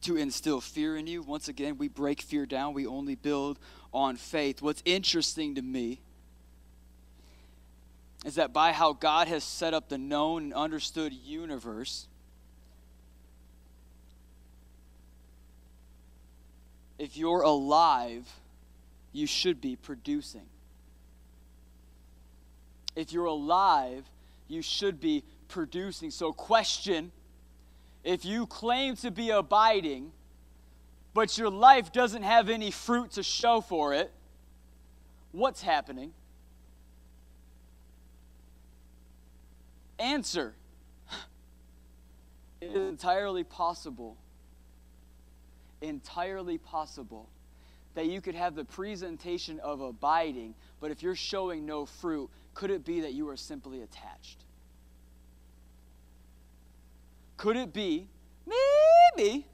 to 0.00 0.16
instill 0.16 0.62
fear 0.62 0.96
in 0.96 1.06
you. 1.06 1.20
Once 1.20 1.48
again, 1.48 1.76
we 1.76 1.88
break 1.88 2.22
fear 2.22 2.46
down, 2.46 2.72
we 2.72 2.86
only 2.86 3.16
build 3.16 3.58
on 3.92 4.16
faith. 4.16 4.62
What's 4.62 4.82
interesting 4.84 5.54
to 5.56 5.62
me 5.62 6.00
is 8.24 8.34
that 8.34 8.52
by 8.52 8.72
how 8.72 8.92
God 8.92 9.28
has 9.28 9.44
set 9.44 9.74
up 9.74 9.88
the 9.88 9.98
known 9.98 10.44
and 10.44 10.54
understood 10.54 11.12
universe, 11.12 12.06
if 16.98 17.16
you're 17.16 17.42
alive, 17.42 18.28
you 19.12 19.26
should 19.26 19.60
be 19.60 19.76
producing. 19.76 20.46
If 22.94 23.12
you're 23.12 23.24
alive, 23.24 24.04
you 24.48 24.62
should 24.62 25.00
be 25.00 25.24
producing. 25.48 26.10
So, 26.10 26.32
question 26.32 27.12
if 28.02 28.24
you 28.24 28.46
claim 28.46 28.96
to 28.96 29.10
be 29.10 29.30
abiding, 29.30 30.12
but 31.14 31.36
your 31.36 31.50
life 31.50 31.92
doesn't 31.92 32.22
have 32.22 32.48
any 32.48 32.70
fruit 32.70 33.12
to 33.12 33.22
show 33.22 33.60
for 33.60 33.94
it, 33.94 34.10
what's 35.32 35.62
happening? 35.62 36.12
Answer 39.98 40.54
It 42.60 42.70
is 42.70 42.88
entirely 42.88 43.44
possible, 43.44 44.16
entirely 45.80 46.58
possible 46.58 47.28
that 47.94 48.06
you 48.06 48.20
could 48.20 48.34
have 48.34 48.54
the 48.54 48.64
presentation 48.64 49.58
of 49.60 49.80
abiding, 49.80 50.54
but 50.80 50.90
if 50.90 51.02
you're 51.02 51.16
showing 51.16 51.66
no 51.66 51.86
fruit, 51.86 52.30
could 52.54 52.70
it 52.70 52.84
be 52.84 53.00
that 53.00 53.14
you 53.14 53.28
are 53.28 53.36
simply 53.36 53.82
attached? 53.82 54.44
Could 57.36 57.56
it 57.56 57.72
be, 57.72 58.06
maybe, 58.46 59.46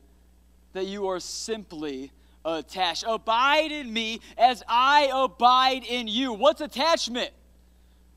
that 0.76 0.86
you 0.86 1.08
are 1.08 1.20
simply 1.20 2.12
attached? 2.44 3.04
Abide 3.06 3.72
in 3.72 3.92
me 3.92 4.20
as 4.38 4.62
I 4.68 5.10
abide 5.12 5.84
in 5.84 6.06
you. 6.06 6.32
What's 6.32 6.60
attachment? 6.60 7.30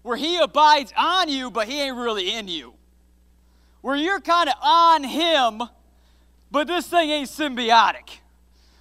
Where 0.02 0.18
he 0.18 0.38
abides 0.38 0.94
on 0.98 1.30
you, 1.30 1.52
but 1.52 1.68
he 1.68 1.82
ain't 1.82 1.98
really 1.98 2.32
in 2.32 2.48
you. 2.48 2.74
Where 3.82 3.96
you're 3.96 4.20
kind 4.20 4.50
of 4.50 4.56
on 4.62 5.04
him, 5.04 5.64
but 6.52 6.68
this 6.68 6.88
thing 6.88 7.10
ain't 7.10 7.30
symbiotic. 7.30 8.20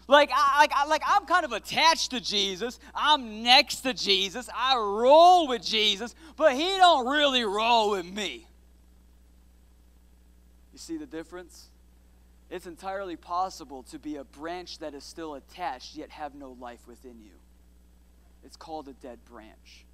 Like, 0.08 0.30
I, 0.34 0.58
like, 0.58 0.72
I, 0.74 0.86
like 0.86 1.02
I'm 1.06 1.26
kind 1.26 1.44
of 1.44 1.52
attached 1.52 2.12
to 2.12 2.20
Jesus. 2.20 2.80
I'm 2.94 3.42
next 3.42 3.82
to 3.82 3.92
Jesus. 3.92 4.48
I 4.54 4.76
roll 4.76 5.48
with 5.48 5.62
Jesus, 5.62 6.14
but 6.36 6.54
he 6.54 6.66
don't 6.78 7.06
really 7.06 7.44
roll 7.44 7.92
with 7.92 8.06
me. 8.06 8.46
You 10.72 10.78
see 10.78 10.96
the 10.96 11.06
difference? 11.06 11.68
It's 12.50 12.66
entirely 12.66 13.16
possible 13.16 13.82
to 13.84 13.98
be 13.98 14.16
a 14.16 14.24
branch 14.24 14.78
that 14.78 14.94
is 14.94 15.04
still 15.04 15.34
attached, 15.34 15.96
yet 15.96 16.10
have 16.10 16.34
no 16.34 16.56
life 16.58 16.86
within 16.86 17.20
you. 17.20 17.34
It's 18.44 18.56
called 18.56 18.88
a 18.88 18.94
dead 18.94 19.18
branch. 19.24 19.84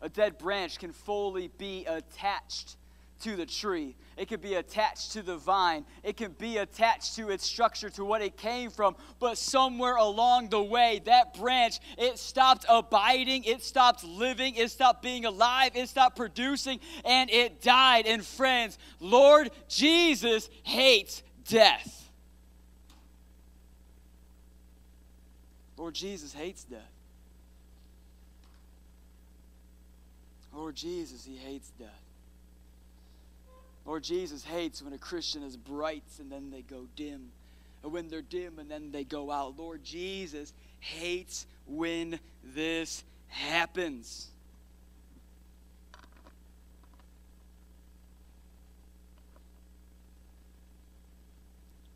A 0.00 0.08
dead 0.08 0.38
branch 0.38 0.78
can 0.78 0.92
fully 0.92 1.50
be 1.58 1.86
attached 1.86 2.76
to 3.20 3.36
the 3.36 3.46
tree. 3.46 3.96
It 4.16 4.28
can 4.28 4.40
be 4.40 4.54
attached 4.54 5.12
to 5.12 5.22
the 5.22 5.36
vine. 5.36 5.84
It 6.02 6.16
can 6.16 6.32
be 6.32 6.56
attached 6.58 7.16
to 7.16 7.30
its 7.30 7.44
structure, 7.44 7.90
to 7.90 8.04
what 8.04 8.22
it 8.22 8.36
came 8.36 8.70
from. 8.70 8.96
But 9.20 9.38
somewhere 9.38 9.96
along 9.96 10.48
the 10.48 10.62
way, 10.62 11.00
that 11.04 11.34
branch, 11.34 11.78
it 11.96 12.18
stopped 12.18 12.64
abiding, 12.68 13.44
it 13.44 13.62
stopped 13.62 14.04
living, 14.04 14.56
it 14.56 14.70
stopped 14.70 15.02
being 15.02 15.24
alive, 15.24 15.72
it 15.74 15.88
stopped 15.88 16.16
producing, 16.16 16.80
and 17.04 17.30
it 17.30 17.62
died. 17.62 18.06
And 18.06 18.24
friends, 18.24 18.78
Lord 19.00 19.50
Jesus 19.68 20.50
hates 20.64 21.22
death. 21.46 22.10
Lord 25.76 25.94
Jesus 25.94 26.32
hates 26.32 26.64
death. 26.64 26.80
Lord 30.52 30.74
Jesus, 30.74 31.24
he 31.24 31.36
hates 31.36 31.70
death. 31.78 32.07
Lord 33.88 34.04
Jesus 34.04 34.44
hates 34.44 34.82
when 34.82 34.92
a 34.92 34.98
Christian 34.98 35.42
is 35.42 35.56
bright 35.56 36.04
and 36.20 36.30
then 36.30 36.50
they 36.50 36.60
go 36.60 36.86
dim, 36.94 37.30
or 37.82 37.88
when 37.88 38.08
they're 38.08 38.20
dim 38.20 38.58
and 38.58 38.70
then 38.70 38.92
they 38.92 39.02
go 39.02 39.30
out. 39.30 39.58
Lord 39.58 39.82
Jesus 39.82 40.52
hates 40.78 41.46
when 41.66 42.20
this 42.44 43.02
happens. 43.28 44.28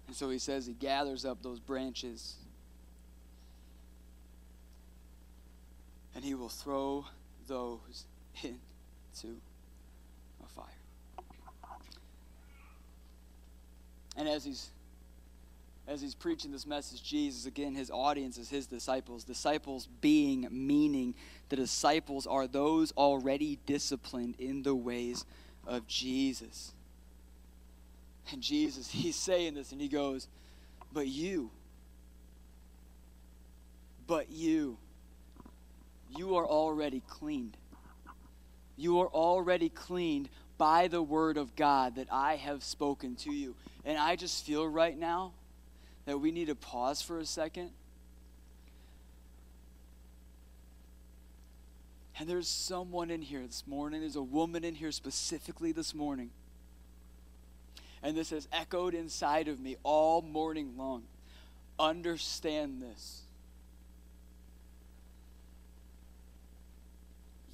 And 0.07 0.16
so 0.16 0.30
he 0.30 0.38
says 0.38 0.64
he 0.64 0.72
gathers 0.72 1.26
up 1.26 1.43
those 1.43 1.61
branches 1.61 2.36
and 6.14 6.24
he 6.24 6.32
will 6.32 6.49
throw 6.49 7.05
those 7.47 8.07
into 8.43 9.36
a 10.43 10.49
fire. 10.57 10.82
And 14.17 14.29
as 14.29 14.45
he's 14.45 14.71
as 15.89 16.01
he's 16.01 16.15
preaching 16.15 16.53
this 16.53 16.65
message, 16.65 17.03
Jesus, 17.03 17.45
again, 17.45 17.75
his 17.75 17.91
audience 17.91 18.39
is 18.39 18.49
his 18.49 18.67
disciples. 18.67 19.25
Disciples 19.25 19.89
being, 20.01 20.47
meaning 20.51 21.15
the 21.49 21.57
disciples 21.57 22.27
are 22.27 22.47
those 22.47 22.93
already 22.93 23.59
disciplined 23.67 24.37
in 24.39 24.63
the 24.63 24.75
ways 24.75 25.25
of 25.67 25.87
Jesus. 25.89 26.73
And 28.31 28.41
Jesus, 28.41 28.91
he's 28.93 29.17
saying 29.17 29.55
this, 29.55 29.73
and 29.73 29.81
he 29.81 29.89
goes, 29.89 30.29
But 30.93 31.09
you, 31.09 31.51
but 34.07 34.31
you, 34.31 34.79
you 36.17 36.37
are 36.37 36.47
already 36.47 37.03
cleaned. 37.09 37.57
You 38.77 39.01
are 39.01 39.09
already 39.09 39.69
cleaned 39.69 40.29
by 40.63 40.87
the 40.87 41.03
word 41.03 41.39
of 41.39 41.57
God 41.57 41.97
that 41.97 42.07
I 42.13 42.37
have 42.37 42.63
spoken 42.63 43.17
to 43.17 43.33
you. 43.33 43.57
And 43.85 43.99
I 43.99 44.15
just 44.15 44.47
feel 44.47 44.65
right 44.65 44.97
now 44.97 45.33
that 46.07 46.19
we 46.19 46.31
need 46.31 46.47
to 46.47 46.55
pause 46.55 47.03
for 47.03 47.19
a 47.19 47.27
second. 47.27 47.71
And 52.17 52.29
there's 52.29 52.47
someone 52.47 53.11
in 53.11 53.23
here 53.23 53.45
this 53.45 53.65
morning, 53.67 54.03
there's 54.03 54.15
a 54.15 54.23
woman 54.23 54.63
in 54.63 54.77
here 54.77 54.93
specifically 54.93 55.73
this 55.73 55.97
morning. 55.97 56.31
And 58.01 58.17
this 58.17 58.31
has 58.31 58.47
echoed 58.53 58.95
inside 58.95 59.49
of 59.49 59.59
me 59.59 59.79
all 59.83 60.23
morning 60.23 60.75
long. 60.79 61.03
Understand 61.77 62.81
this. 62.81 63.23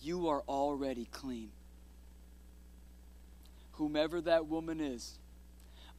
You 0.03 0.29
are 0.29 0.43
already 0.47 1.07
clean. 1.11 1.49
Whomever 3.79 4.20
that 4.22 4.47
woman 4.47 4.81
is, 4.81 5.18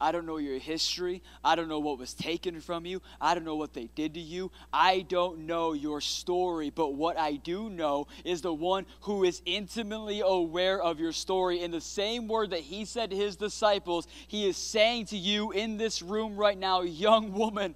I 0.00 0.12
don't 0.12 0.24
know 0.24 0.38
your 0.38 0.58
history. 0.58 1.22
I 1.44 1.54
don't 1.54 1.68
know 1.68 1.78
what 1.78 1.98
was 1.98 2.14
taken 2.14 2.60
from 2.60 2.86
you. 2.86 3.02
I 3.20 3.34
don't 3.34 3.44
know 3.44 3.56
what 3.56 3.74
they 3.74 3.88
did 3.94 4.14
to 4.14 4.20
you. 4.20 4.50
I 4.72 5.00
don't 5.00 5.40
know 5.40 5.74
your 5.74 6.00
story. 6.00 6.70
But 6.70 6.94
what 6.94 7.18
I 7.18 7.36
do 7.36 7.68
know 7.68 8.06
is 8.24 8.40
the 8.40 8.54
one 8.54 8.86
who 9.02 9.24
is 9.24 9.42
intimately 9.44 10.20
aware 10.20 10.80
of 10.80 11.00
your 11.00 11.12
story. 11.12 11.62
In 11.62 11.70
the 11.70 11.82
same 11.82 12.28
word 12.28 12.50
that 12.50 12.60
he 12.60 12.86
said 12.86 13.10
to 13.10 13.16
his 13.16 13.36
disciples, 13.36 14.08
he 14.26 14.48
is 14.48 14.56
saying 14.56 15.06
to 15.06 15.18
you 15.18 15.52
in 15.52 15.76
this 15.76 16.00
room 16.00 16.36
right 16.36 16.58
now, 16.58 16.80
young 16.80 17.32
woman, 17.32 17.74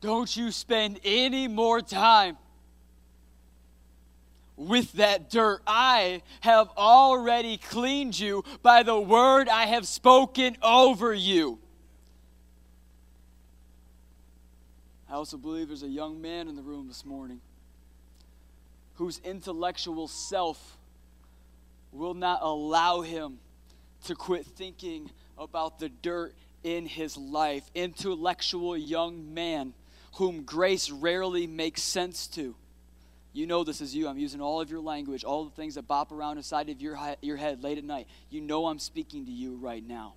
don't 0.00 0.36
you 0.36 0.50
spend 0.50 0.98
any 1.04 1.46
more 1.46 1.80
time 1.80 2.36
with 4.56 4.92
that 4.94 5.30
dirt. 5.30 5.60
I 5.66 6.22
have 6.40 6.68
already 6.76 7.58
cleaned 7.58 8.18
you 8.18 8.44
by 8.62 8.82
the 8.82 8.98
word 8.98 9.48
I 9.48 9.66
have 9.66 9.86
spoken 9.86 10.56
over 10.62 11.12
you. 11.12 11.58
I 15.08 15.14
also 15.14 15.36
believe 15.36 15.68
there's 15.68 15.82
a 15.82 15.88
young 15.88 16.20
man 16.20 16.48
in 16.48 16.56
the 16.56 16.62
room 16.62 16.88
this 16.88 17.04
morning 17.04 17.40
whose 18.94 19.20
intellectual 19.24 20.08
self 20.08 20.78
will 21.92 22.14
not 22.14 22.40
allow 22.42 23.02
him 23.02 23.38
to 24.04 24.14
quit 24.14 24.46
thinking 24.46 25.10
about 25.38 25.78
the 25.78 25.88
dirt 25.88 26.34
in 26.64 26.86
his 26.86 27.16
life. 27.16 27.70
Intellectual 27.74 28.76
young 28.76 29.32
man 29.32 29.74
whom 30.14 30.42
grace 30.42 30.90
rarely 30.90 31.46
makes 31.46 31.82
sense 31.82 32.26
to 32.26 32.54
you 33.36 33.46
know 33.46 33.64
this 33.64 33.82
is 33.82 33.94
you. 33.94 34.08
I'm 34.08 34.18
using 34.18 34.40
all 34.40 34.62
of 34.62 34.70
your 34.70 34.80
language, 34.80 35.22
all 35.22 35.44
the 35.44 35.50
things 35.50 35.74
that 35.74 35.86
bop 35.86 36.10
around 36.10 36.38
inside 36.38 36.70
of 36.70 36.80
your, 36.80 36.98
your 37.20 37.36
head 37.36 37.62
late 37.62 37.76
at 37.76 37.84
night. 37.84 38.08
You 38.30 38.40
know 38.40 38.66
I'm 38.66 38.78
speaking 38.78 39.26
to 39.26 39.30
you 39.30 39.56
right 39.56 39.86
now. 39.86 40.14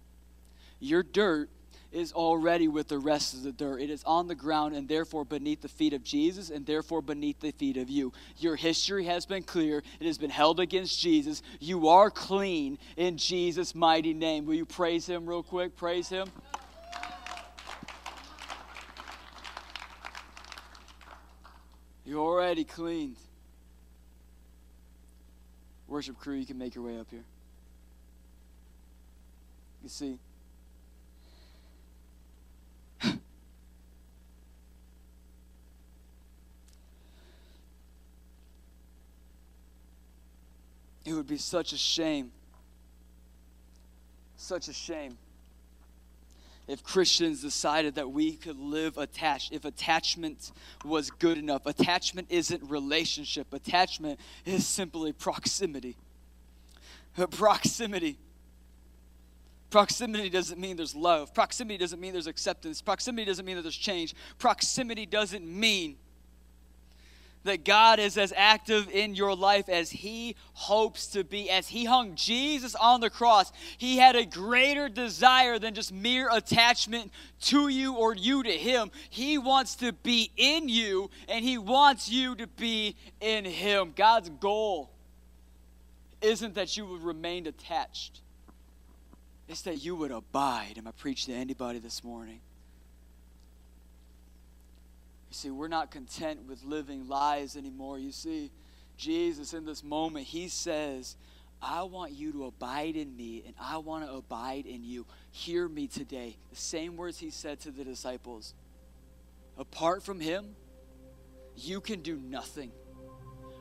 Your 0.79 1.03
dirt 1.03 1.49
is 1.91 2.13
already 2.13 2.67
with 2.67 2.87
the 2.87 2.97
rest 2.97 3.33
of 3.33 3.43
the 3.43 3.51
dirt. 3.51 3.81
It 3.81 3.89
is 3.89 4.03
on 4.05 4.27
the 4.27 4.35
ground 4.35 4.75
and 4.75 4.87
therefore 4.87 5.25
beneath 5.25 5.61
the 5.61 5.67
feet 5.67 5.91
of 5.91 6.03
Jesus 6.03 6.49
and 6.49 6.65
therefore 6.65 7.01
beneath 7.01 7.39
the 7.39 7.51
feet 7.51 7.77
of 7.77 7.89
you. 7.89 8.13
Your 8.37 8.55
history 8.55 9.05
has 9.05 9.25
been 9.25 9.43
clear, 9.43 9.83
it 9.99 10.05
has 10.05 10.17
been 10.17 10.29
held 10.29 10.59
against 10.59 10.99
Jesus. 10.99 11.41
You 11.59 11.89
are 11.89 12.09
clean 12.09 12.77
in 12.95 13.17
Jesus' 13.17 13.75
mighty 13.75 14.13
name. 14.13 14.45
Will 14.45 14.53
you 14.53 14.65
praise 14.65 15.07
Him 15.07 15.27
real 15.27 15.43
quick? 15.43 15.75
Praise 15.75 16.07
Him. 16.07 16.29
You're 22.09 22.25
already 22.25 22.63
cleaned. 22.63 23.17
Worship 25.87 26.17
crew, 26.17 26.37
you 26.37 26.45
can 26.47 26.57
make 26.57 26.73
your 26.73 26.83
way 26.83 26.97
up 26.97 27.05
here. 27.11 27.23
You 29.83 29.89
see, 29.89 30.17
it 41.05 41.13
would 41.13 41.27
be 41.27 41.37
such 41.37 41.73
a 41.73 41.77
shame, 41.77 42.31
such 44.35 44.67
a 44.67 44.73
shame 44.73 45.15
if 46.69 46.83
Christians 46.83 47.41
decided 47.41 47.95
that 47.95 48.11
we 48.11 48.33
could 48.33 48.59
live 48.59 48.97
attached, 48.97 49.51
if 49.51 49.65
attachment 49.65 50.51
was 50.85 51.09
good 51.09 51.37
enough. 51.37 51.65
Attachment 51.65 52.27
isn't 52.29 52.63
relationship, 52.69 53.53
attachment 53.53 54.19
is 54.45 54.67
simply 54.67 55.11
proximity. 55.11 55.97
Proximity. 57.31 58.17
Proximity 59.71 60.29
doesn't 60.29 60.59
mean 60.59 60.77
there's 60.77 60.95
love. 60.95 61.33
Proximity 61.33 61.77
doesn't 61.77 61.99
mean 61.99 62.13
there's 62.13 62.27
acceptance. 62.27 62.81
Proximity 62.81 63.25
doesn't 63.25 63.45
mean 63.45 63.55
that 63.55 63.61
there's 63.63 63.75
change. 63.75 64.15
Proximity 64.37 65.05
doesn't 65.05 65.45
mean 65.45 65.97
that 67.43 67.63
God 67.63 67.99
is 67.99 68.17
as 68.17 68.33
active 68.35 68.89
in 68.89 69.15
your 69.15 69.35
life 69.35 69.69
as 69.69 69.89
He 69.89 70.35
hopes 70.53 71.07
to 71.07 71.23
be. 71.23 71.49
As 71.49 71.69
He 71.69 71.85
hung 71.85 72.15
Jesus 72.15 72.75
on 72.75 72.99
the 73.01 73.09
cross, 73.09 73.51
He 73.77 73.97
had 73.97 74.15
a 74.15 74.25
greater 74.25 74.89
desire 74.89 75.57
than 75.57 75.73
just 75.73 75.93
mere 75.93 76.29
attachment 76.31 77.11
to 77.41 77.69
you 77.69 77.93
or 77.93 78.13
you 78.13 78.43
to 78.43 78.51
Him. 78.51 78.91
He 79.09 79.37
wants 79.37 79.75
to 79.75 79.93
be 79.93 80.31
in 80.35 80.69
you, 80.69 81.09
and 81.27 81.43
He 81.45 81.57
wants 81.57 82.09
you 82.09 82.35
to 82.35 82.47
be 82.47 82.95
in 83.21 83.45
Him. 83.45 83.93
God's 83.95 84.29
goal 84.29 84.91
isn't 86.21 86.55
that 86.55 86.75
you 86.75 86.85
would 86.85 87.03
remain 87.03 87.47
attached, 87.47 88.19
it's 89.47 89.61
that 89.61 89.83
you 89.83 89.95
would 89.95 90.11
abide. 90.11 90.73
Am 90.77 90.87
I 90.87 90.91
preaching 90.91 91.33
to 91.33 91.39
anybody 91.39 91.79
this 91.79 92.03
morning? 92.03 92.41
You 95.29 95.35
see, 95.35 95.49
we're 95.51 95.67
not 95.67 95.91
content 95.91 96.47
with 96.47 96.63
living 96.63 97.07
lies 97.07 97.55
anymore. 97.55 97.99
You 97.99 98.11
see, 98.11 98.51
Jesus 98.97 99.53
in 99.53 99.65
this 99.65 99.83
moment, 99.83 100.25
he 100.25 100.47
says, 100.47 101.15
I 101.61 101.83
want 101.83 102.13
you 102.13 102.31
to 102.33 102.45
abide 102.45 102.95
in 102.95 103.15
me 103.15 103.43
and 103.45 103.53
I 103.59 103.77
want 103.77 104.05
to 104.05 104.13
abide 104.13 104.65
in 104.65 104.83
you. 104.83 105.05
Hear 105.31 105.67
me 105.67 105.87
today. 105.87 106.37
The 106.49 106.55
same 106.55 106.97
words 106.97 107.19
he 107.19 107.29
said 107.29 107.59
to 107.61 107.71
the 107.71 107.83
disciples. 107.83 108.53
Apart 109.57 110.03
from 110.03 110.19
him, 110.19 110.55
you 111.55 111.81
can 111.81 112.01
do 112.01 112.17
nothing. 112.17 112.71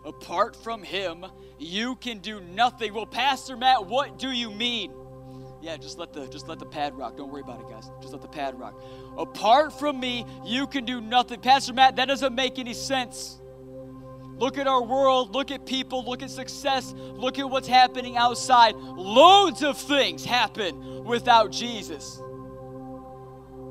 Apart 0.05 0.57
from 0.57 0.85
him, 0.85 1.27
you 1.59 1.97
can 1.97 2.21
do 2.21 2.41
nothing. 2.41 2.95
Well, 2.95 3.05
Pastor 3.05 3.57
Matt, 3.57 3.87
what 3.87 4.19
do 4.19 4.31
you 4.31 4.51
mean? 4.51 4.93
Yeah, 5.61 5.77
just 5.77 5.99
let 5.99 6.13
the 6.13 6.27
just 6.29 6.49
let 6.49 6.59
the 6.59 6.67
pad 6.67 6.97
rock. 6.97 7.17
Don't 7.17 7.31
worry 7.31 7.43
about 7.43 7.61
it, 7.61 7.69
guys. 7.69 7.91
Just 8.01 8.13
let 8.13 8.23
the 8.23 8.29
pad 8.29 8.59
rock. 8.59 8.81
Apart 9.17 9.79
from 9.79 9.99
me, 9.99 10.25
you 10.45 10.67
can 10.67 10.85
do 10.85 11.01
nothing. 11.01 11.41
Pastor 11.41 11.73
Matt, 11.73 11.97
that 11.97 12.07
doesn't 12.07 12.35
make 12.35 12.59
any 12.59 12.75
sense. 12.75 13.41
Look 14.39 14.57
at 14.57 14.69
our 14.69 14.83
world, 14.83 15.35
look 15.35 15.51
at 15.51 15.67
people, 15.67 16.05
look 16.05 16.23
at 16.23 16.31
success, 16.31 16.95
look 16.97 17.41
at 17.41 17.51
what's 17.51 17.67
happening 17.67 18.17
outside. 18.17 18.77
Loads 18.77 19.65
of 19.65 19.77
things 19.77 20.25
happen 20.25 21.05
without 21.05 21.51
Jesus. 21.51 22.23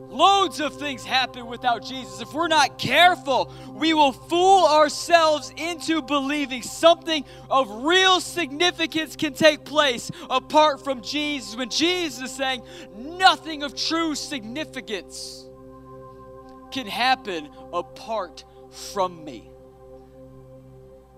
Loads 0.09 0.61
of 0.61 0.79
things 0.79 1.03
happen 1.03 1.47
without 1.47 1.83
Jesus. 1.83 2.21
If 2.21 2.33
we're 2.33 2.47
not 2.47 2.77
careful, 2.77 3.51
we 3.73 3.93
will 3.93 4.13
fool 4.13 4.65
ourselves 4.65 5.53
into 5.57 6.01
believing 6.01 6.61
something 6.61 7.25
of 7.49 7.83
real 7.83 8.21
significance 8.21 9.17
can 9.17 9.33
take 9.33 9.65
place 9.65 10.09
apart 10.29 10.83
from 10.83 11.01
Jesus 11.01 11.57
when 11.57 11.69
Jesus 11.69 12.21
is 12.21 12.31
saying 12.31 12.63
nothing 12.95 13.63
of 13.63 13.75
true 13.75 14.15
significance 14.15 15.45
can 16.71 16.87
happen 16.87 17.49
apart 17.73 18.45
from 18.71 19.25
me. 19.25 19.51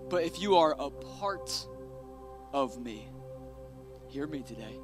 But 0.08 0.24
if 0.24 0.40
you 0.40 0.56
are 0.56 0.74
a 0.76 0.90
part 0.90 1.66
of 2.52 2.80
me, 2.80 3.08
hear 4.08 4.26
me 4.26 4.42
today 4.42 4.80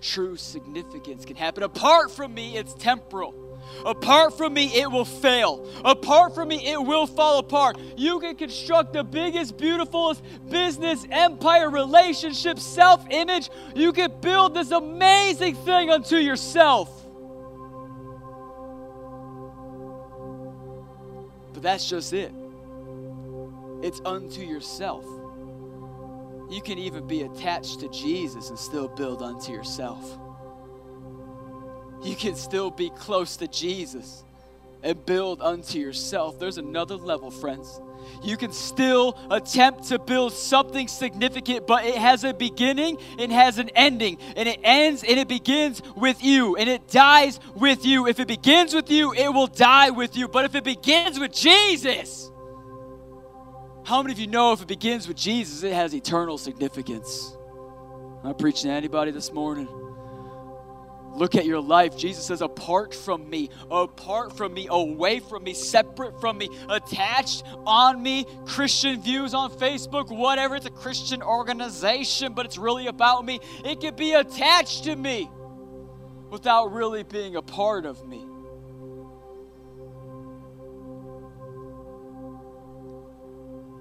true 0.00 0.36
significance 0.36 1.24
can 1.24 1.36
happen. 1.36 1.62
Apart 1.62 2.10
from 2.10 2.34
me, 2.34 2.56
it's 2.56 2.74
temporal. 2.74 3.48
Apart 3.84 4.36
from 4.36 4.54
me, 4.54 4.66
it 4.80 4.90
will 4.90 5.04
fail. 5.04 5.68
Apart 5.84 6.34
from 6.34 6.48
me, 6.48 6.70
it 6.70 6.82
will 6.82 7.06
fall 7.06 7.38
apart. 7.38 7.78
You 7.96 8.18
can 8.20 8.36
construct 8.36 8.92
the 8.92 9.04
biggest, 9.04 9.56
beautifulest 9.56 10.22
business, 10.48 11.04
empire, 11.10 11.70
relationship, 11.70 12.58
self 12.58 13.04
image. 13.10 13.50
You 13.74 13.92
can 13.92 14.20
build 14.20 14.54
this 14.54 14.70
amazing 14.70 15.54
thing 15.56 15.90
unto 15.90 16.16
yourself. 16.16 16.94
But 21.52 21.62
that's 21.62 21.88
just 21.88 22.12
it, 22.12 22.32
it's 23.82 24.00
unto 24.04 24.42
yourself. 24.42 25.04
You 26.48 26.62
can 26.62 26.78
even 26.78 27.06
be 27.06 27.22
attached 27.22 27.80
to 27.80 27.88
Jesus 27.88 28.48
and 28.50 28.58
still 28.58 28.88
build 28.88 29.22
unto 29.22 29.52
yourself. 29.52 30.18
You 32.02 32.14
can 32.14 32.34
still 32.36 32.70
be 32.70 32.90
close 32.90 33.36
to 33.38 33.48
Jesus 33.48 34.24
and 34.82 35.04
build 35.04 35.42
unto 35.42 35.78
yourself. 35.78 36.38
There's 36.38 36.58
another 36.58 36.96
level, 36.96 37.30
friends. 37.30 37.80
You 38.22 38.36
can 38.36 38.52
still 38.52 39.18
attempt 39.30 39.88
to 39.88 39.98
build 39.98 40.32
something 40.32 40.88
significant, 40.88 41.66
but 41.66 41.84
it 41.84 41.96
has 41.96 42.24
a 42.24 42.32
beginning, 42.32 42.98
it 43.18 43.30
has 43.30 43.58
an 43.58 43.70
ending, 43.70 44.18
and 44.36 44.48
it 44.48 44.60
ends 44.62 45.04
and 45.04 45.18
it 45.18 45.28
begins 45.28 45.82
with 45.96 46.22
you, 46.22 46.56
and 46.56 46.68
it 46.68 46.88
dies 46.88 47.40
with 47.54 47.84
you. 47.84 48.06
If 48.06 48.20
it 48.20 48.28
begins 48.28 48.74
with 48.74 48.90
you, 48.90 49.12
it 49.12 49.28
will 49.28 49.46
die 49.46 49.90
with 49.90 50.16
you. 50.16 50.28
But 50.28 50.44
if 50.46 50.54
it 50.54 50.64
begins 50.64 51.18
with 51.18 51.32
Jesus, 51.32 52.30
how 53.88 54.02
many 54.02 54.12
of 54.12 54.18
you 54.18 54.26
know 54.26 54.52
if 54.52 54.60
it 54.60 54.68
begins 54.68 55.08
with 55.08 55.16
Jesus, 55.16 55.62
it 55.62 55.72
has 55.72 55.94
eternal 55.94 56.36
significance? 56.36 57.34
I'm 58.22 58.34
preaching 58.34 58.68
to 58.68 58.76
anybody 58.76 59.12
this 59.12 59.32
morning? 59.32 59.66
Look 61.14 61.34
at 61.34 61.46
your 61.46 61.62
life. 61.62 61.96
Jesus 61.96 62.26
says, 62.26 62.42
apart 62.42 62.94
from 62.94 63.30
me, 63.30 63.48
apart 63.70 64.36
from 64.36 64.52
me, 64.52 64.66
away 64.68 65.20
from 65.20 65.42
me, 65.42 65.54
separate 65.54 66.20
from 66.20 66.36
me, 66.36 66.50
attached 66.68 67.44
on 67.64 68.02
me, 68.02 68.26
Christian 68.44 69.00
views 69.00 69.32
on 69.32 69.50
Facebook, 69.52 70.14
whatever. 70.14 70.56
It's 70.56 70.66
a 70.66 70.70
Christian 70.70 71.22
organization, 71.22 72.34
but 72.34 72.44
it's 72.44 72.58
really 72.58 72.88
about 72.88 73.24
me. 73.24 73.40
It 73.64 73.80
could 73.80 73.96
be 73.96 74.12
attached 74.12 74.84
to 74.84 74.94
me 74.96 75.30
without 76.28 76.72
really 76.72 77.04
being 77.04 77.36
a 77.36 77.42
part 77.42 77.86
of 77.86 78.06
me. 78.06 78.27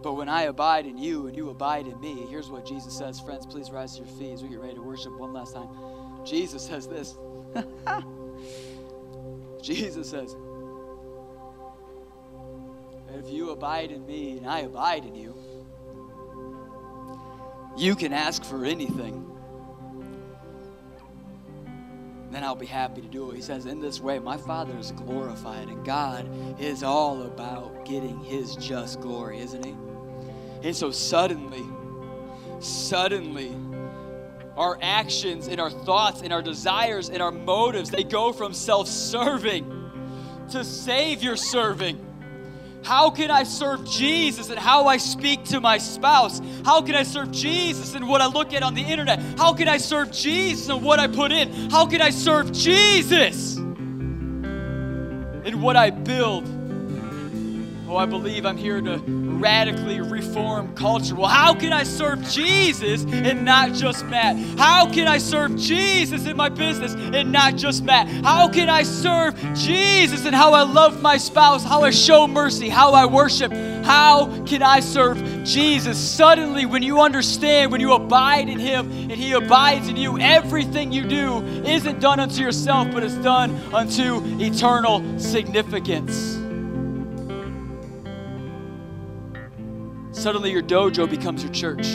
But 0.02 0.14
when 0.14 0.30
I 0.30 0.44
abide 0.44 0.86
in 0.86 0.98
you 0.98 1.28
and 1.28 1.36
you 1.36 1.50
abide 1.50 1.88
in 1.88 2.00
me, 2.00 2.26
here's 2.30 2.50
what 2.50 2.66
Jesus 2.66 2.98
says. 2.98 3.20
Friends, 3.20 3.46
please 3.46 3.72
rise 3.72 3.94
to 3.98 4.04
your 4.04 4.08
feet 4.08 4.34
as 4.34 4.44
we 4.44 4.50
get 4.50 4.60
ready 4.60 4.76
to 4.76 4.82
worship 4.82 5.18
one 5.18 5.34
last 5.34 5.54
time. 5.56 5.68
Jesus 6.26 6.64
says 6.64 6.88
this. 6.88 7.18
Jesus 9.62 10.10
says, 10.10 10.36
If 13.14 13.30
you 13.32 13.50
abide 13.50 13.92
in 13.92 14.06
me 14.06 14.38
and 14.38 14.48
I 14.48 14.60
abide 14.60 15.06
in 15.06 15.16
you, 15.16 15.36
you 17.76 17.96
can 17.96 18.14
ask 18.14 18.44
for 18.44 18.66
anything. 18.66 19.24
Then 22.32 22.44
I'll 22.44 22.56
be 22.56 22.66
happy 22.66 23.02
to 23.02 23.08
do 23.08 23.32
it. 23.32 23.36
He 23.36 23.42
says, 23.42 23.66
In 23.66 23.80
this 23.80 24.02
way, 24.02 24.20
my 24.20 24.38
Father 24.38 24.78
is 24.78 24.92
glorified, 24.92 25.70
and 25.70 25.86
God 25.86 26.30
is 26.60 26.84
all 26.84 27.24
about 27.24 27.86
getting 27.86 28.20
his 28.20 28.56
just 28.58 29.00
glory, 29.00 29.40
isn't 29.40 29.66
he? 29.66 29.76
And 30.64 30.76
so 30.76 30.92
suddenly, 30.92 31.64
suddenly, 32.60 33.56
our 34.56 34.78
actions 34.82 35.48
and 35.48 35.62
our 35.62 35.70
thoughts 35.70 36.22
and 36.22 36.34
our 36.34 36.42
desires 36.42 37.10
and 37.10 37.22
our 37.22 37.32
motives, 37.32 37.92
they 37.92 38.04
go 38.04 38.34
from 38.34 38.54
self 38.54 38.88
serving 38.88 39.74
to 40.52 40.64
Savior 40.64 41.36
serving. 41.36 42.04
How 42.84 43.10
can 43.10 43.30
I 43.30 43.44
serve 43.44 43.86
Jesus 43.86 44.50
and 44.50 44.58
how 44.58 44.88
I 44.88 44.98
speak 44.98 45.44
to 45.46 45.60
my 45.60 45.78
spouse? 45.78 46.42
How 46.64 46.82
can 46.82 46.96
I 46.96 47.04
serve 47.04 47.32
Jesus 47.32 47.96
and 47.96 48.08
what 48.08 48.22
I 48.22 48.28
look 48.28 48.54
at 48.54 48.64
on 48.64 48.76
the 48.76 48.82
internet? 48.82 49.20
How 49.38 49.54
can 49.54 49.68
I 49.68 49.78
serve 49.78 50.12
Jesus 50.12 50.70
and 50.70 50.84
what 50.84 51.00
I 51.00 51.08
put 51.08 51.32
in? 51.32 51.70
How 51.70 51.86
can 51.86 52.02
I 52.02 52.12
serve 52.12 52.52
Jesus 52.52 53.58
and 53.58 55.62
what 55.62 55.76
I 55.76 55.90
build? 55.90 56.57
Oh, 57.90 57.96
I 57.96 58.06
believe 58.06 58.46
I'm 58.46 58.58
here 58.58 58.82
to 58.82 58.98
radically 58.98 60.02
reform 60.02 60.76
culture. 60.76 61.16
Well, 61.16 61.30
how 61.30 61.54
can 61.54 61.72
I 61.72 61.84
serve 61.84 62.22
Jesus 62.24 63.06
and 63.06 63.46
not 63.46 63.72
just 63.72 64.06
Matt? 64.06 64.36
How 64.60 64.92
can 64.92 65.08
I 65.08 65.20
serve 65.20 65.56
Jesus 65.56 66.26
in 66.28 66.36
my 66.36 66.50
business 66.50 66.96
and 66.96 67.32
not 67.32 67.56
just 67.56 67.86
Matt? 67.86 68.10
How 68.26 68.50
can 68.50 68.68
I 68.68 68.84
serve 68.84 69.36
Jesus 69.54 70.26
in 70.26 70.34
how 70.34 70.54
I 70.54 70.64
love 70.64 71.02
my 71.02 71.16
spouse, 71.16 71.64
how 71.64 71.84
I 71.84 71.92
show 71.92 72.28
mercy, 72.28 72.68
how 72.68 72.92
I 72.92 73.06
worship? 73.06 73.54
How 73.86 74.26
can 74.46 74.62
I 74.62 74.82
serve 74.82 75.18
Jesus? 75.46 75.98
Suddenly, 75.98 76.66
when 76.66 76.84
you 76.84 77.00
understand, 77.00 77.72
when 77.72 77.80
you 77.80 77.94
abide 77.94 78.50
in 78.50 78.60
Him 78.60 78.92
and 78.92 79.14
He 79.14 79.32
abides 79.32 79.88
in 79.88 79.96
you, 79.96 80.20
everything 80.20 80.92
you 80.92 81.08
do 81.08 81.42
isn't 81.64 82.02
done 82.02 82.20
unto 82.20 82.42
yourself, 82.42 82.92
but 82.92 83.02
it's 83.02 83.16
done 83.16 83.56
unto 83.74 84.22
eternal 84.42 85.18
significance. 85.18 86.37
Suddenly, 90.18 90.52
your 90.52 90.64
dojo 90.64 91.08
becomes 91.08 91.44
your 91.44 91.52
church. 91.54 91.86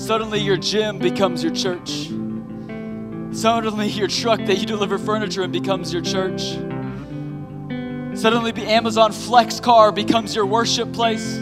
Suddenly, 0.00 0.40
your 0.40 0.56
gym 0.56 0.98
becomes 0.98 1.44
your 1.44 1.52
church. 1.52 2.08
Suddenly, 3.36 3.88
your 3.88 4.08
truck 4.08 4.38
that 4.46 4.56
you 4.58 4.64
deliver 4.64 4.96
furniture 4.96 5.42
in 5.42 5.52
becomes 5.52 5.92
your 5.92 6.00
church. 6.00 6.40
Suddenly, 8.18 8.52
the 8.52 8.64
Amazon 8.66 9.12
Flex 9.12 9.60
car 9.60 9.92
becomes 9.92 10.34
your 10.34 10.46
worship 10.46 10.90
place. 10.94 11.38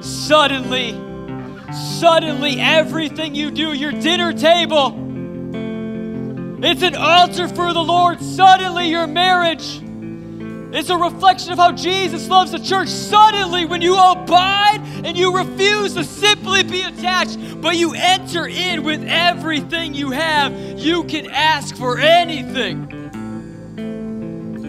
Suddenly, 0.00 0.90
suddenly, 1.72 2.60
everything 2.60 3.36
you 3.36 3.52
do, 3.52 3.72
your 3.72 3.92
dinner 3.92 4.32
table, 4.32 4.88
it's 6.64 6.82
an 6.82 6.96
altar 6.96 7.46
for 7.46 7.72
the 7.72 7.82
Lord. 7.82 8.20
Suddenly, 8.20 8.88
your 8.88 9.06
marriage, 9.06 9.80
it's 10.72 10.88
a 10.88 10.96
reflection 10.96 11.52
of 11.52 11.58
how 11.58 11.72
Jesus 11.72 12.28
loves 12.28 12.52
the 12.52 12.58
church. 12.58 12.88
Suddenly, 12.88 13.64
when 13.64 13.82
you 13.82 13.94
abide 13.98 14.80
and 15.04 15.16
you 15.16 15.36
refuse 15.36 15.94
to 15.94 16.04
simply 16.04 16.62
be 16.62 16.82
attached, 16.82 17.38
but 17.60 17.76
you 17.76 17.94
enter 17.94 18.46
in 18.46 18.84
with 18.84 19.02
everything 19.04 19.94
you 19.94 20.10
have, 20.10 20.52
you 20.78 21.04
can 21.04 21.30
ask 21.30 21.76
for 21.76 21.98
anything. 21.98 22.86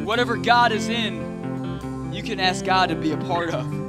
Whatever 0.05 0.37
God 0.37 0.71
is 0.71 0.89
in, 0.89 2.11
you 2.11 2.23
can 2.23 2.39
ask 2.39 2.65
God 2.65 2.89
to 2.89 2.95
be 2.95 3.11
a 3.11 3.17
part 3.17 3.51
of. 3.51 3.80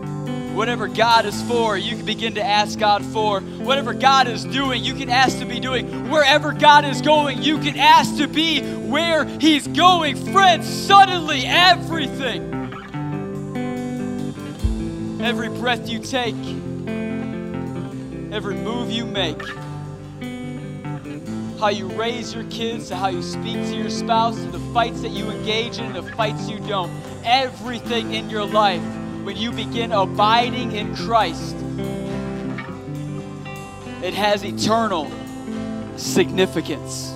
Whatever 0.55 0.87
God 0.87 1.25
is 1.25 1.43
for, 1.45 1.79
you 1.79 1.97
can 1.97 2.05
begin 2.05 2.35
to 2.35 2.45
ask 2.45 2.79
God 2.79 3.03
for. 3.07 3.41
Whatever 3.41 3.95
God 3.95 4.29
is 4.29 4.45
doing, 4.45 4.85
you 4.85 4.95
can 4.95 5.09
ask 5.09 5.39
to 5.39 5.47
be 5.47 5.59
doing. 5.59 6.11
Wherever 6.11 6.53
God 6.53 6.85
is 6.85 7.01
going, 7.01 7.43
you 7.43 7.59
can 7.59 7.79
ask 7.79 8.19
to 8.19 8.29
be 8.29 8.61
where 8.61 9.25
He's 9.25 9.67
going. 9.67 10.15
Friends, 10.31 10.69
suddenly 10.69 11.45
everything, 11.47 12.53
every 15.23 15.49
breath 15.49 15.89
you 15.89 15.99
take, 16.01 16.35
every 18.31 18.55
move 18.55 18.91
you 18.91 19.07
make, 19.07 19.41
how 21.59 21.69
you 21.69 21.87
raise 21.89 22.35
your 22.35 22.45
kids, 22.45 22.89
to 22.89 22.97
how 22.97 23.09
you 23.09 23.23
speak 23.23 23.55
to 23.55 23.75
your 23.75 23.89
spouse, 23.89 24.37
to 24.37 24.51
the 24.51 24.61
fights 24.75 25.01
that 25.01 25.13
you 25.13 25.31
engage 25.31 25.79
in, 25.79 25.95
the 25.95 26.03
fights 26.03 26.47
you 26.51 26.59
don't, 26.61 26.93
everything 27.25 28.13
in 28.13 28.29
your 28.29 28.45
life 28.45 28.83
when 29.25 29.37
you 29.37 29.53
begin 29.53 29.93
abiding 29.93 30.73
in 30.73 30.97
Christ, 30.97 31.55
it 34.03 34.15
has 34.15 34.45
eternal 34.45 35.11
significance. 35.97 37.15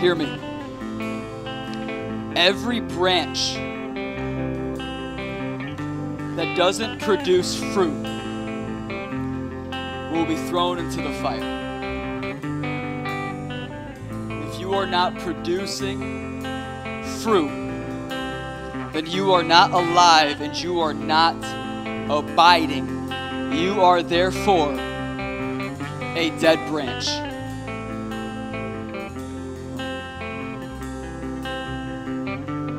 Hear 0.00 0.16
me. 0.16 0.40
Every 2.34 2.80
branch 2.80 3.54
that 6.36 6.56
doesn't 6.56 7.00
produce 7.00 7.56
fruit 7.72 8.02
will 10.12 10.26
be 10.26 10.36
thrown 10.48 10.78
into 10.78 11.00
the 11.00 11.12
fire 11.22 11.53
you 14.74 14.80
are 14.80 14.86
not 14.86 15.16
producing 15.20 16.40
fruit, 17.22 17.48
then 18.92 19.06
you 19.06 19.30
are 19.30 19.44
not 19.44 19.70
alive 19.70 20.40
and 20.40 20.60
you 20.60 20.80
are 20.80 20.92
not 20.92 21.36
abiding. 22.10 22.88
You 23.52 23.82
are 23.82 24.02
therefore 24.02 24.72
a 24.72 26.32
dead 26.40 26.58
branch. 26.68 27.04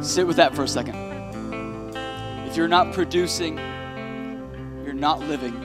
Sit 0.06 0.28
with 0.28 0.36
that 0.36 0.54
for 0.54 0.64
a 0.64 0.68
second. 0.68 0.96
If 2.46 2.58
you're 2.58 2.68
not 2.68 2.92
producing, 2.92 3.58
you're 4.84 4.92
not 4.92 5.22
living. 5.22 5.56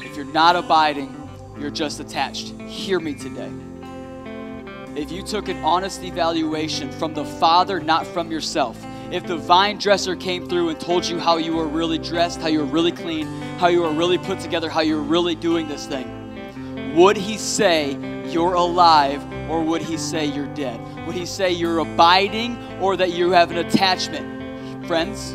If 0.00 0.16
you're 0.16 0.24
not 0.24 0.56
abiding, 0.56 1.14
you're 1.56 1.70
just 1.70 2.00
attached. 2.00 2.48
Hear 2.62 2.98
me 2.98 3.14
today 3.14 3.52
if 4.94 5.10
you 5.10 5.22
took 5.22 5.48
an 5.48 5.56
honest 5.64 6.02
evaluation 6.02 6.90
from 6.92 7.14
the 7.14 7.24
Father, 7.24 7.80
not 7.80 8.06
from 8.06 8.30
yourself, 8.30 8.78
if 9.10 9.26
the 9.26 9.36
vine 9.36 9.78
dresser 9.78 10.14
came 10.14 10.46
through 10.46 10.68
and 10.68 10.78
told 10.78 11.06
you 11.06 11.18
how 11.18 11.38
you 11.38 11.54
were 11.54 11.66
really 11.66 11.98
dressed, 11.98 12.40
how 12.40 12.48
you 12.48 12.58
were 12.58 12.66
really 12.66 12.92
clean, 12.92 13.26
how 13.58 13.68
you 13.68 13.82
were 13.82 13.92
really 13.92 14.18
put 14.18 14.38
together, 14.40 14.68
how 14.68 14.80
you 14.80 14.96
were 14.96 15.02
really 15.02 15.34
doing 15.34 15.66
this 15.66 15.86
thing, 15.86 16.94
would 16.94 17.16
he 17.16 17.38
say 17.38 17.96
you're 18.26 18.54
alive 18.54 19.22
or 19.50 19.62
would 19.62 19.80
he 19.80 19.96
say 19.96 20.26
you're 20.26 20.52
dead? 20.54 20.78
Would 21.06 21.16
he 21.16 21.24
say 21.24 21.50
you're 21.50 21.78
abiding 21.78 22.58
or 22.80 22.96
that 22.96 23.12
you 23.12 23.30
have 23.30 23.50
an 23.50 23.58
attachment? 23.58 24.86
Friends, 24.86 25.32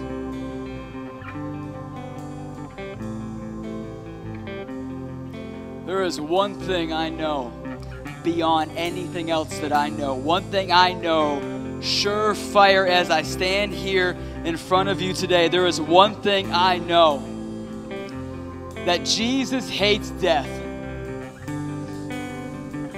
there 5.88 6.04
is 6.04 6.22
one 6.22 6.54
thing 6.54 6.94
I 6.94 7.10
know 7.10 7.52
beyond 8.28 8.70
anything 8.76 9.32
else 9.32 9.58
that 9.60 9.72
I 9.72 9.88
know. 9.88 10.14
One 10.14 10.44
thing 10.52 10.70
I 10.70 10.92
know, 10.92 11.40
surefire 11.80 12.86
as 12.86 13.10
I 13.10 13.22
stand 13.22 13.74
here 13.74 14.18
in 14.44 14.58
front 14.58 14.90
of 14.90 15.00
you 15.00 15.14
today, 15.14 15.48
there 15.48 15.66
is 15.66 15.80
one 15.80 16.22
thing 16.22 16.52
I 16.52 16.78
know 16.78 17.20
that 18.84 19.06
Jesus 19.06 19.70
hates 19.70 20.10
death. 20.10 20.50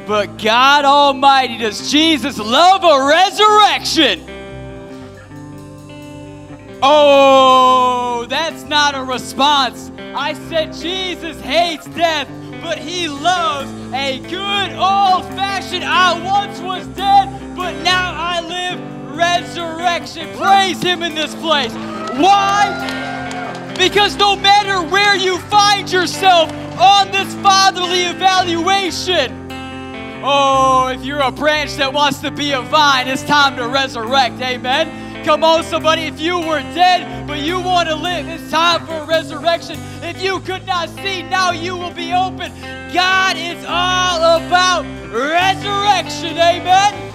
But 0.08 0.42
God 0.42 0.86
Almighty, 0.86 1.60
does 1.60 1.92
Jesus 1.92 2.40
love 2.40 2.84
a 2.84 3.06
resurrection? 3.08 4.22
Oh, 6.82 8.26
that's 8.28 8.64
not 8.64 8.96
a 8.96 9.04
response. 9.04 9.92
I 10.16 10.34
said 10.50 10.74
Jesus 10.74 11.40
hates 11.42 11.86
death, 11.90 12.28
but 12.62 12.78
he 12.78 13.08
loves 13.08 13.72
a 13.94 14.20
good 14.20 14.72
old 14.74 15.26
fashioned 15.36 15.84
I 15.84 16.22
once 16.24 16.60
was 16.60 16.86
dead, 16.88 17.56
but 17.56 17.74
now 17.84 18.14
I 18.16 18.42
live 18.42 19.16
resurrection. 19.16 20.36
Praise 20.38 20.82
him 20.82 21.04
in 21.04 21.16
this 21.16 21.34
place. 21.36 21.74
Why? 22.20 23.76
Because 23.78 24.16
no 24.18 24.36
matter 24.36 24.82
where 24.90 25.16
you 25.16 25.38
find 25.40 25.92
yourself 25.92 26.52
on 26.78 27.12
this 27.12 27.34
fatherly 27.36 28.04
evaluation, 28.04 29.48
Oh, 30.22 30.88
if 30.94 31.06
you're 31.06 31.22
a 31.22 31.32
branch 31.32 31.76
that 31.76 31.94
wants 31.94 32.20
to 32.20 32.32
be 32.32 32.52
a 32.52 32.62
vine, 32.62 33.08
it's 33.08 33.24
time 33.24 33.56
to 33.56 33.70
resurrect. 33.70 34.42
Amen. 34.42 35.09
Come 35.26 35.44
on, 35.44 35.64
somebody. 35.64 36.04
If 36.04 36.20
you 36.20 36.40
were 36.40 36.62
dead, 36.74 37.28
but 37.28 37.40
you 37.40 37.60
want 37.60 37.88
to 37.90 37.96
live, 37.96 38.28
it's 38.28 38.50
time 38.50 38.86
for 38.86 38.94
a 38.94 39.06
resurrection. 39.06 39.78
If 40.02 40.22
you 40.22 40.40
could 40.40 40.66
not 40.66 40.90
see, 40.90 41.22
now 41.24 41.52
you 41.52 41.78
will 41.78 41.94
be 41.94 42.14
open. 42.14 42.52
God 42.94 43.38
is 43.38 43.64
all 43.66 44.38
about 44.38 44.86
resurrection. 45.12 46.38
Amen. 46.38 47.14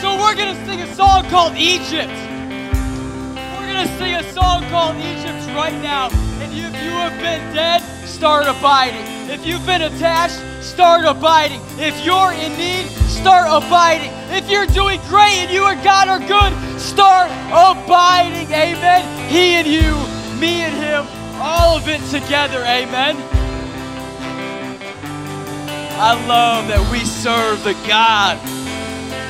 So 0.00 0.16
we're 0.18 0.34
going 0.34 0.56
to 0.56 0.66
sing 0.66 0.80
a 0.82 0.94
song 0.94 1.24
called 1.30 1.56
Egypt. 1.56 2.12
We're 3.56 3.72
going 3.72 3.86
to 3.86 3.98
sing 3.98 4.14
a 4.14 4.32
song 4.32 4.64
called 4.70 4.96
Egypt 4.96 5.46
right 5.54 5.78
now. 5.82 6.08
And 6.40 6.52
if 6.52 6.82
you 6.82 6.90
have 6.90 7.12
been 7.20 7.54
dead, 7.54 7.95
start 8.06 8.46
abiding. 8.46 9.04
If 9.28 9.44
you've 9.44 9.66
been 9.66 9.82
attached, 9.82 10.40
start 10.62 11.04
abiding. 11.04 11.60
If 11.78 12.04
you're 12.04 12.32
in 12.32 12.56
need, 12.56 12.86
start 13.08 13.48
abiding. 13.50 14.10
If 14.30 14.48
you're 14.48 14.66
doing 14.66 15.00
great 15.08 15.36
and 15.42 15.50
you 15.50 15.66
and 15.66 15.82
God 15.82 16.08
are 16.08 16.20
good, 16.20 16.80
start 16.80 17.30
abiding. 17.50 18.48
Amen. 18.52 19.28
He 19.28 19.54
and 19.54 19.66
you, 19.66 19.92
me 20.40 20.62
and 20.62 20.74
him, 20.76 21.06
all 21.40 21.76
of 21.76 21.88
it 21.88 22.00
together. 22.10 22.62
Amen. 22.62 23.16
I 25.98 26.26
love 26.26 26.68
that 26.68 26.90
we 26.92 27.00
serve 27.00 27.64
the 27.64 27.74
God 27.88 28.36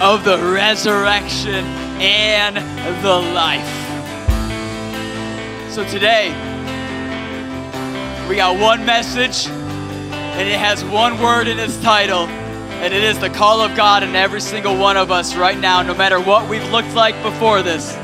of 0.03 0.25
the 0.25 0.39
resurrection 0.53 1.65
and 2.01 2.57
the 3.03 3.17
life. 3.33 3.73
So 5.73 5.85
today, 5.89 6.35
we 8.29 8.37
got 8.37 8.59
one 8.61 8.85
message 8.85 9.47
and 9.49 10.49
it 10.49 10.59
has 10.59 10.85
one 10.85 11.21
word 11.21 11.49
in 11.49 11.59
its 11.59 11.81
title, 11.81 12.27
and 12.27 12.93
it 12.93 13.03
is 13.03 13.19
the 13.19 13.31
call 13.31 13.63
of 13.63 13.75
God 13.75 14.03
in 14.03 14.15
every 14.15 14.41
single 14.41 14.77
one 14.77 14.97
of 14.97 15.11
us 15.11 15.35
right 15.35 15.57
now, 15.57 15.81
no 15.83 15.95
matter 15.95 16.21
what 16.21 16.49
we've 16.49 16.69
looked 16.71 16.95
like 16.95 17.15
before 17.23 17.63
this. 17.63 17.95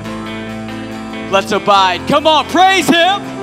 Let's 1.31 1.53
abide. 1.53 2.09
Come 2.09 2.27
on, 2.27 2.47
praise 2.47 2.89
Him. 2.89 3.42